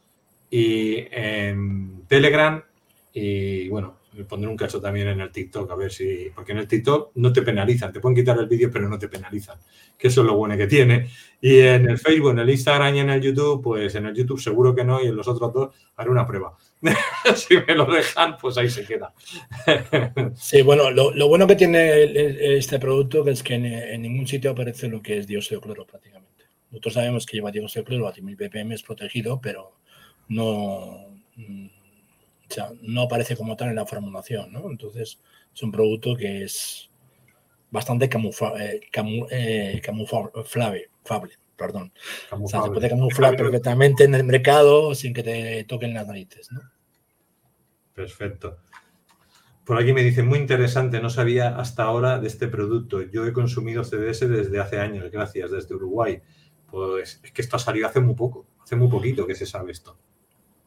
y 0.49 1.07
en 1.11 2.05
Telegram 2.07 2.63
y 3.11 3.67
bueno, 3.69 3.96
pondré 4.23 4.49
un 4.49 4.57
cacho 4.57 4.81
también 4.81 5.07
en 5.09 5.21
el 5.21 5.31
TikTok, 5.31 5.69
a 5.69 5.75
ver 5.75 5.91
si. 5.91 6.31
Porque 6.33 6.51
en 6.51 6.59
el 6.59 6.67
TikTok 6.67 7.11
no 7.15 7.31
te 7.33 7.41
penalizan, 7.41 7.91
te 7.91 7.99
pueden 7.99 8.15
quitar 8.15 8.37
el 8.37 8.47
vídeo, 8.47 8.69
pero 8.71 8.87
no 8.87 8.97
te 8.97 9.07
penalizan. 9.07 9.57
Que 9.97 10.07
eso 10.07 10.21
es 10.21 10.27
lo 10.27 10.35
bueno 10.35 10.55
que 10.57 10.67
tiene. 10.67 11.09
Y 11.41 11.59
en 11.59 11.89
el 11.89 11.97
Facebook, 11.97 12.31
en 12.31 12.39
el 12.39 12.49
Instagram 12.49 12.95
y 12.95 12.99
en 12.99 13.09
el 13.09 13.21
YouTube, 13.21 13.61
pues 13.61 13.95
en 13.95 14.07
el 14.07 14.15
YouTube 14.15 14.39
seguro 14.39 14.73
que 14.73 14.83
no, 14.83 15.03
y 15.03 15.07
en 15.07 15.15
los 15.15 15.27
otros 15.27 15.53
dos 15.53 15.75
haré 15.95 16.09
una 16.09 16.25
prueba. 16.25 16.55
si 17.35 17.57
me 17.57 17.75
lo 17.75 17.85
dejan, 17.85 18.37
pues 18.37 18.57
ahí 18.57 18.69
se 18.69 18.85
queda. 18.85 19.13
sí, 20.35 20.61
bueno, 20.61 20.91
lo, 20.91 21.27
bueno 21.27 21.47
que 21.47 21.55
tiene 21.55 22.57
este 22.57 22.79
producto 22.79 23.27
es 23.27 23.43
que 23.43 23.55
en, 23.55 24.01
ningún 24.01 24.27
sitio 24.27 24.51
aparece 24.51 24.87
lo 24.87 25.01
que 25.01 25.17
es 25.17 25.27
dióxido 25.27 25.59
de 25.59 25.65
cloro 25.65 25.85
prácticamente. 25.85 26.45
Nosotros 26.71 26.93
sabemos 26.95 27.25
que 27.25 27.37
lleva 27.37 27.51
dióxido 27.51 27.83
de 27.83 27.87
cloro 27.87 28.07
a 28.07 28.13
10.000 28.13 28.35
ppm 28.35 28.73
es 28.73 28.83
protegido, 28.83 29.39
pero 29.41 29.73
no 30.29 31.07
o 32.49 32.53
sea, 32.53 32.71
no 32.81 33.03
aparece 33.03 33.35
como 33.35 33.55
tal 33.55 33.69
en 33.69 33.75
la 33.75 33.85
formulación, 33.85 34.51
¿no? 34.51 34.69
Entonces, 34.69 35.19
es 35.53 35.63
un 35.63 35.71
producto 35.71 36.15
que 36.15 36.43
es 36.43 36.89
bastante 37.69 38.07
camuflable, 38.07 38.81
eh, 39.31 39.81
camuflable, 39.83 40.89
perdón. 41.57 41.91
O 42.31 42.47
sea, 42.47 42.63
se 42.63 42.69
puede 42.69 42.89
camuflar 42.89 43.35
perfectamente 43.35 44.05
en 44.05 44.15
el 44.15 44.23
mercado 44.23 44.95
sin 44.95 45.13
que 45.13 45.23
te 45.23 45.63
toquen 45.65 45.93
las 45.93 46.07
narices, 46.07 46.51
¿no? 46.51 46.61
Perfecto. 47.93 48.59
Por 49.65 49.77
aquí 49.77 49.91
me 49.91 50.03
dice, 50.03 50.23
muy 50.23 50.39
interesante, 50.39 51.01
no 51.01 51.09
sabía 51.09 51.57
hasta 51.57 51.83
ahora 51.83 52.19
de 52.19 52.27
este 52.27 52.47
producto. 52.47 53.01
Yo 53.01 53.25
he 53.25 53.33
consumido 53.33 53.83
CDS 53.83 54.29
desde 54.29 54.59
hace 54.59 54.79
años, 54.79 55.11
gracias, 55.11 55.51
desde 55.51 55.75
Uruguay. 55.75 56.21
Pues 56.67 57.19
es 57.23 57.31
que 57.31 57.41
esto 57.41 57.57
ha 57.57 57.59
salido 57.59 57.87
hace 57.87 57.99
muy 57.99 58.15
poco, 58.15 58.45
hace 58.61 58.77
muy 58.77 58.87
poquito 58.87 59.27
que 59.27 59.35
se 59.35 59.45
sabe 59.45 59.71
esto. 59.71 59.97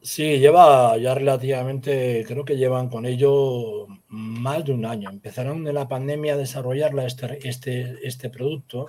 Sí, 0.03 0.39
lleva 0.39 0.97
ya 0.97 1.13
relativamente, 1.13 2.25
creo 2.27 2.43
que 2.43 2.57
llevan 2.57 2.89
con 2.89 3.05
ello 3.05 3.85
más 4.07 4.65
de 4.65 4.73
un 4.73 4.85
año. 4.85 5.11
Empezaron 5.11 5.67
en 5.67 5.75
la 5.75 5.87
pandemia 5.87 6.33
a 6.33 6.37
desarrollarla 6.37 7.05
este, 7.05 7.47
este, 7.47 7.99
este 8.07 8.31
producto, 8.31 8.87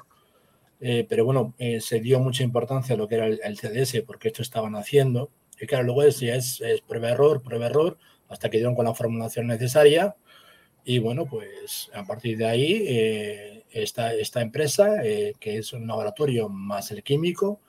eh, 0.81 1.07
pero 1.09 1.27
bueno, 1.27 1.55
eh, 1.59 1.81
se 1.83 2.01
dio 2.01 2.19
mucha 2.21 2.43
importancia 2.45 2.95
a 2.95 2.99
lo 2.99 3.09
que 3.09 3.17
era 3.17 3.27
el, 3.27 3.59
CDS 3.59 4.03
porque 4.07 4.29
esto 4.29 4.41
estaban 4.41 4.75
haciendo. 4.75 5.31
Y 5.61 5.67
claro, 5.67 5.85
luego 5.85 6.03
es, 6.05 6.23
es, 6.23 6.63
es 6.63 6.81
prueba-error, 6.81 7.43
prueba-error, 7.43 7.99
hasta 8.29 8.49
que 8.51 8.57
dieron 8.59 8.75
con 8.75 8.87
la 8.87 8.95
formulación 8.95 9.49
necesaria. 9.49 10.17
Y 10.85 10.99
bueno, 10.99 11.27
pues 11.27 11.91
a 11.95 12.05
partir 12.07 12.39
de 12.39 12.47
ahí, 12.47 12.85
eh, 12.89 13.65
esta, 13.71 14.15
esta, 14.15 14.41
empresa, 14.41 15.03
que 15.03 15.59
es 15.59 15.73
un 15.75 15.87
laboratorio 15.87 16.49
más 16.49 16.91
el 16.91 17.03
químico, 17.03 17.61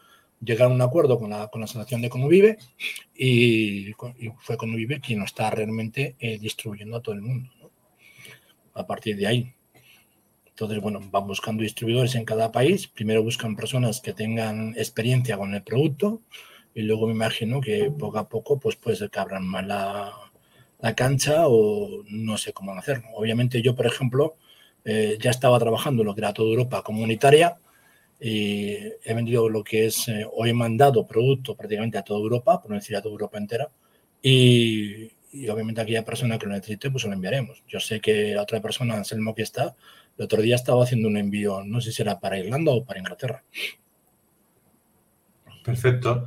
llegaron 0.44 0.74
a 0.74 0.76
un 0.76 0.82
acuerdo 0.82 1.18
con 1.20 1.30
la, 1.30 1.48
con 1.48 1.62
la 1.62 1.66
asociación 1.66 2.02
de 2.02 2.10
Conuvive 2.10 2.58
y, 3.16 3.90
y 3.90 4.32
fue 4.40 4.58
Conuvive 4.58 5.00
quien 5.00 5.20
lo 5.20 5.26
está 5.26 5.50
realmente 5.50 6.16
eh, 6.20 6.38
distribuyendo 6.40 6.98
a 6.98 7.02
todo 7.02 7.16
el 7.16 7.22
mundo. 7.22 7.50
A 8.76 8.88
partir 8.88 9.16
de 9.18 9.28
ahí. 9.28 9.54
Entonces, 10.48 10.82
bueno, 10.82 11.00
van 11.12 11.28
buscando 11.28 11.64
distribuidores 11.64 12.16
en 12.16 12.26
cada 12.26 12.52
país. 12.52 12.88
Primero 12.88 13.24
buscan 13.24 13.56
personas 13.56 14.02
que 14.02 14.14
tengan 14.14 14.76
experiencia 14.78 15.38
con 15.38 15.54
el 15.54 15.64
producto 15.64 16.22
y 16.76 16.82
luego 16.82 17.08
me 17.08 17.14
imagino 17.14 17.62
que 17.62 17.92
poco 17.92 18.18
a 18.20 18.30
poco 18.30 18.60
pues 18.60 18.76
puede 18.76 18.98
ser 18.98 19.10
que 19.10 19.20
abran 19.20 19.48
más 19.48 19.66
la, 19.66 20.12
la 20.80 20.96
cancha 20.96 21.48
o 21.48 22.04
no 22.08 22.38
sé 22.38 22.54
cómo 22.54 22.74
hacerlo. 22.74 23.08
Obviamente 23.16 23.62
yo, 23.62 23.76
por 23.76 23.86
ejemplo, 23.86 24.36
eh, 24.86 25.18
ya 25.20 25.32
estaba 25.32 25.60
trabajando 25.60 26.04
lo 26.04 26.14
que 26.14 26.22
era 26.22 26.34
toda 26.34 26.50
Europa 26.50 26.84
comunitaria 26.84 27.58
y 28.26 28.78
he 29.04 29.14
vendido 29.14 29.50
lo 29.50 29.66
que 29.66 29.88
es, 29.88 30.08
eh, 30.08 30.26
hoy 30.32 30.52
he 30.52 30.54
mandado 30.54 31.06
producto 31.06 31.58
prácticamente 31.58 31.98
a 31.98 32.04
toda 32.04 32.22
Europa, 32.22 32.62
por 32.62 32.72
no 32.72 32.78
decir 32.78 32.96
a 32.96 33.02
toda 33.02 33.12
Europa 33.12 33.38
entera, 33.38 33.70
y, 34.22 35.12
obviamente 35.50 35.82
a 35.82 35.84
aquella 35.84 36.06
persona 36.06 36.40
que 36.40 36.46
lo 36.46 36.54
necesite, 36.54 36.90
pues 36.90 37.04
lo 37.04 37.12
enviaremos. 37.12 37.62
Yo 37.68 37.82
sé 37.82 38.00
que 38.00 38.34
la 38.34 38.44
otra 38.44 38.62
persona, 38.62 38.96
Anselmo, 38.96 39.36
que 39.36 39.42
está, 39.42 39.76
el 40.18 40.24
otro 40.24 40.42
día 40.42 40.56
estaba 40.56 40.82
haciendo 40.82 41.10
un 41.10 41.18
envío, 41.18 41.66
no 41.66 41.82
sé 41.82 41.92
si 41.92 42.02
era 42.02 42.22
para 42.22 42.40
Irlanda 42.40 42.72
o 42.72 42.86
para 42.86 43.00
Inglaterra. 43.00 43.44
Perfecto. 45.66 46.26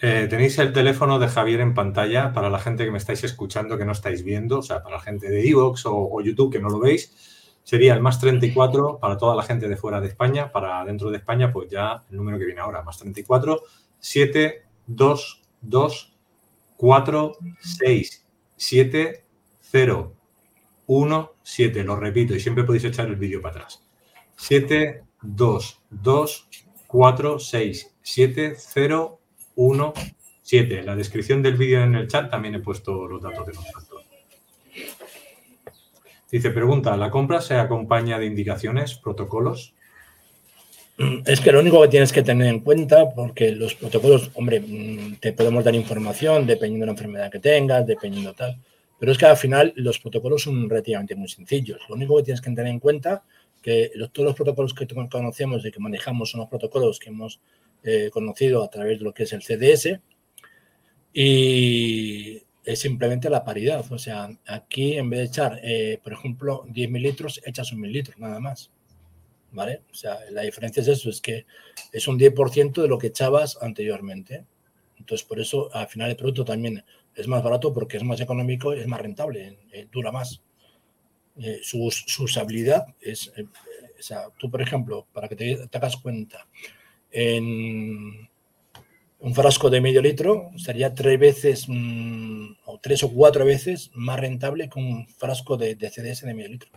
Eh, 0.00 0.26
tenéis 0.28 0.58
el 0.58 0.72
teléfono 0.72 1.20
de 1.20 1.28
Javier 1.28 1.60
en 1.60 1.72
pantalla 1.72 2.32
para 2.32 2.50
la 2.50 2.58
gente 2.58 2.84
que 2.84 2.90
me 2.90 2.98
estáis 2.98 3.22
escuchando, 3.22 3.78
que 3.78 3.84
no 3.84 3.92
estáis 3.92 4.24
viendo, 4.24 4.58
o 4.58 4.62
sea, 4.62 4.82
para 4.82 4.96
la 4.96 5.02
gente 5.02 5.28
de 5.30 5.48
Evox 5.48 5.86
o, 5.86 5.94
o 6.10 6.20
YouTube 6.20 6.52
que 6.52 6.60
no 6.60 6.68
lo 6.68 6.80
veis 6.80 7.37
sería 7.68 7.92
el 7.92 8.00
más 8.00 8.18
34 8.18 8.98
para 8.98 9.18
toda 9.18 9.36
la 9.36 9.42
gente 9.42 9.68
de 9.68 9.76
fuera 9.76 10.00
de 10.00 10.08
España, 10.08 10.50
para 10.50 10.82
dentro 10.86 11.10
de 11.10 11.18
España, 11.18 11.52
pues 11.52 11.68
ya 11.68 12.02
el 12.10 12.16
número 12.16 12.38
que 12.38 12.46
viene 12.46 12.62
ahora, 12.62 12.80
más 12.82 12.96
34, 12.96 13.60
7, 14.00 14.62
2, 14.86 15.42
2, 15.60 16.16
4, 16.78 17.32
6, 17.60 18.26
7, 18.56 19.24
0, 19.60 20.14
1, 20.86 21.32
7. 21.42 21.84
Lo 21.84 21.96
repito 21.96 22.34
y 22.34 22.40
siempre 22.40 22.64
podéis 22.64 22.84
echar 22.84 23.06
el 23.06 23.16
vídeo 23.16 23.42
para 23.42 23.56
atrás. 23.56 23.84
7, 24.36 25.04
2, 25.20 25.82
2, 25.90 26.48
4, 26.86 27.38
6, 27.38 27.96
7, 28.00 28.54
0, 28.56 29.20
1, 29.56 29.92
7. 30.40 30.78
En 30.78 30.86
la 30.86 30.96
descripción 30.96 31.42
del 31.42 31.58
vídeo 31.58 31.82
en 31.82 31.96
el 31.96 32.08
chat 32.08 32.30
también 32.30 32.54
he 32.54 32.60
puesto 32.60 33.06
los 33.06 33.20
datos 33.20 33.46
de 33.46 33.52
contacto. 33.52 33.87
Dice, 36.30 36.50
pregunta, 36.50 36.96
¿la 36.96 37.10
compra 37.10 37.40
se 37.40 37.54
acompaña 37.54 38.18
de 38.18 38.26
indicaciones, 38.26 38.94
protocolos? 38.96 39.74
Es 41.24 41.40
que 41.40 41.52
lo 41.52 41.60
único 41.60 41.80
que 41.80 41.88
tienes 41.88 42.12
que 42.12 42.22
tener 42.22 42.48
en 42.48 42.60
cuenta, 42.60 43.08
porque 43.14 43.52
los 43.52 43.74
protocolos, 43.74 44.30
hombre, 44.34 44.60
mm, 44.60 45.16
te 45.20 45.32
podemos 45.32 45.64
dar 45.64 45.74
información 45.74 46.46
dependiendo 46.46 46.84
de 46.84 46.86
la 46.86 46.92
enfermedad 46.92 47.30
que 47.30 47.38
tengas, 47.38 47.86
dependiendo 47.86 48.34
tal, 48.34 48.58
pero 48.98 49.12
es 49.12 49.16
que 49.16 49.26
al 49.26 49.36
final 49.36 49.72
los 49.76 50.00
protocolos 50.00 50.42
son 50.42 50.68
relativamente 50.68 51.14
muy 51.14 51.28
sencillos. 51.28 51.80
Lo 51.88 51.94
único 51.94 52.16
que 52.16 52.24
tienes 52.24 52.40
que 52.40 52.50
tener 52.50 52.66
en 52.66 52.80
cuenta 52.80 53.22
que 53.62 53.92
todos 54.12 54.26
los 54.26 54.34
protocolos 54.34 54.74
que 54.74 54.86
conocemos 54.86 55.64
y 55.64 55.70
que 55.70 55.78
manejamos 55.78 56.30
son 56.30 56.40
los 56.40 56.48
protocolos 56.48 56.98
que 56.98 57.10
hemos 57.10 57.40
eh, 57.84 58.10
conocido 58.12 58.64
a 58.64 58.68
través 58.68 58.98
de 58.98 59.04
lo 59.04 59.14
que 59.14 59.22
es 59.22 59.32
el 59.32 59.42
CDS 59.42 60.00
y 61.12 62.42
es 62.68 62.80
simplemente 62.80 63.30
la 63.30 63.44
paridad. 63.44 63.84
O 63.90 63.98
sea, 63.98 64.28
aquí 64.46 64.98
en 64.98 65.08
vez 65.08 65.20
de 65.20 65.26
echar, 65.26 65.60
eh, 65.62 65.98
por 66.02 66.12
ejemplo, 66.12 66.64
10 66.68 66.90
mililitros, 66.90 67.40
echas 67.46 67.72
un 67.72 67.80
mililitro, 67.80 68.14
nada 68.18 68.40
más. 68.40 68.70
¿Vale? 69.52 69.80
O 69.90 69.94
sea, 69.94 70.18
la 70.30 70.42
diferencia 70.42 70.82
es 70.82 70.88
eso, 70.88 71.08
es 71.08 71.22
que 71.22 71.46
es 71.90 72.06
un 72.06 72.18
10% 72.18 72.82
de 72.82 72.88
lo 72.88 72.98
que 72.98 73.06
echabas 73.06 73.56
anteriormente. 73.62 74.44
Entonces, 74.98 75.26
por 75.26 75.40
eso 75.40 75.74
al 75.74 75.88
final 75.88 76.10
el 76.10 76.16
producto 76.16 76.44
también 76.44 76.84
es 77.14 77.26
más 77.26 77.42
barato 77.42 77.72
porque 77.72 77.96
es 77.96 78.04
más 78.04 78.20
económico 78.20 78.74
es 78.74 78.86
más 78.86 79.00
rentable, 79.00 79.58
eh, 79.72 79.86
dura 79.90 80.12
más. 80.12 80.42
Eh, 81.40 81.60
su, 81.62 81.90
su, 81.90 82.24
usabilidad 82.24 82.84
es, 83.00 83.28
o 83.28 84.02
sea, 84.02 84.24
tú, 84.38 84.50
por 84.50 84.60
ejemplo, 84.60 85.06
para 85.14 85.28
que 85.28 85.36
te, 85.36 85.68
te 85.68 85.78
hagas 85.78 85.96
cuenta, 85.96 86.46
en, 87.10 88.28
un 89.20 89.34
frasco 89.34 89.68
de 89.68 89.80
medio 89.80 90.00
litro 90.00 90.50
sería 90.56 90.94
tres 90.94 91.18
veces 91.18 91.66
mm, 91.68 92.52
o 92.66 92.78
tres 92.78 93.02
o 93.02 93.12
cuatro 93.12 93.44
veces 93.44 93.90
más 93.94 94.20
rentable 94.20 94.68
que 94.68 94.78
un 94.78 95.08
frasco 95.08 95.56
de, 95.56 95.76
CDS 95.76 96.22
de 96.22 96.34
medio 96.34 96.50
litro. 96.50 96.70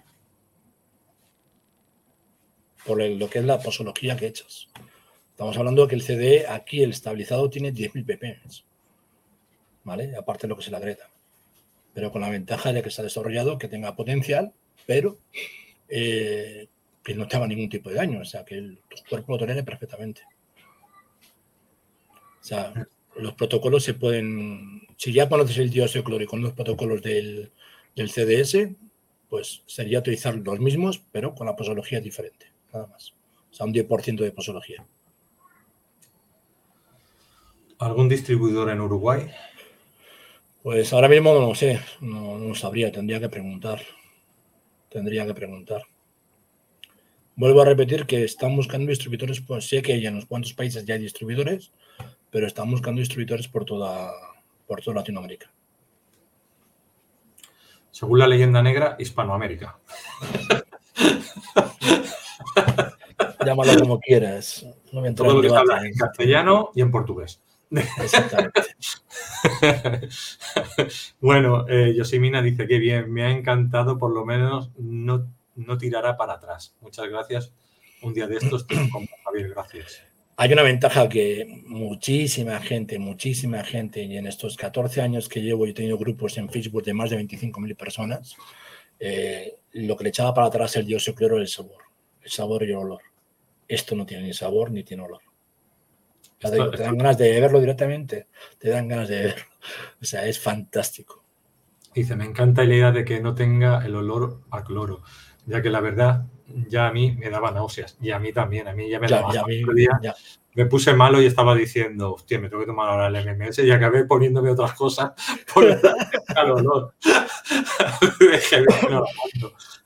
Por 2.86 3.02
lo 3.04 3.30
que 3.30 3.40
es 3.40 3.46
la 3.46 3.60
posología 3.60 4.18
que 4.18 4.28
echas. 4.28 4.68
Estamos 5.30 5.56
hablando 5.58 5.84
de 5.84 5.88
que 5.90 5.96
el 5.96 6.02
CD 6.02 6.48
aquí, 6.48 6.82
el 6.82 6.90
estabilizado, 6.92 7.50
tiene 7.50 7.72
10.000 7.72 8.06
ppm. 8.06 8.40
¿Vale? 9.84 10.16
Aparte 10.16 10.44
de 10.44 10.50
lo 10.50 10.58
que 10.58 10.64
se 10.64 10.72
le 10.72 10.78
agrega. 10.78 11.10
Pero 11.94 12.12
con 12.12 12.22
la 12.22 12.30
ventaja 12.30 12.74
de 12.74 12.82
que 12.82 12.90
se 12.90 13.02
ha 13.02 13.04
desarrollado, 13.04 13.60
que 13.60 13.68
tenga 13.68 13.96
potencial, 13.96 14.54
pero 14.88 15.20
eh, 15.90 16.68
que 17.04 17.14
no 17.14 17.28
te 17.28 17.36
haga 17.36 17.48
ningún 17.48 17.70
tipo 17.70 17.90
de 17.90 17.96
daño. 17.98 18.22
O 18.22 18.26
sea, 18.26 18.44
que 18.46 18.56
el, 18.56 18.80
tu 18.90 18.98
cuerpo 19.10 19.34
lo 19.34 19.40
tolere 19.40 19.64
perfectamente. 19.64 20.22
O 22.42 22.44
sea, 22.44 22.74
los 23.16 23.34
protocolos 23.34 23.84
se 23.84 23.94
pueden, 23.94 24.82
si 24.98 25.14
ya 25.14 25.30
conoces 25.30 25.58
el 25.60 25.70
dióxido 25.70 26.04
clórico 26.04 26.32
con 26.32 26.42
los 26.42 26.54
protocolos 26.54 27.02
del, 27.02 27.52
CDS, 27.96 28.70
pues 29.30 29.64
sería 29.68 30.00
utilizar 30.00 30.36
los 30.36 30.60
mismos, 30.60 31.04
pero 31.12 31.36
con 31.36 31.46
la 31.46 31.56
posología 31.56 32.02
diferente, 32.02 32.48
nada 32.74 32.88
más. 32.88 33.14
O 33.52 33.54
sea, 33.54 33.66
un 33.66 33.74
10% 33.74 34.24
de 34.24 34.32
posología. 34.32 34.86
¿Algún 37.80 38.10
distribuidor 38.10 38.70
en 38.70 38.82
Uruguay? 38.82 39.30
Pues 40.64 40.94
ahora 40.94 41.10
mismo 41.10 41.34
no 41.34 41.48
lo 41.48 41.56
sé, 41.56 41.80
no, 42.02 42.38
no 42.38 42.56
sabría, 42.56 42.92
tendría 42.92 43.20
que 43.20 43.30
preguntar. 43.30 43.82
Tendría 44.90 45.26
que 45.26 45.34
preguntar. 45.34 45.84
Vuelvo 47.36 47.62
a 47.62 47.66
repetir 47.66 48.06
que 48.06 48.24
están 48.24 48.56
buscando 48.56 48.90
distribuidores, 48.90 49.42
pues 49.42 49.68
sé 49.68 49.82
que 49.82 49.94
en 49.94 50.14
unos 50.14 50.26
cuantos 50.26 50.54
países 50.54 50.86
ya 50.86 50.96
hay 50.96 51.02
distribuidores, 51.02 51.72
pero 52.32 52.48
están 52.48 52.72
buscando 52.72 53.00
distribuidores 53.00 53.48
por 53.48 53.66
toda, 53.66 54.12
por 54.66 54.82
toda 54.82 54.96
Latinoamérica. 54.96 55.52
Según 57.92 58.20
la 58.20 58.28
leyenda 58.28 58.64
negra, 58.64 58.96
Hispanoamérica. 58.98 59.78
Llámalo 63.46 63.80
como 63.80 64.00
quieras. 64.00 64.66
Todo 65.16 65.34
lo 65.34 65.42
que 65.42 65.56
habla 65.56 65.86
en 65.86 65.94
castellano 65.94 66.72
y 66.74 66.82
en 66.82 66.90
portugués. 66.92 67.42
Exactamente. 67.70 68.62
bueno, 71.22 71.66
eh, 71.68 71.94
Yosimina 71.96 72.42
dice 72.42 72.68
que 72.68 72.80
bien, 72.80 73.12
me 73.12 73.24
ha 73.24 73.32
encantado, 73.32 73.98
por 73.98 74.12
lo 74.12 74.26
menos 74.26 74.72
no, 74.78 75.28
no 75.56 75.78
tirará 75.78 76.18
para 76.18 76.34
atrás. 76.34 76.76
Muchas 76.82 77.08
gracias. 77.10 77.54
Un 78.02 78.14
día 78.14 78.28
de 78.28 78.38
estos 78.38 78.66
te 78.68 78.76
Javier, 79.24 79.50
gracias. 79.50 80.11
Hay 80.42 80.52
una 80.52 80.64
ventaja 80.64 81.08
que 81.08 81.62
muchísima 81.68 82.60
gente, 82.62 82.98
muchísima 82.98 83.64
gente, 83.64 84.02
y 84.02 84.18
en 84.18 84.26
estos 84.26 84.58
14 84.58 85.00
años 85.00 85.30
que 85.30 85.40
llevo, 85.40 85.68
he 85.68 85.74
tenido 85.74 86.00
grupos 86.00 86.36
en 86.40 86.50
Facebook 86.50 86.84
de 86.84 86.96
más 86.96 87.12
de 87.12 87.20
25.000 87.20 87.78
personas, 87.78 88.36
eh, 89.00 89.60
lo 89.74 89.96
que 89.96 90.06
le 90.06 90.10
echaba 90.10 90.34
para 90.34 90.48
atrás 90.48 90.76
el 90.78 90.88
dióxido 90.88 91.14
cloro 91.14 91.38
es 91.38 91.42
el 91.42 91.48
sabor, 91.48 91.84
el 92.24 92.32
sabor 92.32 92.64
y 92.64 92.72
el 92.72 92.78
olor. 92.78 93.02
Esto 93.68 93.96
no 93.96 94.04
tiene 94.04 94.24
ni 94.24 94.34
sabor 94.34 94.72
ni 94.72 94.84
tiene 94.84 95.04
olor. 95.04 95.22
te 96.40 96.48
dan 96.50 96.98
ganas 96.98 97.20
de 97.20 97.40
verlo 97.40 97.60
directamente, 97.60 98.26
te 98.58 98.70
dan 98.70 98.88
ganas 98.88 99.10
de 99.10 99.22
verlo. 99.22 99.46
O 100.02 100.06
sea, 100.06 100.26
es 100.26 100.40
fantástico. 100.40 101.24
Dice, 101.94 102.16
me 102.16 102.26
encanta 102.26 102.64
la 102.64 102.74
idea 102.74 102.92
de 102.92 103.06
que 103.06 103.22
no 103.22 103.36
tenga 103.36 103.86
el 103.86 103.94
olor 103.94 104.42
a 104.50 104.64
cloro, 104.64 105.04
ya 105.46 105.62
que 105.62 105.70
la 105.70 105.82
verdad 105.82 106.26
ya 106.68 106.88
a 106.88 106.92
mí 106.92 107.12
me 107.12 107.30
daba 107.30 107.52
náuseas. 107.52 107.98
Y 108.02 108.12
a 108.12 108.20
mí 108.20 108.34
también, 108.34 108.68
a 108.68 108.74
mí 108.74 108.90
ya 108.90 109.00
me 109.00 109.08
daba. 109.08 109.34
Ya, 109.34 109.44
Me 110.54 110.66
puse 110.66 110.94
malo 110.94 111.22
y 111.22 111.26
estaba 111.26 111.56
diciendo, 111.56 112.14
hostia, 112.14 112.40
me 112.40 112.50
tengo 112.50 112.62
que 112.62 112.68
tomar 112.68 112.90
ahora 112.90 113.08
el 113.08 113.26
MMS 113.26 113.60
y 113.60 113.72
acabé 113.72 114.06
poniéndome 114.06 114.52
otras 114.52 114.74
cosas 114.74 115.12
por 115.54 115.66
el 115.66 115.80
olor. 116.52 116.94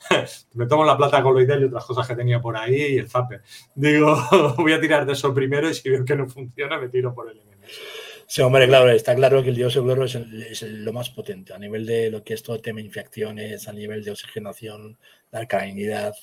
me 0.53 0.65
tomo 0.67 0.85
la 0.85 0.97
plata 0.97 1.21
coloidal 1.21 1.61
y 1.61 1.65
otras 1.65 1.85
cosas 1.85 2.07
que 2.07 2.15
tenía 2.15 2.41
por 2.41 2.57
ahí 2.57 2.93
y 2.93 2.97
el 2.97 3.09
zape. 3.09 3.41
Digo, 3.73 4.17
voy 4.57 4.73
a 4.73 4.81
tirar 4.81 5.05
de 5.05 5.13
eso 5.13 5.33
primero 5.33 5.69
y 5.69 5.73
si 5.73 5.89
veo 5.89 6.05
que 6.05 6.15
no 6.15 6.27
funciona 6.27 6.79
me 6.79 6.89
tiro 6.89 7.13
por 7.13 7.29
el 7.29 7.37
MMS. 7.37 8.05
Sí, 8.27 8.41
hombre, 8.41 8.67
claro, 8.67 8.89
está 8.89 9.13
claro 9.13 9.43
que 9.43 9.49
el 9.49 9.55
dióxido 9.55 9.83
de 9.83 9.93
cloro 9.93 10.05
es, 10.05 10.61
lo 10.63 10.93
más 10.93 11.09
potente 11.11 11.53
a 11.53 11.59
nivel 11.59 11.85
de 11.85 12.09
lo 12.09 12.23
que 12.23 12.33
es 12.33 12.41
todo 12.41 12.55
el 12.55 12.61
tema 12.61 12.79
de 12.79 12.85
infecciones, 12.87 13.67
a 13.67 13.73
nivel 13.73 14.03
de 14.03 14.11
oxigenación, 14.11 14.97
de 15.31 15.37
alcalinidad. 15.37 16.15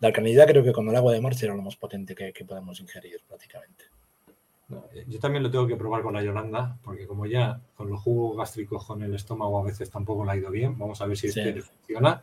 La 0.00 0.08
alcalinidad 0.08 0.46
creo 0.46 0.62
que 0.62 0.72
con 0.72 0.88
el 0.88 0.96
agua 0.96 1.12
de 1.12 1.20
mar 1.20 1.34
será 1.34 1.54
lo 1.54 1.62
más 1.62 1.76
potente 1.76 2.14
que, 2.14 2.44
podemos 2.44 2.78
ingerir 2.80 3.20
prácticamente. 3.26 3.84
Yo 5.06 5.20
también 5.20 5.44
lo 5.44 5.50
tengo 5.50 5.66
que 5.66 5.76
probar 5.76 6.02
con 6.02 6.14
la 6.14 6.22
Yolanda, 6.22 6.76
porque 6.82 7.06
como 7.06 7.26
ya 7.26 7.60
con 7.76 7.88
los 7.88 8.00
jugos 8.00 8.36
gástricos 8.36 8.84
con 8.84 9.02
el 9.02 9.14
estómago 9.14 9.60
a 9.60 9.64
veces 9.64 9.90
tampoco 9.90 10.24
le 10.24 10.32
ha 10.32 10.36
ido 10.36 10.50
bien, 10.50 10.76
vamos 10.76 11.00
a 11.00 11.06
ver 11.06 11.16
si 11.16 11.28
este 11.28 11.62
funciona 11.62 12.22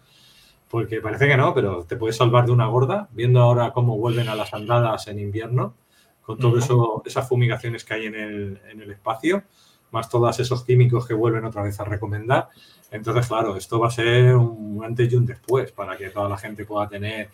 porque 0.73 1.01
parece 1.01 1.27
que 1.27 1.37
no, 1.37 1.53
pero 1.53 1.83
te 1.83 1.97
puedes 1.97 2.17
salvar 2.17 2.47
de 2.47 2.51
una 2.51 2.65
gorda, 2.65 3.07
viendo 3.11 3.39
ahora 3.39 3.71
cómo 3.73 3.95
vuelven 3.95 4.27
a 4.27 4.33
las 4.33 4.55
andadas 4.55 5.07
en 5.07 5.19
invierno, 5.19 5.75
con 6.23 6.39
todas 6.39 6.67
esas 7.05 7.29
fumigaciones 7.29 7.85
que 7.85 7.93
hay 7.93 8.07
en 8.07 8.15
el, 8.15 8.89
espacio, 8.89 9.43
más 9.91 10.09
todos 10.09 10.39
esos 10.39 10.63
químicos 10.63 11.07
que 11.07 11.13
vuelven 11.13 11.45
otra 11.45 11.61
vez 11.61 11.79
a 11.79 11.83
recomendar. 11.83 12.49
Entonces, 12.89 13.27
claro, 13.27 13.55
esto 13.55 13.79
va 13.79 13.89
a 13.89 13.91
ser 13.91 14.35
un 14.35 14.81
antes 14.83 15.13
y 15.13 15.15
un 15.15 15.27
después 15.27 15.71
para 15.71 15.95
que 15.95 16.09
toda 16.09 16.27
la 16.27 16.37
gente 16.37 16.65
pueda 16.65 16.89
tener 16.89 17.29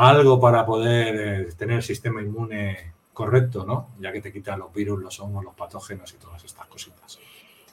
algo 0.00 0.40
para 0.40 0.64
poder 0.64 1.42
eh, 1.42 1.52
tener 1.58 1.76
el 1.76 1.82
sistema 1.82 2.22
inmune 2.22 2.92
correcto, 3.12 3.66
¿no? 3.66 3.90
Ya 4.00 4.10
que 4.12 4.22
te 4.22 4.32
quitan 4.32 4.58
los 4.58 4.72
virus, 4.72 5.02
los 5.02 5.20
hongos, 5.20 5.44
los 5.44 5.54
patógenos 5.54 6.12
y 6.14 6.16
todas 6.16 6.42
estas 6.42 6.66
cositas. 6.66 7.18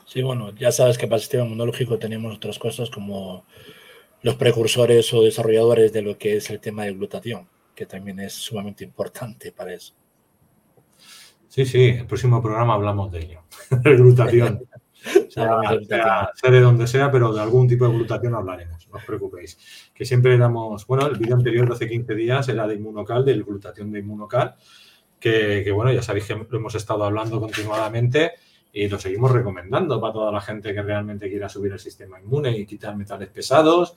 Sí, 0.06 0.22
bueno, 0.22 0.54
ya 0.54 0.74
sabes 0.74 0.98
que 0.98 1.08
para 1.08 1.16
el 1.16 1.22
sistema 1.22 1.46
inmunológico 1.46 1.98
tenemos 1.98 2.36
otras 2.36 2.60
cosas 2.60 2.90
como 2.90 3.46
los 4.24 4.36
precursores 4.36 5.14
o 5.14 5.22
desarrolladores 5.22 5.94
de 5.94 6.02
lo 6.02 6.18
que 6.18 6.36
es 6.36 6.50
el 6.50 6.60
tema 6.60 6.84
de 6.84 6.94
glutatión, 6.94 7.48
que 7.74 7.86
también 7.86 8.20
es 8.20 8.34
sumamente 8.34 8.84
importante 8.84 9.54
para 9.54 9.74
eso. 9.74 9.94
Sí, 11.48 11.66
sí, 11.66 11.86
el 11.86 12.06
próximo 12.06 12.42
programa 12.42 12.74
hablamos 12.74 13.10
de 13.12 13.20
ello, 13.20 13.42
de 13.70 13.96
glutatión. 13.96 14.68
sea, 15.30 16.52
de 16.52 16.60
donde 16.60 16.88
sea, 16.88 17.12
pero 17.12 17.34
de 17.34 17.42
algún 17.42 17.68
tipo 17.68 17.88
de 17.88 17.94
glutatión 17.94 18.36
hablaremos, 18.36 18.88
no 18.90 18.98
os 18.98 19.04
preocupéis. 19.04 19.58
Que 19.94 20.06
siempre 20.06 20.38
damos, 20.38 20.86
bueno, 20.88 21.08
el 21.08 21.18
vídeo 21.18 21.36
anterior 21.36 21.68
de 21.68 21.74
hace 21.74 21.88
15 21.88 22.16
días 22.16 22.50
era 22.50 22.68
de 22.68 22.76
inmunocal, 22.76 23.24
del 23.24 23.44
glutatión 23.44 23.92
de 23.92 24.00
inmunocal, 24.00 24.56
que, 25.20 25.62
que, 25.64 25.72
bueno, 25.72 25.92
ya 25.92 26.02
sabéis 26.02 26.26
que 26.26 26.36
lo 26.36 26.58
hemos 26.58 26.76
estado 26.76 27.04
hablando 27.04 27.40
continuadamente 27.40 28.34
y 28.78 28.88
lo 28.88 29.00
seguimos 29.00 29.32
recomendando 29.32 30.00
para 30.00 30.14
toda 30.14 30.32
la 30.32 30.42
gente 30.42 30.74
que 30.74 30.82
realmente 30.82 31.30
quiera 31.30 31.50
subir 31.50 31.72
el 31.72 31.80
sistema 31.80 32.20
inmune 32.20 32.56
y 32.56 32.66
quitar 32.66 32.96
metales 32.96 33.30
pesados. 33.30 33.96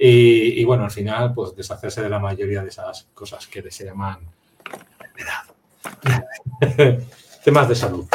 Y, 0.00 0.64
bueno, 0.64 0.84
al 0.84 0.90
final, 0.90 1.32
pues 1.34 1.54
deshacerse 1.56 2.02
de 2.02 2.08
la 2.08 2.18
mayoría 2.20 2.62
de 2.62 2.68
esas 2.68 3.08
cosas 3.14 3.46
que 3.48 3.68
se 3.70 3.84
llaman 3.84 4.18
temas 7.44 7.68
de 7.68 7.74
salud. 7.74 8.06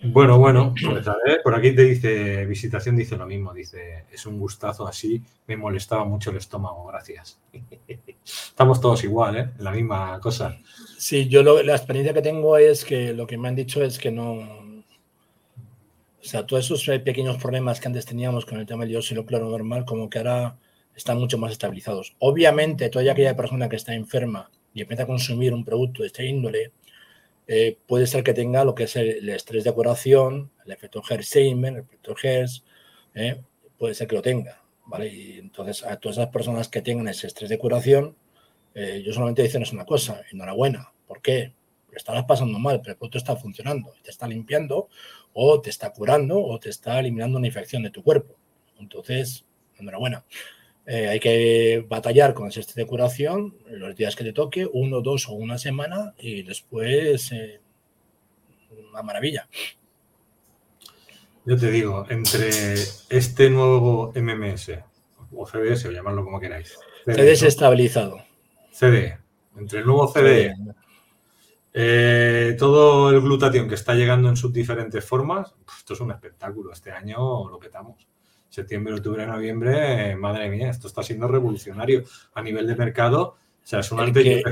Bueno, 0.00 0.38
bueno, 0.38 0.74
pues 0.80 1.08
a 1.08 1.16
ver, 1.26 1.40
por 1.42 1.54
aquí 1.56 1.74
te 1.74 1.82
dice, 1.82 2.46
visitación 2.46 2.96
dice 2.96 3.16
lo 3.16 3.26
mismo, 3.26 3.52
dice, 3.52 4.04
es 4.12 4.26
un 4.26 4.38
gustazo 4.38 4.86
así, 4.86 5.20
me 5.48 5.56
molestaba 5.56 6.04
mucho 6.04 6.30
el 6.30 6.36
estómago, 6.36 6.86
gracias. 6.86 7.40
Estamos 8.24 8.80
todos 8.80 9.02
igual, 9.02 9.36
¿eh? 9.36 9.50
La 9.58 9.72
misma 9.72 10.20
cosa. 10.20 10.56
Sí, 10.98 11.28
yo 11.28 11.42
la 11.42 11.74
experiencia 11.74 12.14
que 12.14 12.22
tengo 12.22 12.56
es 12.56 12.84
que 12.84 13.12
lo 13.12 13.26
que 13.26 13.38
me 13.38 13.48
han 13.48 13.56
dicho 13.56 13.82
es 13.82 13.98
que 13.98 14.12
no, 14.12 14.34
o 16.28 16.30
sea, 16.30 16.46
todos 16.46 16.64
esos 16.64 16.84
pequeños 17.00 17.38
problemas 17.38 17.80
que 17.80 17.88
antes 17.88 18.04
teníamos 18.04 18.44
con 18.44 18.60
el 18.60 18.66
tema 18.66 18.82
del 18.82 18.90
dióxido 18.90 19.24
claro 19.24 19.48
normal, 19.48 19.84
como 19.84 20.10
que 20.10 20.18
ahora 20.18 20.58
están 20.94 21.18
mucho 21.18 21.38
más 21.38 21.52
estabilizados. 21.52 22.14
Obviamente, 22.18 22.90
toda 22.90 23.10
aquella 23.10 23.34
persona 23.34 23.68
que 23.68 23.76
está 23.76 23.94
enferma 23.94 24.50
y 24.74 24.82
empieza 24.82 25.04
a 25.04 25.06
consumir 25.06 25.54
un 25.54 25.64
producto 25.64 26.02
de 26.02 26.08
este 26.08 26.26
índole, 26.26 26.72
eh, 27.50 27.78
puede 27.86 28.06
ser 28.06 28.22
que 28.22 28.34
tenga 28.34 28.62
lo 28.62 28.74
que 28.74 28.84
es 28.84 28.94
el, 28.96 29.26
estrés 29.30 29.64
de 29.64 29.72
curación, 29.72 30.52
el 30.66 30.72
efecto 30.72 31.02
Hersheimer, 31.08 31.72
el 31.72 31.80
efecto 31.80 32.14
Hertz, 32.22 32.62
eh, 33.14 33.42
puede 33.78 33.94
ser 33.94 34.06
que 34.06 34.16
lo 34.16 34.22
tenga, 34.22 34.62
¿vale? 34.84 35.08
Y 35.08 35.38
entonces, 35.38 35.82
a 35.82 35.96
todas 35.98 36.18
esas 36.18 36.28
personas 36.30 36.68
que 36.68 36.82
tengan 36.82 37.08
ese 37.08 37.26
estrés 37.26 37.48
de 37.48 37.58
curación, 37.58 38.16
eh, 38.74 39.02
yo 39.04 39.14
solamente 39.14 39.42
dicen 39.42 39.62
es 39.62 39.72
una 39.72 39.86
cosa, 39.86 40.22
enhorabuena. 40.30 40.92
¿Por 41.06 41.22
qué? 41.22 41.54
Porque 41.86 41.96
estarás 41.96 42.24
pasando 42.26 42.58
mal, 42.58 42.80
pero 42.82 42.92
el 42.92 42.98
producto 42.98 43.16
está 43.16 43.34
funcionando, 43.34 43.94
te 44.02 44.10
está 44.10 44.28
limpiando 44.28 44.88
o 45.32 45.58
te 45.62 45.70
está 45.70 45.90
curando 45.94 46.38
o 46.38 46.58
te 46.60 46.68
está 46.68 47.00
eliminando 47.00 47.38
una 47.38 47.46
infección 47.46 47.82
de 47.82 47.90
tu 47.90 48.02
cuerpo. 48.02 48.36
Entonces, 48.78 49.46
enhorabuena. 49.78 50.22
Eh, 50.90 51.06
hay 51.06 51.20
que 51.20 51.84
batallar 51.86 52.32
con 52.32 52.48
ese 52.48 52.64
de 52.74 52.86
curación 52.86 53.54
los 53.66 53.94
días 53.94 54.16
que 54.16 54.24
te 54.24 54.32
toque, 54.32 54.66
uno, 54.72 55.02
dos 55.02 55.28
o 55.28 55.34
una 55.34 55.58
semana, 55.58 56.14
y 56.18 56.42
después 56.42 57.30
eh, 57.32 57.60
una 58.90 59.02
maravilla. 59.02 59.46
Yo 61.44 61.58
te 61.58 61.70
digo, 61.70 62.06
entre 62.08 62.72
este 63.10 63.50
nuevo 63.50 64.14
MMS 64.14 64.70
o 65.36 65.46
CDS, 65.46 65.84
o 65.84 65.90
llamarlo 65.90 66.24
como 66.24 66.40
queráis. 66.40 66.78
CDS 67.04 67.42
estabilizado. 67.42 68.24
CD. 68.70 69.18
Entre 69.58 69.80
el 69.80 69.86
nuevo 69.86 70.08
CD, 70.08 70.54
eh, 71.74 72.56
todo 72.58 73.10
el 73.10 73.20
glutatión 73.20 73.68
que 73.68 73.74
está 73.74 73.92
llegando 73.92 74.30
en 74.30 74.36
sus 74.38 74.54
diferentes 74.54 75.04
formas, 75.04 75.54
esto 75.76 75.92
es 75.92 76.00
un 76.00 76.12
espectáculo. 76.12 76.72
Este 76.72 76.92
año 76.92 77.46
lo 77.46 77.58
petamos. 77.58 78.08
Septiembre, 78.48 78.94
octubre, 78.94 79.26
noviembre, 79.26 80.16
madre 80.16 80.48
mía, 80.48 80.70
esto 80.70 80.88
está 80.88 81.02
siendo 81.02 81.28
revolucionario 81.28 82.04
a 82.34 82.42
nivel 82.42 82.66
de 82.66 82.76
mercado. 82.76 83.22
O 83.22 83.36
sea, 83.62 83.80
es 83.80 83.92
un 83.92 84.00
el 84.00 84.12
que, 84.12 84.42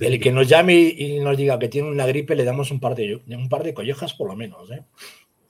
El 0.00 0.20
que 0.20 0.32
nos 0.32 0.48
llame 0.48 0.74
y 0.74 1.20
nos 1.20 1.36
diga 1.36 1.58
que 1.58 1.68
tiene 1.68 1.90
una 1.90 2.06
gripe, 2.06 2.34
le 2.34 2.44
damos 2.44 2.70
un 2.70 2.80
par 2.80 2.94
de, 2.94 3.22
un 3.28 3.48
par 3.48 3.62
de 3.62 3.74
collejas 3.74 4.14
por 4.14 4.28
lo 4.28 4.36
menos. 4.36 4.70
¿eh? 4.70 4.82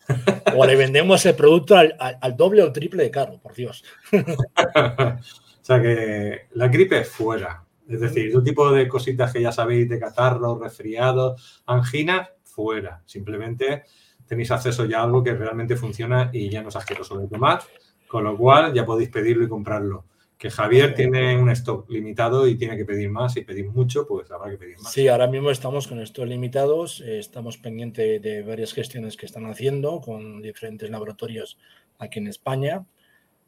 o 0.56 0.66
le 0.66 0.76
vendemos 0.76 1.24
el 1.26 1.34
producto 1.34 1.76
al, 1.76 2.36
doble 2.36 2.62
o 2.62 2.72
triple 2.72 3.04
de 3.04 3.10
caro, 3.10 3.38
por 3.40 3.54
Dios. 3.54 3.84
o 4.12 5.18
sea 5.62 5.80
que 5.80 6.46
la 6.52 6.68
gripe 6.68 7.00
es 7.00 7.08
fuera. 7.08 7.64
Es 7.88 8.00
decir, 8.00 8.36
un 8.36 8.42
tipo 8.42 8.70
de 8.72 8.88
cositas 8.88 9.32
que 9.32 9.42
ya 9.42 9.52
sabéis 9.52 9.88
de 9.88 10.00
catarro, 10.00 10.58
resfriado, 10.58 11.36
angina, 11.66 12.30
fuera. 12.42 13.02
Simplemente 13.04 13.84
tenéis 14.26 14.50
acceso 14.50 14.84
ya 14.84 15.00
a 15.00 15.04
algo 15.04 15.22
que 15.22 15.34
realmente 15.34 15.76
funciona 15.76 16.30
y 16.32 16.48
ya 16.48 16.62
no 16.62 16.68
es 16.68 16.76
asqueroso 16.76 17.18
de 17.18 17.28
tomar, 17.28 17.60
con 18.06 18.24
lo 18.24 18.36
cual 18.36 18.72
ya 18.72 18.84
podéis 18.84 19.10
pedirlo 19.10 19.44
y 19.44 19.48
comprarlo. 19.48 20.04
Que 20.38 20.50
Javier 20.50 20.94
tiene 20.94 21.38
un 21.38 21.48
stock 21.50 21.88
limitado 21.88 22.46
y 22.46 22.56
tiene 22.56 22.76
que 22.76 22.84
pedir 22.84 23.08
más. 23.08 23.36
y 23.36 23.44
pedir 23.44 23.66
mucho, 23.66 24.06
pues 24.06 24.30
habrá 24.30 24.50
que 24.50 24.58
pedir 24.58 24.78
más. 24.78 24.92
Sí, 24.92 25.08
ahora 25.08 25.26
mismo 25.26 25.50
estamos 25.50 25.86
con 25.86 26.00
estos 26.00 26.28
limitados. 26.28 27.00
Eh, 27.00 27.18
estamos 27.18 27.56
pendientes 27.56 28.20
de 28.20 28.42
varias 28.42 28.72
gestiones 28.72 29.16
que 29.16 29.26
están 29.26 29.46
haciendo 29.46 30.00
con 30.00 30.42
diferentes 30.42 30.90
laboratorios 30.90 31.56
aquí 31.98 32.18
en 32.18 32.26
España. 32.26 32.84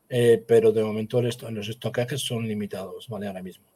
Eh, 0.08 0.42
pero 0.46 0.72
de 0.72 0.84
momento 0.84 1.20
los 1.20 1.68
estocajes 1.68 2.20
son 2.20 2.46
limitados, 2.46 3.08
¿vale? 3.08 3.26
Ahora 3.26 3.42
mismo. 3.42 3.75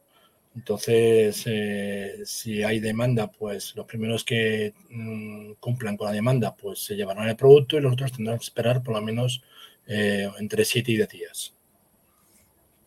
Entonces, 0.55 1.43
eh, 1.45 2.21
si 2.25 2.61
hay 2.61 2.79
demanda, 2.79 3.31
pues 3.31 3.73
los 3.75 3.85
primeros 3.85 4.25
que 4.25 4.73
mm, 4.89 5.53
cumplan 5.59 5.95
con 5.95 6.07
la 6.07 6.13
demanda, 6.13 6.55
pues 6.55 6.83
se 6.83 6.95
llevarán 6.95 7.29
el 7.29 7.37
producto 7.37 7.77
y 7.77 7.81
los 7.81 7.93
otros 7.93 8.11
tendrán 8.11 8.37
que 8.37 8.43
esperar 8.43 8.83
por 8.83 8.95
lo 8.95 9.01
menos 9.01 9.43
eh, 9.87 10.29
entre 10.39 10.65
7 10.65 10.91
y 10.91 10.97
10 10.97 11.09
días. 11.09 11.55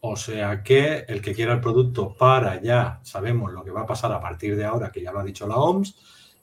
O 0.01 0.17
sea 0.17 0.63
que 0.63 1.07
el 1.09 1.23
que 1.23 1.35
quiera 1.35 1.55
el 1.55 1.61
producto 1.63 2.15
para 2.15 2.61
ya 2.61 3.01
sabemos 3.03 3.51
lo 3.53 3.65
que 3.65 3.71
va 3.71 3.83
a 3.83 3.87
pasar 3.87 4.13
a 4.13 4.21
partir 4.21 4.57
de 4.57 4.65
ahora, 4.67 4.93
que 4.93 5.01
ya 5.01 5.13
lo 5.13 5.21
ha 5.21 5.25
dicho 5.25 5.47
la 5.47 5.57
OMS, 5.57 5.97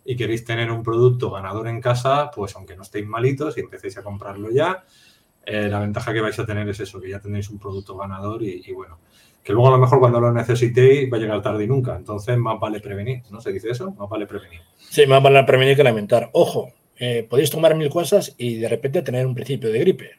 y 0.04 0.16
queréis 0.16 0.44
tener 0.44 0.72
un 0.72 0.82
producto 0.82 1.30
ganador 1.30 1.68
en 1.68 1.80
casa, 1.80 2.32
pues 2.36 2.56
aunque 2.56 2.76
no 2.76 2.82
estéis 2.82 3.06
malitos 3.06 3.56
y 3.56 3.62
empecéis 3.62 4.00
a 4.00 4.04
comprarlo 4.04 4.50
ya, 4.50 4.84
eh, 5.46 5.70
la 5.70 5.80
ventaja 5.80 6.12
que 6.12 6.22
vais 6.22 6.40
a 6.40 6.46
tener 6.48 6.68
es 6.70 6.80
eso, 6.80 7.00
que 7.00 7.10
ya 7.10 7.20
tenéis 7.20 7.52
un 7.52 7.60
producto 7.60 7.96
ganador 7.96 8.42
y 8.42 8.72
bueno, 8.72 8.98
que 9.44 9.54
luego 9.54 9.70
a 9.70 9.72
lo 9.72 9.78
mejor 9.78 10.00
cuando 10.00 10.20
lo 10.20 10.32
necesitéis 10.32 11.12
va 11.12 11.18
a 11.18 11.20
llegar 11.20 11.42
tarde 11.42 11.64
y 11.64 11.68
nunca. 11.68 11.96
Entonces, 11.96 12.38
más 12.38 12.60
vale 12.60 12.80
prevenir, 12.80 13.24
¿no 13.32 13.42
se 13.42 13.52
dice 13.52 13.72
eso? 13.72 13.92
Más 13.92 14.10
vale 14.10 14.28
prevenir. 14.28 14.62
Sí, 14.78 15.06
más 15.08 15.22
vale 15.22 15.44
prevenir 15.44 15.76
que 15.76 15.84
lamentar. 15.84 16.30
Ojo, 16.34 16.72
eh, 16.98 17.26
podéis 17.28 17.50
tomar 17.50 17.76
mil 17.76 17.90
cosas 17.90 18.36
y 18.38 18.58
de 18.58 18.70
repente 18.70 19.02
tener 19.02 19.26
un 19.26 19.34
principio 19.34 19.72
de 19.72 19.80
gripe. 19.80 20.12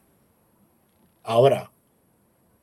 Ahora, 1.23 1.71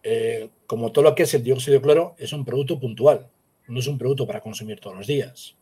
eh, 0.04 0.50
como 0.68 0.92
todo 0.92 1.06
lo 1.06 1.16
que 1.16 1.24
es 1.24 1.34
el 1.34 1.44
dióxido 1.44 1.76
de 1.76 1.82
cloro, 1.82 2.16
es 2.18 2.34
un 2.34 2.44
producto 2.44 2.80
puntual, 2.80 3.30
no 3.68 3.80
es 3.80 3.88
un 3.88 3.98
producto 3.98 4.28
para 4.28 4.42
consumir 4.42 4.80
todos 4.80 4.98
los 4.98 5.08
días. 5.08 5.56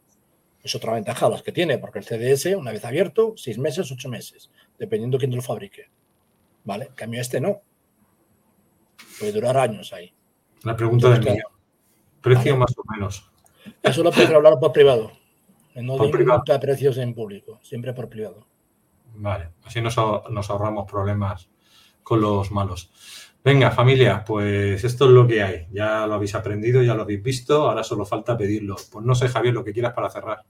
Es 0.64 0.74
otra 0.74 0.94
ventaja 0.94 1.30
las 1.30 1.44
que 1.44 1.52
tiene, 1.52 1.78
porque 1.78 2.00
el 2.00 2.06
CDS, 2.06 2.56
una 2.56 2.72
vez 2.72 2.84
abierto, 2.84 3.34
seis 3.38 3.60
meses, 3.60 3.92
ocho 3.92 4.10
meses, 4.10 4.50
dependiendo 4.80 5.20
quién 5.20 5.36
lo 5.36 5.42
fabrique. 5.42 5.86
¿Vale? 6.64 6.90
cambio 6.96 7.22
este 7.22 7.40
no. 7.40 7.62
Puede 9.20 9.32
durar 9.32 9.58
años 9.58 9.94
ahí. 9.94 10.17
La 10.64 10.76
pregunta 10.76 11.10
del 11.10 11.24
mío. 11.24 11.44
¿Precio 12.22 12.58
más 12.58 12.74
o 12.78 12.84
menos? 12.92 13.30
Eso 13.82 14.04
lo 14.04 14.12
puedes 14.12 14.30
hablar 14.30 14.60
por 14.60 14.72
privado. 14.72 15.12
No 15.76 15.98
doy 15.98 16.12
de 16.12 16.60
precios 16.60 16.98
en 16.98 17.14
público, 17.14 17.60
siempre 17.62 17.94
por 17.94 18.10
privado. 18.10 18.48
Vale, 19.14 19.50
así 19.64 19.82
nos, 19.82 19.98
ahorramos 19.98 20.90
problemas 20.90 21.50
con 22.04 22.22
los 22.22 22.52
malos. 22.52 22.92
Venga, 23.44 23.72
familia, 23.72 24.24
pues 24.26 24.84
esto 24.84 25.06
es 25.06 25.12
lo 25.12 25.28
que 25.28 25.42
hay. 25.42 25.68
Ya 25.72 26.06
lo 26.08 26.16
habéis 26.16 26.36
aprendido, 26.36 26.82
ya 26.82 26.96
lo 26.96 27.04
habéis 27.04 27.24
visto, 27.24 27.70
ahora 27.70 27.84
solo 27.84 28.06
falta 28.06 28.38
pedirlo. 28.38 28.76
Pues 28.92 29.06
no 29.06 29.16
sé, 29.16 29.28
Javier, 29.28 29.54
lo 29.54 29.64
que 29.64 29.74
quieras 29.74 29.94
para 29.94 30.10
cerrar, 30.10 30.44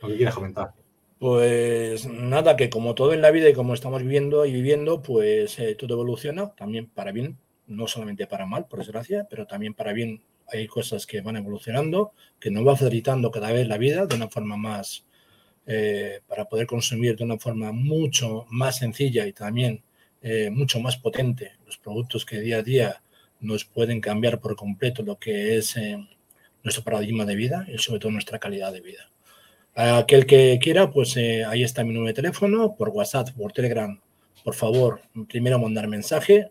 lo 0.00 0.08
que 0.08 0.16
quieras 0.16 0.34
comentar. 0.34 0.72
Pues 1.18 2.06
nada, 2.06 2.54
que 2.54 2.70
como 2.70 2.94
todo 2.94 3.12
en 3.12 3.22
la 3.22 3.30
vida 3.30 3.48
y 3.48 3.54
como 3.54 3.74
estamos 3.74 4.02
viviendo 4.02 4.46
y 4.46 4.52
viviendo, 4.52 5.02
pues 5.02 5.58
eh, 5.58 5.74
todo 5.74 5.94
evoluciona, 5.94 6.54
también 6.54 6.88
para 6.88 7.10
bien, 7.10 7.38
no 7.68 7.86
solamente 7.86 8.26
para 8.26 8.46
mal, 8.46 8.66
por 8.66 8.80
desgracia, 8.80 9.26
pero 9.30 9.46
también 9.46 9.74
para 9.74 9.92
bien. 9.92 10.22
Hay 10.50 10.66
cosas 10.66 11.06
que 11.06 11.20
van 11.20 11.36
evolucionando, 11.36 12.12
que 12.40 12.50
nos 12.50 12.66
va 12.66 12.76
facilitando 12.76 13.30
cada 13.30 13.52
vez 13.52 13.68
la 13.68 13.78
vida 13.78 14.06
de 14.06 14.14
una 14.16 14.28
forma 14.28 14.56
más, 14.56 15.06
eh, 15.66 16.20
para 16.26 16.46
poder 16.46 16.66
consumir 16.66 17.16
de 17.16 17.24
una 17.24 17.38
forma 17.38 17.72
mucho 17.72 18.46
más 18.50 18.78
sencilla 18.78 19.26
y 19.26 19.32
también 19.32 19.82
eh, 20.22 20.50
mucho 20.50 20.80
más 20.80 20.96
potente 20.96 21.52
los 21.66 21.78
productos 21.78 22.24
que 22.24 22.40
día 22.40 22.58
a 22.58 22.62
día 22.62 23.02
nos 23.40 23.64
pueden 23.64 24.00
cambiar 24.00 24.40
por 24.40 24.56
completo 24.56 25.02
lo 25.02 25.18
que 25.18 25.56
es 25.58 25.76
nuestro 26.62 26.82
paradigma 26.82 27.24
de 27.24 27.36
vida 27.36 27.66
y 27.72 27.78
sobre 27.78 28.00
todo 28.00 28.12
nuestra 28.12 28.38
calidad 28.38 28.72
de 28.72 28.80
vida. 28.80 29.10
Aquel 29.80 30.26
que 30.26 30.58
quiera, 30.60 30.90
pues 30.90 31.16
eh, 31.16 31.44
ahí 31.44 31.62
está 31.62 31.84
mi 31.84 31.92
número 31.92 32.08
de 32.08 32.14
teléfono, 32.14 32.74
por 32.74 32.88
WhatsApp, 32.88 33.30
por 33.30 33.52
Telegram. 33.52 34.00
Por 34.42 34.54
favor, 34.54 35.02
primero 35.28 35.60
mandar 35.60 35.86
mensaje, 35.86 36.50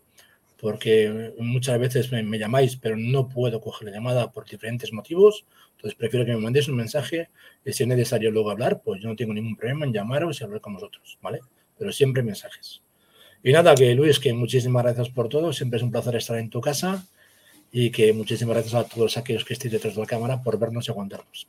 porque 0.60 1.32
muchas 1.38 1.78
veces 1.78 2.10
me, 2.10 2.38
llamáis, 2.38 2.76
pero 2.76 2.96
no 2.96 3.28
puedo 3.28 3.60
coger 3.60 3.88
la 3.88 3.94
llamada 3.94 4.32
por 4.32 4.44
diferentes 4.44 4.92
motivos. 4.92 5.44
Entonces 5.76 5.96
prefiero 5.96 6.26
que 6.26 6.32
me 6.32 6.40
mandéis 6.40 6.68
un 6.68 6.76
mensaje 6.76 7.30
y 7.64 7.72
si 7.72 7.84
es 7.84 7.88
necesario 7.88 8.30
luego 8.30 8.50
hablar, 8.50 8.80
pues 8.82 9.00
yo 9.00 9.08
no 9.08 9.16
tengo 9.16 9.32
ningún 9.32 9.56
problema 9.56 9.86
en 9.86 9.92
llamaros 9.92 10.40
y 10.40 10.44
hablar 10.44 10.60
con 10.60 10.74
vosotros, 10.74 11.18
¿vale? 11.22 11.40
Pero 11.78 11.92
siempre 11.92 12.24
mensajes. 12.24 12.82
Y 13.44 13.52
nada, 13.52 13.74
que 13.76 13.94
Luis, 13.94 14.18
que 14.18 14.32
muchísimas 14.32 14.82
gracias 14.82 15.10
por 15.10 15.28
todo. 15.28 15.52
Siempre 15.52 15.76
es 15.76 15.82
un 15.84 15.92
placer 15.92 16.16
estar 16.16 16.36
en 16.38 16.50
tu 16.50 16.60
casa 16.60 17.06
y 17.70 17.90
que 17.90 18.12
muchísimas 18.12 18.54
gracias 18.54 18.74
a 18.74 18.88
todos 18.88 19.16
aquellos 19.16 19.44
que 19.44 19.52
estéis 19.52 19.72
detrás 19.72 19.94
de 19.94 20.00
la 20.00 20.06
cámara 20.06 20.42
por 20.42 20.58
vernos 20.58 20.88
y 20.88 20.90
aguantarnos. 20.90 21.46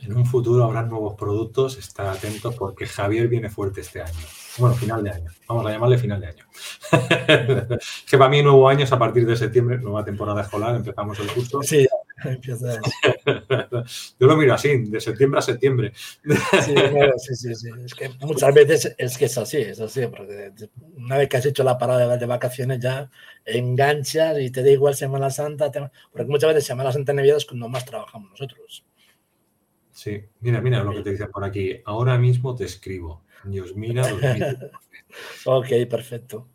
En 0.00 0.16
un 0.16 0.26
futuro 0.26 0.64
habrá 0.64 0.82
nuevos 0.82 1.14
productos, 1.14 1.78
está 1.78 2.10
atento 2.10 2.50
porque 2.50 2.86
Javier 2.86 3.28
viene 3.28 3.50
fuerte 3.50 3.82
este 3.82 4.02
año. 4.02 4.26
Bueno, 4.58 4.74
final 4.74 5.02
de 5.02 5.10
año. 5.10 5.30
Vamos 5.48 5.66
a 5.66 5.70
llamarle 5.70 5.98
final 5.98 6.20
de 6.20 6.26
año. 6.26 6.44
que 8.08 8.18
para 8.18 8.28
mí 8.28 8.42
nuevo 8.42 8.68
año 8.68 8.84
es 8.84 8.92
a 8.92 8.98
partir 8.98 9.26
de 9.26 9.36
septiembre, 9.36 9.78
nueva 9.78 10.04
temporada 10.04 10.42
escolar, 10.42 10.76
empezamos 10.76 11.18
el 11.20 11.26
curso. 11.28 11.62
Sí, 11.62 11.86
empieza. 12.24 12.80
Yo 14.20 14.26
lo 14.26 14.36
miro 14.36 14.54
así, 14.54 14.76
de 14.84 15.00
septiembre 15.00 15.38
a 15.38 15.42
septiembre. 15.42 15.92
sí, 15.94 17.34
sí, 17.34 17.54
sí, 17.54 17.68
Es 17.84 17.94
que 17.94 18.10
muchas 18.20 18.54
veces 18.54 18.94
es 18.98 19.16
que 19.16 19.24
es 19.24 19.38
así, 19.38 19.58
es 19.58 19.80
así, 19.80 20.06
porque 20.08 20.52
una 20.96 21.16
vez 21.16 21.28
que 21.28 21.36
has 21.38 21.46
hecho 21.46 21.64
la 21.64 21.78
parada 21.78 22.16
de 22.16 22.26
vacaciones 22.26 22.78
ya 22.80 23.10
enganchas 23.44 24.38
y 24.38 24.50
te 24.50 24.62
da 24.62 24.70
igual 24.70 24.94
Semana 24.94 25.30
Santa, 25.30 25.70
porque 26.12 26.30
muchas 26.30 26.48
veces 26.48 26.66
Semana 26.66 26.92
Santa 26.92 27.12
en 27.12 27.16
Navidad 27.16 27.38
es 27.38 27.46
cuando 27.46 27.68
más 27.68 27.84
trabajamos 27.86 28.30
nosotros. 28.30 28.84
Sí, 29.92 30.24
mira, 30.40 30.60
mira 30.60 30.82
lo 30.82 30.92
que 30.92 31.02
te 31.02 31.10
dice 31.10 31.26
por 31.26 31.44
aquí. 31.44 31.80
Ahora 31.84 32.18
mismo 32.18 32.54
te 32.54 32.64
escribo. 32.64 33.22
Dios 33.44 33.74
mira. 33.74 34.02
ok, 35.44 35.68
perfecto. 35.88 36.48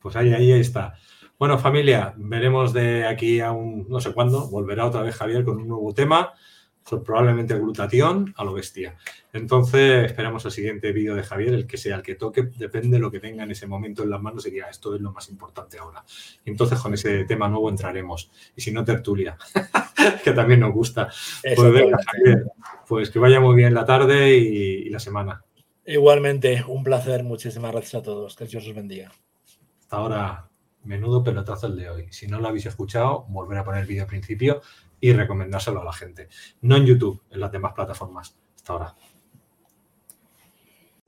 Pues 0.00 0.16
ahí, 0.16 0.32
ahí 0.32 0.52
está. 0.52 0.94
Bueno, 1.38 1.58
familia, 1.58 2.14
veremos 2.16 2.72
de 2.72 3.06
aquí 3.06 3.40
a 3.40 3.52
un 3.52 3.88
no 3.88 4.00
sé 4.00 4.12
cuándo. 4.12 4.48
Volverá 4.48 4.86
otra 4.86 5.02
vez 5.02 5.14
Javier 5.14 5.44
con 5.44 5.56
un 5.58 5.68
nuevo 5.68 5.92
tema 5.94 6.32
probablemente 7.04 7.58
glutatión 7.58 8.34
a 8.36 8.44
lo 8.44 8.52
bestia. 8.52 8.96
Entonces, 9.32 10.06
esperamos 10.06 10.44
el 10.44 10.50
siguiente 10.50 10.92
vídeo 10.92 11.14
de 11.14 11.22
Javier, 11.22 11.54
el 11.54 11.66
que 11.66 11.76
sea 11.76 11.96
el 11.96 12.02
que 12.02 12.16
toque, 12.16 12.42
depende 12.42 12.96
de 12.96 12.98
lo 12.98 13.10
que 13.10 13.20
tenga 13.20 13.44
en 13.44 13.50
ese 13.50 13.66
momento 13.66 14.02
en 14.02 14.10
las 14.10 14.20
manos, 14.20 14.44
diría, 14.44 14.66
esto 14.66 14.94
es 14.94 15.00
lo 15.00 15.12
más 15.12 15.28
importante 15.30 15.78
ahora. 15.78 16.04
Entonces 16.44 16.78
con 16.80 16.92
ese 16.94 17.24
tema 17.24 17.48
nuevo 17.48 17.70
entraremos. 17.70 18.30
Y 18.56 18.60
si 18.60 18.72
no, 18.72 18.84
tertulia, 18.84 19.38
que 20.24 20.32
también 20.32 20.60
nos 20.60 20.72
gusta. 20.72 21.08
Pues 21.54 21.72
venga, 21.72 21.98
Javier, 22.04 22.44
pues 22.86 23.10
que 23.10 23.18
vaya 23.18 23.40
muy 23.40 23.56
bien 23.56 23.72
la 23.74 23.84
tarde 23.84 24.36
y, 24.36 24.90
la 24.90 24.98
semana. 24.98 25.42
Igualmente, 25.84 26.64
un 26.66 26.84
placer. 26.84 27.24
Muchísimas 27.24 27.72
gracias 27.72 27.94
a 27.94 28.02
todos. 28.02 28.36
Que 28.36 28.46
Dios 28.46 28.66
os 28.66 28.74
bendiga. 28.74 29.10
Hasta 29.80 29.96
ahora, 29.96 30.50
menudo 30.84 31.22
pelotazo 31.22 31.66
el 31.66 31.76
de 31.76 31.90
hoy. 31.90 32.12
Si 32.12 32.26
no 32.26 32.40
lo 32.40 32.48
habéis 32.48 32.66
escuchado, 32.66 33.26
volver 33.28 33.58
a 33.58 33.64
poner 33.64 33.82
el 33.82 33.86
vídeo 33.86 34.02
al 34.02 34.08
principio 34.08 34.62
y 35.00 35.12
recomendárselo 35.12 35.80
a 35.80 35.84
la 35.84 35.92
gente. 35.92 36.28
No 36.60 36.76
en 36.76 36.86
YouTube, 36.86 37.22
en 37.30 37.40
las 37.40 37.50
demás 37.50 37.72
plataformas. 37.72 38.36
Hasta 38.56 38.72
ahora. 38.72 38.94